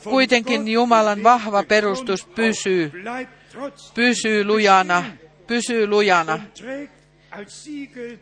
kuitenkin 0.04 0.68
Jumalan 0.68 1.22
vahva 1.22 1.62
perustus 1.62 2.26
pysyy, 2.26 2.92
pysyy 3.94 4.44
lujana, 4.44 5.04
pysyy 5.46 5.86
lujana. 5.86 6.40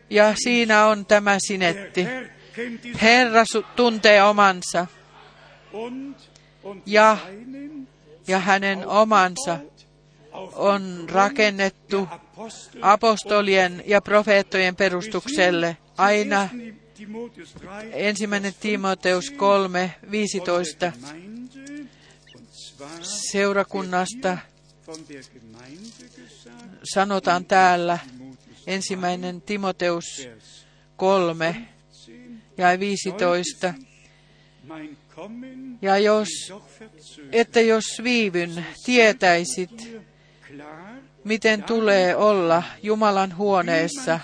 Ja 0.09 0.33
siinä 0.43 0.85
on 0.85 1.05
tämä 1.05 1.37
sinetti. 1.47 2.07
Herra 3.01 3.43
tuntee 3.75 4.23
omansa 4.23 4.87
ja, 6.85 7.17
ja 8.27 8.39
hänen 8.39 8.87
omansa 8.87 9.59
on 10.55 11.07
rakennettu 11.11 12.07
apostolien 12.81 13.83
ja 13.85 14.01
profeettojen 14.01 14.75
perustukselle 14.75 15.77
aina 15.97 16.49
Timotheus 16.49 16.53
3, 16.53 16.82
Ensimmäinen 17.91 18.53
Timoteus 18.59 19.31
3, 19.31 19.95
15 20.11 20.91
Gemeinde, 20.91 21.87
und 22.35 22.47
zwar 22.53 22.89
seurakunnasta 23.01 24.37
sanotaan 26.93 27.45
täällä 27.45 27.99
ensimmäinen 28.67 29.41
Timoteus 29.41 30.05
Vers 30.25 30.65
3 30.97 31.55
ja 32.57 32.79
15. 32.79 33.73
mein 34.63 34.97
Kommen 35.15 35.77
Ja 35.81 35.97
jos, 35.97 36.27
että 37.31 37.61
jos 37.61 37.83
viivyn, 38.03 38.65
tietäisit, 38.85 39.99
miten 41.23 41.63
tulee 41.63 42.15
olla 42.15 42.63
Jumalan 42.83 43.37
huoneessa, 43.37 44.19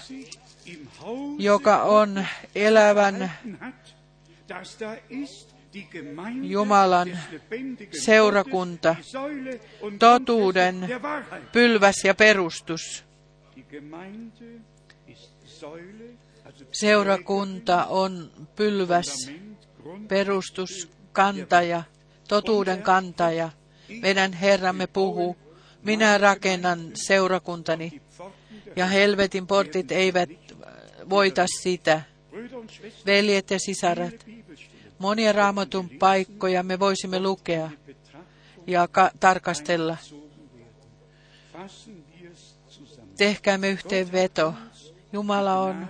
joka 1.38 1.84
on 1.84 2.26
elävän 2.56 3.32
Jumalan 6.42 7.20
seurakunta, 8.06 8.96
totuuden 10.00 10.88
pylväs 11.52 11.96
ja 12.04 12.16
perustus. 12.16 13.06
Seurakunta 16.72 17.86
on 17.86 18.32
pylväs, 18.56 19.32
perustus, 20.08 20.90
kantaja, 21.12 21.84
totuuden 22.28 22.82
kantaja. 22.82 23.50
Meidän 24.02 24.34
Herramme 24.34 24.88
puhuu, 24.88 25.38
minä 25.84 26.18
rakennan 26.18 26.92
seurakuntani, 26.94 28.02
ja 28.76 28.86
helvetin 28.86 29.48
portit 29.48 29.92
eivät 29.92 30.30
voita 31.10 31.46
sitä. 31.62 32.02
Veljet 33.06 33.52
ja 33.52 33.58
Bibelstellen 34.26 34.90
monia 35.00 35.32
raamatun 35.32 35.90
paikkoja 35.90 36.64
me 36.64 36.80
voisimme 36.80 37.20
lukea 37.20 37.72
ja 38.68 38.88
ka- 38.88 39.12
tarkastella. 39.20 39.98
Tehkäämme 43.18 43.70
yhteenveto. 43.70 44.54
Jumala 45.14 45.60
on 45.60 45.88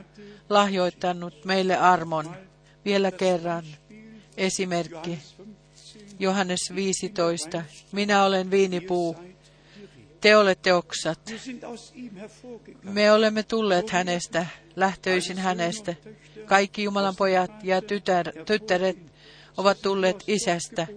lahjoittanut 0.49 1.45
meille 1.45 1.77
armon. 1.77 2.35
Vielä 2.85 3.11
kerran 3.11 3.65
esimerkki. 4.37 5.19
Johannes 6.19 6.59
15. 6.75 7.63
Minä 7.91 8.23
olen 8.23 8.51
viinipuu. 8.51 9.15
Te 10.21 10.37
olette 10.37 10.73
oksat. 10.73 11.19
Me 12.83 13.11
olemme 13.11 13.43
tulleet 13.43 13.89
hänestä, 13.89 14.45
lähtöisin 14.75 15.37
hänestä. 15.37 15.95
Kaikki 16.45 16.83
Jumalan 16.83 17.15
pojat 17.15 17.51
ja 17.63 17.81
tytär, 17.81 18.31
tyttäret 18.45 18.97
ovat 19.57 19.81
tulleet 19.81 20.23
isästä. 20.27 20.87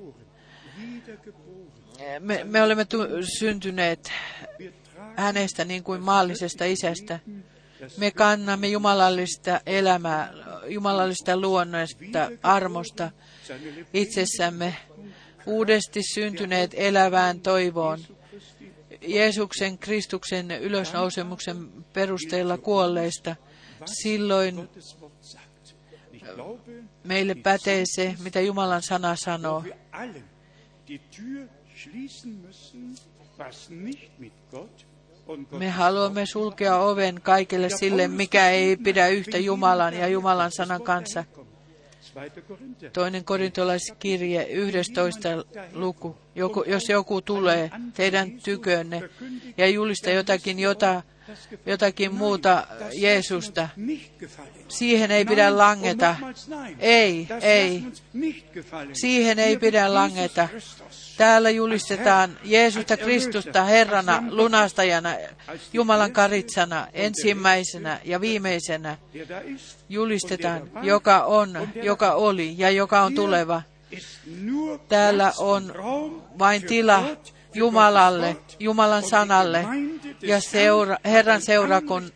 Me, 2.21 2.45
me 2.45 2.63
olemme 2.63 2.85
tu, 2.85 2.99
syntyneet 3.39 4.13
hänestä 5.17 5.65
niin 5.65 5.83
kuin 5.83 6.03
maallisesta 6.03 6.65
isästä. 6.65 7.19
Me 7.97 8.11
kannamme 8.11 8.69
jumalallista 8.69 9.61
elämää, 9.67 10.33
jumalallista 10.67 11.37
luonnosta, 11.37 12.31
armosta 12.43 13.11
itsessämme, 13.95 14.77
uudesti 15.47 16.01
syntyneet 16.15 16.71
elävään 16.75 17.41
toivoon. 17.41 17.99
Jeesuksen 19.07 19.79
Kristuksen 19.79 20.51
ylösnousemuksen 20.51 21.69
perusteella 21.93 22.59
kuolleista. 22.59 23.37
Silloin 23.85 24.69
meille 27.05 27.35
pätee 27.35 27.83
se, 27.87 28.15
mitä 28.23 28.41
Jumalan 28.41 28.83
sana 28.83 29.17
sanoo. 29.17 29.65
Me 35.51 35.69
haluamme 35.69 36.27
sulkea 36.27 36.77
oven 36.77 37.21
kaikille 37.23 37.69
sille, 37.69 38.09
mikä 38.09 38.51
ei 38.51 38.77
pidä 38.77 39.09
yhtä 39.09 39.39
Jumalan 39.39 39.95
ja 39.95 40.09
Jumalan 40.09 40.53
sanan 40.53 40.83
kanssa. 40.83 41.25
2. 42.15 42.43
Korinther. 42.43 42.91
Toinen 42.91 43.25
korintolaiskirje, 43.25 44.47
11. 44.51 45.29
luku. 45.73 46.17
Joku, 46.35 46.65
jos 46.67 46.89
joku 46.89 47.21
tulee 47.21 47.71
teidän 47.95 48.31
tykönne 48.31 49.03
ja 49.57 49.69
julista 49.69 50.11
jotakin, 50.11 50.59
jota, 50.59 51.03
jotakin 51.67 52.15
muuta 52.15 52.67
Jeesusta, 52.93 53.69
siihen 54.69 55.11
ei 55.11 55.25
pidä 55.25 55.59
langeta. 55.59 56.17
Ei, 56.79 57.29
ei. 57.41 57.85
Siihen 58.93 59.39
ei 59.39 59.57
pidä 59.57 59.95
langeta. 59.95 60.49
Täällä 61.17 61.51
julistetaan 61.51 62.39
Jeesusta 62.45 62.97
Kristusta 62.97 63.65
Herrana, 63.65 64.25
lunastajana, 64.31 65.11
Jumalan 65.73 66.13
karitsana, 66.13 66.87
ensimmäisenä 66.93 68.01
ja 68.05 68.21
viimeisenä. 68.21 68.97
Julistetaan, 69.89 70.71
joka 70.83 71.25
on, 71.25 71.69
joka 71.83 72.13
oli 72.13 72.55
ja 72.59 72.71
joka 72.71 73.03
on 73.03 73.15
tuleva. 73.15 73.63
Täällä 74.89 75.33
on 75.39 75.73
vain 76.39 76.63
tila 76.63 77.05
Jumalalle, 77.55 78.37
Jumalan 78.59 79.03
sanalle. 79.03 79.67
Ja 80.23 80.41
seura, 80.41 80.97
Herran 81.05 81.43
seurakun, 81.43 82.11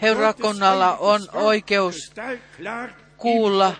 seurakunnalla 0.00 0.96
on 0.96 1.20
oikeus 1.32 2.12
kuulla 3.18 3.74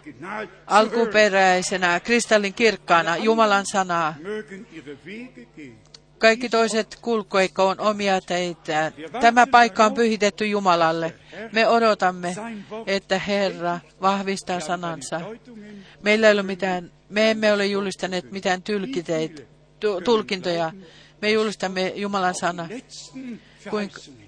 alkuperäisenä, 0.67 2.01
kristallin 2.01 2.55
kirkkaana 2.55 3.17
Jumalan 3.17 3.67
sanaa. 3.67 4.15
Kaikki 6.19 6.49
toiset 6.49 6.99
kulkoikoon 7.03 7.81
omia 7.81 8.21
teitä. 8.21 8.93
Tämä 9.21 9.47
paikka 9.47 9.85
on 9.85 9.95
pyhitetty 9.95 10.47
Jumalalle. 10.47 11.15
Me 11.53 11.69
odotamme, 11.69 12.37
että 12.87 13.19
Herra 13.19 13.81
vahvistaa 14.03 14.61
sanansa. 14.61 15.21
Meillä 16.03 16.27
ei 16.27 16.33
ole 16.33 16.43
mitään, 16.43 16.91
me 17.09 17.31
emme 17.31 17.53
ole 17.53 17.67
julistaneet 17.67 18.31
mitään 18.33 18.63
tulkintoja. 20.05 20.73
Me 21.23 21.31
julistamme 21.31 21.93
Jumalan 21.97 22.35
sana. 22.35 22.67
letzten 22.71 23.41
Kuinka- 23.71 24.01
Verheißungen 24.01 24.09
wahrmachen 24.09 24.19
wird. 24.19 24.28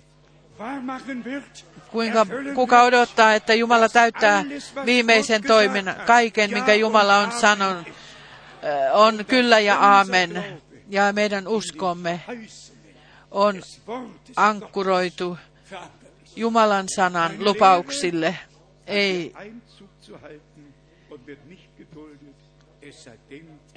Kuinka, 1.91 2.27
kuka 2.55 2.83
odottaa, 2.83 3.35
että 3.35 3.55
Jumala 3.55 3.89
täyttää 3.89 4.45
viimeisen 4.87 5.43
toiminnan, 5.43 5.97
kaiken, 6.07 6.51
minkä 6.51 6.75
Jumala 6.75 7.19
on 7.19 7.33
sanonut, 7.33 7.87
äh, 7.89 7.95
on 8.93 9.25
kyllä 9.29 9.59
ja 9.59 9.79
aamen. 9.79 10.61
Ja 10.89 11.13
meidän 11.13 11.49
uskomme 11.49 12.21
on 13.31 13.63
ankkuroitu. 14.37 15.39
Jumalan 16.37 16.87
sanan 16.89 17.33
lupauksille. 17.39 18.39
Ei 18.87 19.35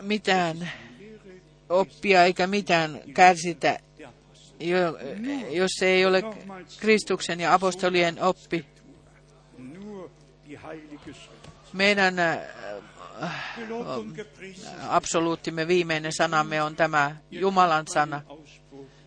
mitään 0.01 0.71
oppia 1.69 2.23
eikä 2.23 2.47
mitään 2.47 3.01
kärsitä. 3.13 3.79
Jo- 4.59 4.97
jos 5.49 5.71
se 5.79 5.85
ei 5.85 6.05
ole 6.05 6.23
Kristuksen 6.79 7.39
ja 7.39 7.53
apostolien 7.53 8.23
oppi. 8.23 8.65
Meidän 11.73 12.15
gepriesen 14.15 14.71
absoluuttimme 14.89 15.67
viimeinen 15.67 16.11
sanamme 16.13 16.61
on 16.61 16.75
tämä 16.75 17.15
Jumalan 17.31 17.87
sana. 17.87 18.21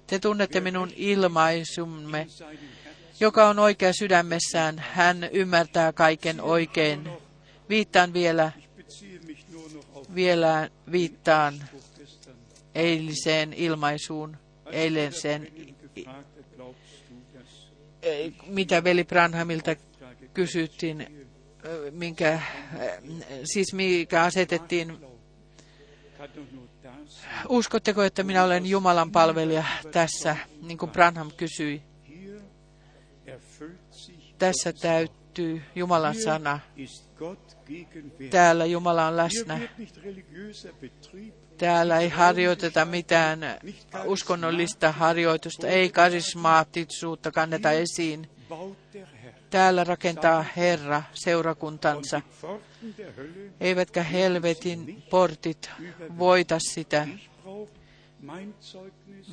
Te 0.07 0.19
tunnette 0.19 0.61
minun 0.61 0.91
ilmaisumme, 0.97 2.27
joka 3.21 3.49
on 3.49 3.59
oikea 3.59 3.93
sydämessään. 3.93 4.79
Hän 4.79 5.29
ymmärtää 5.33 5.93
kaiken 5.93 6.41
oikein. 6.41 7.09
Viittaan 7.69 8.13
vielä, 8.13 8.53
vielä 10.15 10.71
viittaan 10.93 11.55
eiliseen 12.75 13.53
ilmaisuun, 13.53 14.37
dass 14.73 15.25
eh, 18.03 18.33
mitä 18.47 18.85
veli 18.85 19.05
Branhamilta 19.05 19.77
kysyttiin, 20.35 21.27
minkä, 21.91 22.41
siis 23.45 23.75
mikä 23.75 24.23
asetettiin, 24.23 24.97
uskotteko, 27.49 28.03
että 28.03 28.23
minä 28.23 28.45
olen 28.45 28.67
Jumalan 28.67 29.13
palvelija 29.13 29.65
tässä, 29.93 30.37
niin 30.63 30.79
kuin 30.79 30.91
Branham 30.91 31.31
kysyi. 31.37 31.83
Tässä 34.39 34.73
täyttyy 34.73 35.63
Jumalan 35.75 36.15
sana. 36.15 36.61
Täällä 38.31 38.65
Jumala 38.67 39.07
on 39.07 39.17
läsnä. 39.17 39.61
Täällä 41.59 41.99
ei 41.99 42.09
harjoiteta 42.09 42.85
mitään 42.85 43.41
uskonnollista 44.05 44.93
harjoitusta, 44.93 45.67
ei 45.67 45.91
karismaattisuutta 45.91 47.33
kanneta 47.33 47.71
esiin. 47.73 48.31
täällä 49.51 49.85
rakentaa 49.85 50.45
Herra 50.57 51.03
seurakuntansa, 51.15 52.21
eivätkä 53.61 54.03
helvetin 54.03 55.03
portit 55.11 55.71
voita 56.19 56.59
sitä. 56.59 57.09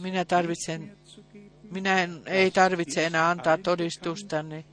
Minä 0.02 0.26
tarvitsen, 0.26 0.98
minä 1.72 2.04
en, 2.04 2.22
ei 2.26 2.52
tarvitse 2.52 3.06
enää 3.06 3.30
antaa 3.30 3.58
todistustani. 3.58 4.66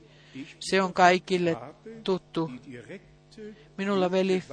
Se 0.59 0.81
on 0.81 0.93
kaikille 0.93 1.57
tuttu. 2.03 2.51
Minulla 3.77 4.11
veli, 4.11 4.43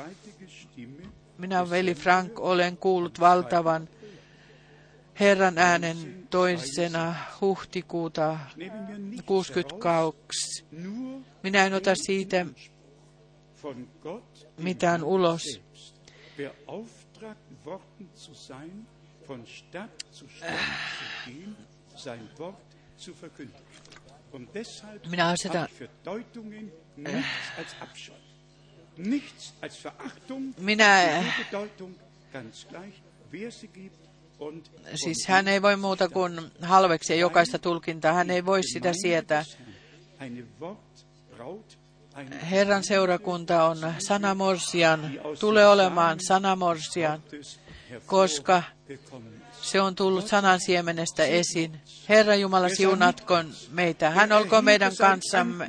minä 1.39 1.71
veli 1.71 1.95
Frank 1.95 2.41
olen 2.41 2.77
kuullut 2.77 3.21
valtavan 3.21 3.89
Herran 5.21 5.59
äänen 5.59 6.27
toisena 6.31 7.15
huhtikuuta 7.41 8.39
Nehme 8.57 8.81
mir 8.81 8.99
nichts 8.99 9.29
heraus, 9.29 9.51
62. 9.51 10.65
nur 10.73 11.23
Minä 11.43 11.67
en 11.67 11.75
ota 11.75 11.95
siitä 11.95 12.47
mitään 14.59 15.05
ulos. 15.05 15.43
deshalb 24.55 25.07
Minä 25.07 25.29
asetan, 25.29 25.69
minä, 30.59 31.23
siis 34.95 35.27
hän 35.29 35.49
ei 35.49 35.63
voi 35.63 35.77
muuta 35.77 36.09
kuin 36.09 36.41
halveksia 36.63 37.17
jokaista 37.17 37.59
tulkintaa, 37.59 38.13
hän 38.13 38.31
ei 38.31 38.47
voi 38.47 38.63
sitä 38.63 38.93
sietää. 38.93 39.45
Herran 42.51 42.85
seurakunta 42.85 43.65
on 43.65 43.79
sanamorsian, 43.99 45.21
tulee 45.41 45.69
olemaan 45.69 46.19
sanamorsian, 46.21 47.23
koska. 48.07 48.63
Se 49.63 49.81
on 49.81 49.95
tullut 49.95 50.27
sanan 50.27 50.61
siemenestä 50.61 51.25
esiin. 51.25 51.81
Herra 52.09 52.35
Jumala 52.35 52.69
siunatkoon 52.69 53.51
meitä. 53.71 54.11
Hän 54.11 54.33
olkoon 54.33 54.65
meidän 54.65 54.93
kanssamme. 54.97 55.69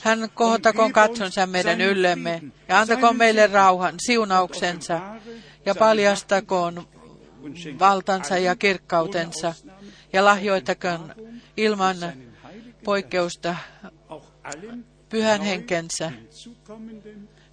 Hän 0.00 0.30
kohottakoon 0.34 0.92
katsonsa 0.92 1.46
meidän 1.46 1.80
yllemme 1.80 2.42
ja 2.68 2.80
antakoon 2.80 3.16
meille 3.16 3.46
rauhan, 3.46 3.94
siunauksensa 3.98 5.00
ja 5.66 5.74
paljastakoon 5.74 6.88
valtansa 7.78 8.38
ja 8.38 8.56
kirkkautensa 8.56 9.54
ja 10.12 10.24
lahjoittakoon 10.24 11.14
ilman 11.56 11.96
poikkeusta 12.84 13.56
pyhän 15.12 15.40
henkensä 15.40 16.12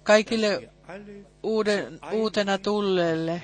kaikille 0.02 0.70
uuden, 1.42 2.00
uutena 2.12 2.58
tulleelle, 2.58 3.42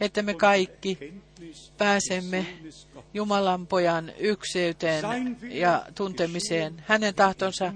että 0.00 0.22
me 0.22 0.34
kaikki 0.34 1.14
pääsemme 1.78 2.46
Jumalan 3.14 3.66
pojan 3.66 4.12
ykseyteen 4.18 5.36
ja 5.42 5.86
tuntemiseen. 5.94 6.84
Hänen 6.86 7.14
tahtonsa 7.14 7.72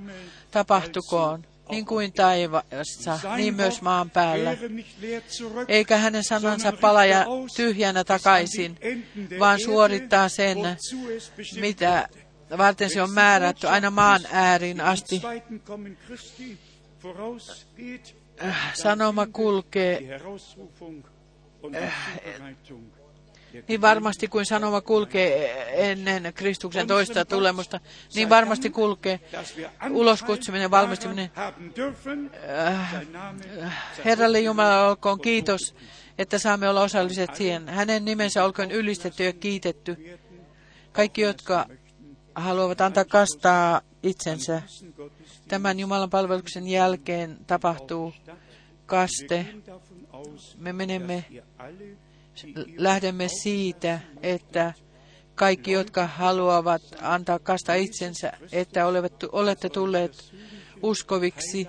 tapahtukoon 0.51 1.45
niin 1.71 1.87
kuin 1.87 2.13
taivaassa, 2.13 3.19
niin 3.37 3.55
myös 3.55 3.83
maan 3.83 4.11
päällä. 4.11 4.57
Eikä 5.69 5.97
hänen 5.97 6.25
sanansa 6.25 6.73
palaja 6.73 7.27
tyhjänä 7.57 8.05
takaisin, 8.05 8.79
vaan 9.39 9.61
suorittaa 9.61 10.29
sen, 10.29 10.59
mitä 11.61 12.09
varten 12.59 12.91
se 12.91 13.03
on 13.03 13.11
määrätty 13.11 13.69
aina 13.69 13.91
maan 13.91 14.21
ääriin 14.33 14.81
asti. 14.81 15.23
Sanoma 18.75 19.27
kulkee 19.27 20.21
niin 23.69 23.81
varmasti 23.81 24.29
kuin 24.29 24.47
sanoma 24.47 24.81
kulkee 24.81 25.91
ennen 25.91 26.33
Kristuksen 26.35 26.87
toista 26.87 27.25
tulemusta, 27.25 27.81
niin 28.15 28.29
varmasti 28.29 28.71
kulkee 28.71 29.21
uloskutsuminen, 29.91 30.71
valmistuminen. 30.71 31.31
Herralle 34.05 34.41
Jumala 34.41 34.89
olkoon 34.89 35.21
kiitos, 35.21 35.75
että 36.19 36.39
saamme 36.39 36.69
olla 36.69 36.83
osalliset 36.83 37.35
siihen. 37.35 37.69
Hänen 37.69 38.05
nimensä 38.05 38.45
olkoon 38.45 38.71
ylistetty 38.71 39.25
ja 39.25 39.33
kiitetty. 39.33 40.19
Kaikki, 40.93 41.21
jotka 41.21 41.67
haluavat 42.41 42.81
antaa 42.81 43.05
kastaa 43.05 43.81
itsensä. 44.03 44.63
Tämän 45.49 45.81
Jumalan 45.81 46.11
palveluksen 46.11 46.69
jälkeen 46.69 47.39
tapahtuu 47.47 48.13
kaste. 48.87 49.47
Me 50.59 50.73
menemme, 50.73 51.25
lähdemme 52.77 53.29
siitä, 53.29 54.01
että 54.23 54.73
kaikki, 55.35 55.73
jotka 55.73 56.07
haluavat 56.07 56.83
antaa 57.03 57.39
kastaa 57.39 57.75
itsensä, 57.75 58.33
että 58.53 58.87
olette 59.33 59.69
tulleet 59.69 60.33
uskoviksi, 60.83 61.69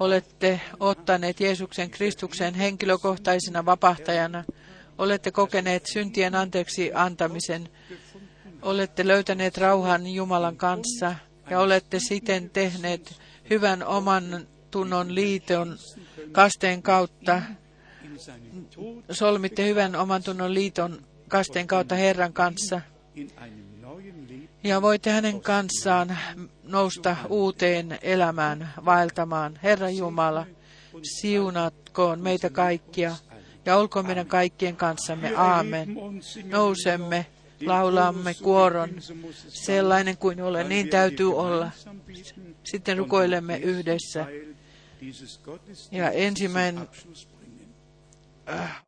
olette 0.00 0.60
ottaneet 0.80 1.40
Jeesuksen 1.40 1.90
Kristuksen 1.90 2.54
henkilökohtaisena 2.54 3.66
vapahtajana, 3.66 4.44
olette 4.98 5.30
kokeneet 5.30 5.86
syntien 5.92 6.34
anteeksi 6.34 6.90
antamisen, 6.94 7.68
olette 8.62 9.06
löytäneet 9.06 9.58
rauhan 9.58 10.06
Jumalan 10.06 10.56
kanssa 10.56 11.14
ja 11.50 11.60
olette 11.60 11.98
siten 12.08 12.50
tehneet 12.50 13.20
hyvän 13.50 13.86
oman 13.86 14.46
tunnon 14.70 15.14
liiton 15.14 15.78
kasteen 16.32 16.82
kautta. 16.82 17.42
Solmitte 19.10 19.66
hyvän 19.66 19.96
oman 19.96 20.22
tunnon 20.22 20.54
liiton 20.54 21.02
kasteen 21.28 21.66
kautta 21.66 21.94
Herran 21.94 22.32
kanssa. 22.32 22.80
Ja 24.64 24.82
voitte 24.82 25.10
hänen 25.10 25.40
kanssaan 25.40 26.18
nousta 26.62 27.16
uuteen 27.28 27.98
elämään, 28.02 28.72
vaeltamaan. 28.84 29.58
Herra 29.62 29.90
Jumala, 29.90 30.46
siunatkoon 31.02 32.20
meitä 32.20 32.50
kaikkia 32.50 33.16
ja 33.64 33.76
olkoon 33.76 34.06
meidän 34.06 34.26
kaikkien 34.26 34.76
kanssamme. 34.76 35.32
Aamen. 35.36 35.96
Nousemme 36.44 37.26
laulamme 37.66 38.34
kuoron, 38.34 38.90
sellainen 39.48 40.16
kuin 40.16 40.42
olen, 40.42 40.68
niin 40.68 40.88
täytyy 40.88 41.36
olla. 41.36 41.70
Sitten 42.64 42.98
rukoilemme 42.98 43.56
yhdessä. 43.58 44.26
Ja 45.90 46.10
ensimmäinen 46.10 46.88
äh, 48.48 48.84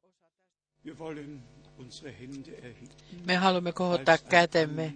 me 3.27 3.37
haluamme 3.37 3.73
kohottaa 3.73 4.19
kätemme, 4.19 4.95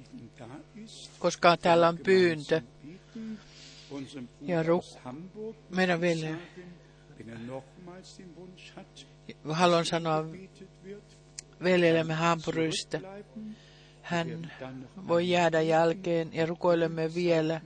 koska 1.18 1.56
täällä 1.56 1.88
on 1.88 1.98
pyyntö. 1.98 2.60
Ja 4.40 4.62
ruk- 4.62 5.54
meidän 5.70 6.00
vielä 6.00 6.36
haluan 9.52 9.86
sanoa 9.86 10.24
veljellemme 11.64 12.14
Hampurista. 12.14 12.98
Hän 14.04 14.52
voi 15.08 15.30
jäädä 15.30 15.60
jälkeen 15.60 16.30
ja 16.32 16.46
rukoilemme 16.46 17.14
vielä 17.14 17.60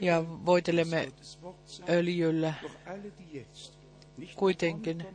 ja 0.00 0.24
voitelemme 0.46 1.12
öljyllä. 1.88 2.54
Kuitenkin 4.36 5.06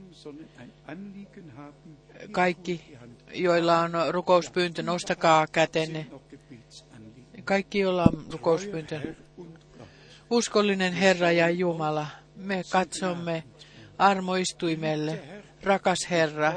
kaikki, 2.32 2.98
joilla 3.34 3.80
on 3.80 3.92
rukouspyyntö, 4.10 4.84
nostakaa 4.84 5.48
kätenne. 5.48 6.08
Kaikki, 7.44 7.80
joilla 7.80 8.04
on 8.04 8.26
rukouspyyntö. 8.32 9.14
Uskollinen 10.30 10.94
Herra 10.94 11.32
ja 11.32 11.50
Jumala, 11.50 12.08
me 12.36 12.64
katsomme 12.72 13.44
armoistuimelle, 13.98 15.37
rakas 15.64 16.00
Herra, 16.10 16.54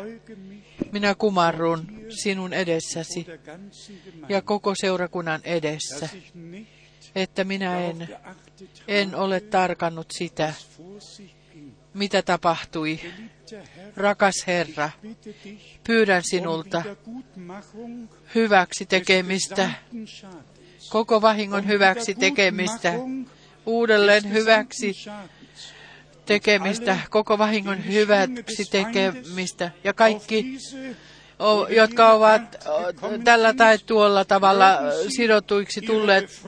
minä 0.93 1.15
kumarrun 1.15 1.87
sinun 2.09 2.53
edessäsi 2.53 3.27
ja 4.29 4.43
koko 4.43 4.75
seurakunnan 4.75 5.41
edessä, 5.45 6.09
että 7.15 7.45
minä 7.45 7.81
en, 7.81 8.09
en 8.89 9.15
ole 9.15 9.41
tarkannut 9.41 10.07
sitä, 10.19 10.55
mitä 11.95 12.23
tapahtui. 12.23 13.01
Rakas 13.97 14.35
Herra, 14.47 14.91
pyydän 15.85 16.23
sinulta 16.25 16.83
hyväksi 18.35 18.87
tekemistä, 18.87 19.71
koko 20.89 21.23
vahingon 21.23 21.67
hyväksi 21.67 22.15
tekemistä, 22.15 22.95
uudelleen 23.67 24.33
hyväksi 24.33 24.95
tekemistä, 26.31 26.99
koko 27.11 27.39
vahingon 27.39 27.87
hyväksi 27.87 28.65
tekemistä 28.71 29.71
ja 29.85 29.93
kaikki 29.93 30.59
jotka 31.69 32.13
ovat 32.13 32.43
tällä 33.25 33.55
tai 33.55 33.79
tuolla 33.79 34.25
tavalla 34.25 34.79
sidotuiksi 35.09 35.81
tulleet 35.81 36.43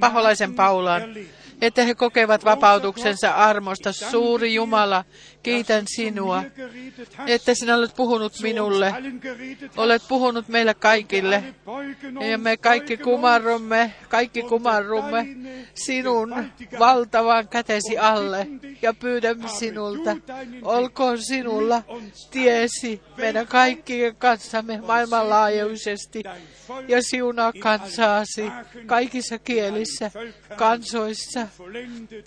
paholaisen 0.00 0.54
paulaan, 0.54 1.02
että 1.60 1.84
he 1.84 1.94
kokevat 1.94 2.44
vapautuksensa 2.44 3.30
armosta. 3.30 3.92
Suuri 3.92 4.54
Jumala, 4.54 5.04
kiitän 5.42 5.84
sinua, 5.86 6.44
että 7.26 7.54
sinä 7.54 7.76
olet 7.76 7.96
puhunut 7.96 8.32
minulle, 8.42 8.94
olet 9.76 10.02
puhunut 10.08 10.48
meille 10.48 10.74
kaikille, 10.74 11.44
ja 12.30 12.38
me 12.38 12.56
kaikki 12.56 12.96
kumarrumme, 12.96 13.94
kaikki 14.08 14.42
kumarrumme 14.42 15.26
sinun 15.74 16.34
valtavan 16.78 17.48
kätesi 17.48 17.98
alle 17.98 18.46
ja 18.82 18.94
pyydämme 18.94 19.48
sinulta, 19.48 20.16
olkoon 20.62 21.22
sinulla 21.22 21.82
tiesi 22.30 23.00
meidän 23.16 23.46
kaikkien 23.46 24.16
kanssamme 24.16 24.80
maailmanlaajuisesti 24.86 26.22
ja 26.88 27.02
siunaa 27.02 27.52
kansaasi 27.52 28.50
kaikissa 28.86 29.38
kielissä, 29.38 30.10
kansoissa 30.56 31.48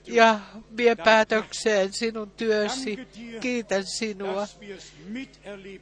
ja 0.08 0.40
vie 0.78 0.96
päätökseen 0.96 1.94
sinun 1.94 2.32
työsi. 2.32 3.01
Kiitän 3.40 3.86
sinua, 3.86 4.48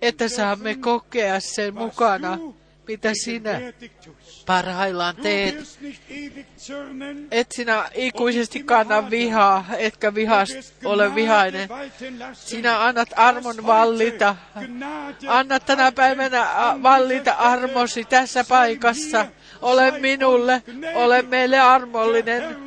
että 0.02 0.28
saamme 0.28 0.76
kokea 0.76 1.40
sen 1.40 1.74
mukana, 1.74 2.38
mitä 2.88 3.12
sinä 3.14 3.62
parhaillaan 4.46 5.16
teet. 5.16 5.56
Et 7.32 7.52
sinä 7.52 7.90
ikuisesti 7.94 8.64
kanna 8.64 9.10
vihaa, 9.10 9.66
etkä 9.78 10.16
vihast 10.16 10.74
ole 10.86 11.16
vihainen. 11.16 11.70
Sinä 12.34 12.86
annat 12.86 13.10
armon 13.16 13.66
vallita. 13.66 14.36
Anna 15.28 15.60
tänä 15.60 15.92
päivänä 15.92 16.48
vallita 16.84 17.32
armosi 17.34 18.04
tässä 18.06 18.44
paikassa. 18.50 19.26
Ole 19.62 19.92
minulle, 19.92 20.64
ole 20.96 21.22
meille 21.22 21.60
armollinen. 21.60 22.58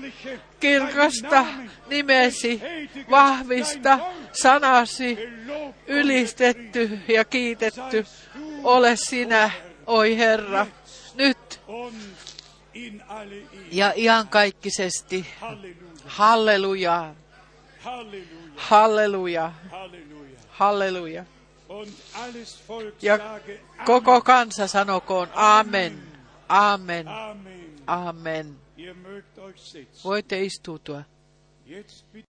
Kirkasta 0.62 1.46
nimesi, 1.88 2.62
vahvista 3.10 3.98
sanasi, 4.32 5.18
ylistetty 5.86 6.98
ja 7.08 7.24
kiitetty. 7.24 8.06
Ole 8.64 8.96
sinä, 8.96 9.50
oi 9.86 10.16
Herra, 10.16 10.66
nyt 11.14 11.60
ja 13.70 13.92
iankaikkisesti. 13.96 15.26
Halleluja, 16.06 17.14
halleluja, 18.56 19.52
halleluja. 20.50 21.24
Ja 23.02 23.18
koko 23.84 24.20
kansa 24.20 24.66
sanokoon 24.66 25.28
amen, 25.34 26.02
amen, 26.48 27.06
amen. 27.86 28.46
Ihr 28.46 28.61
Voi 30.02 30.22
te 30.22 30.44
istutua. 30.44 31.04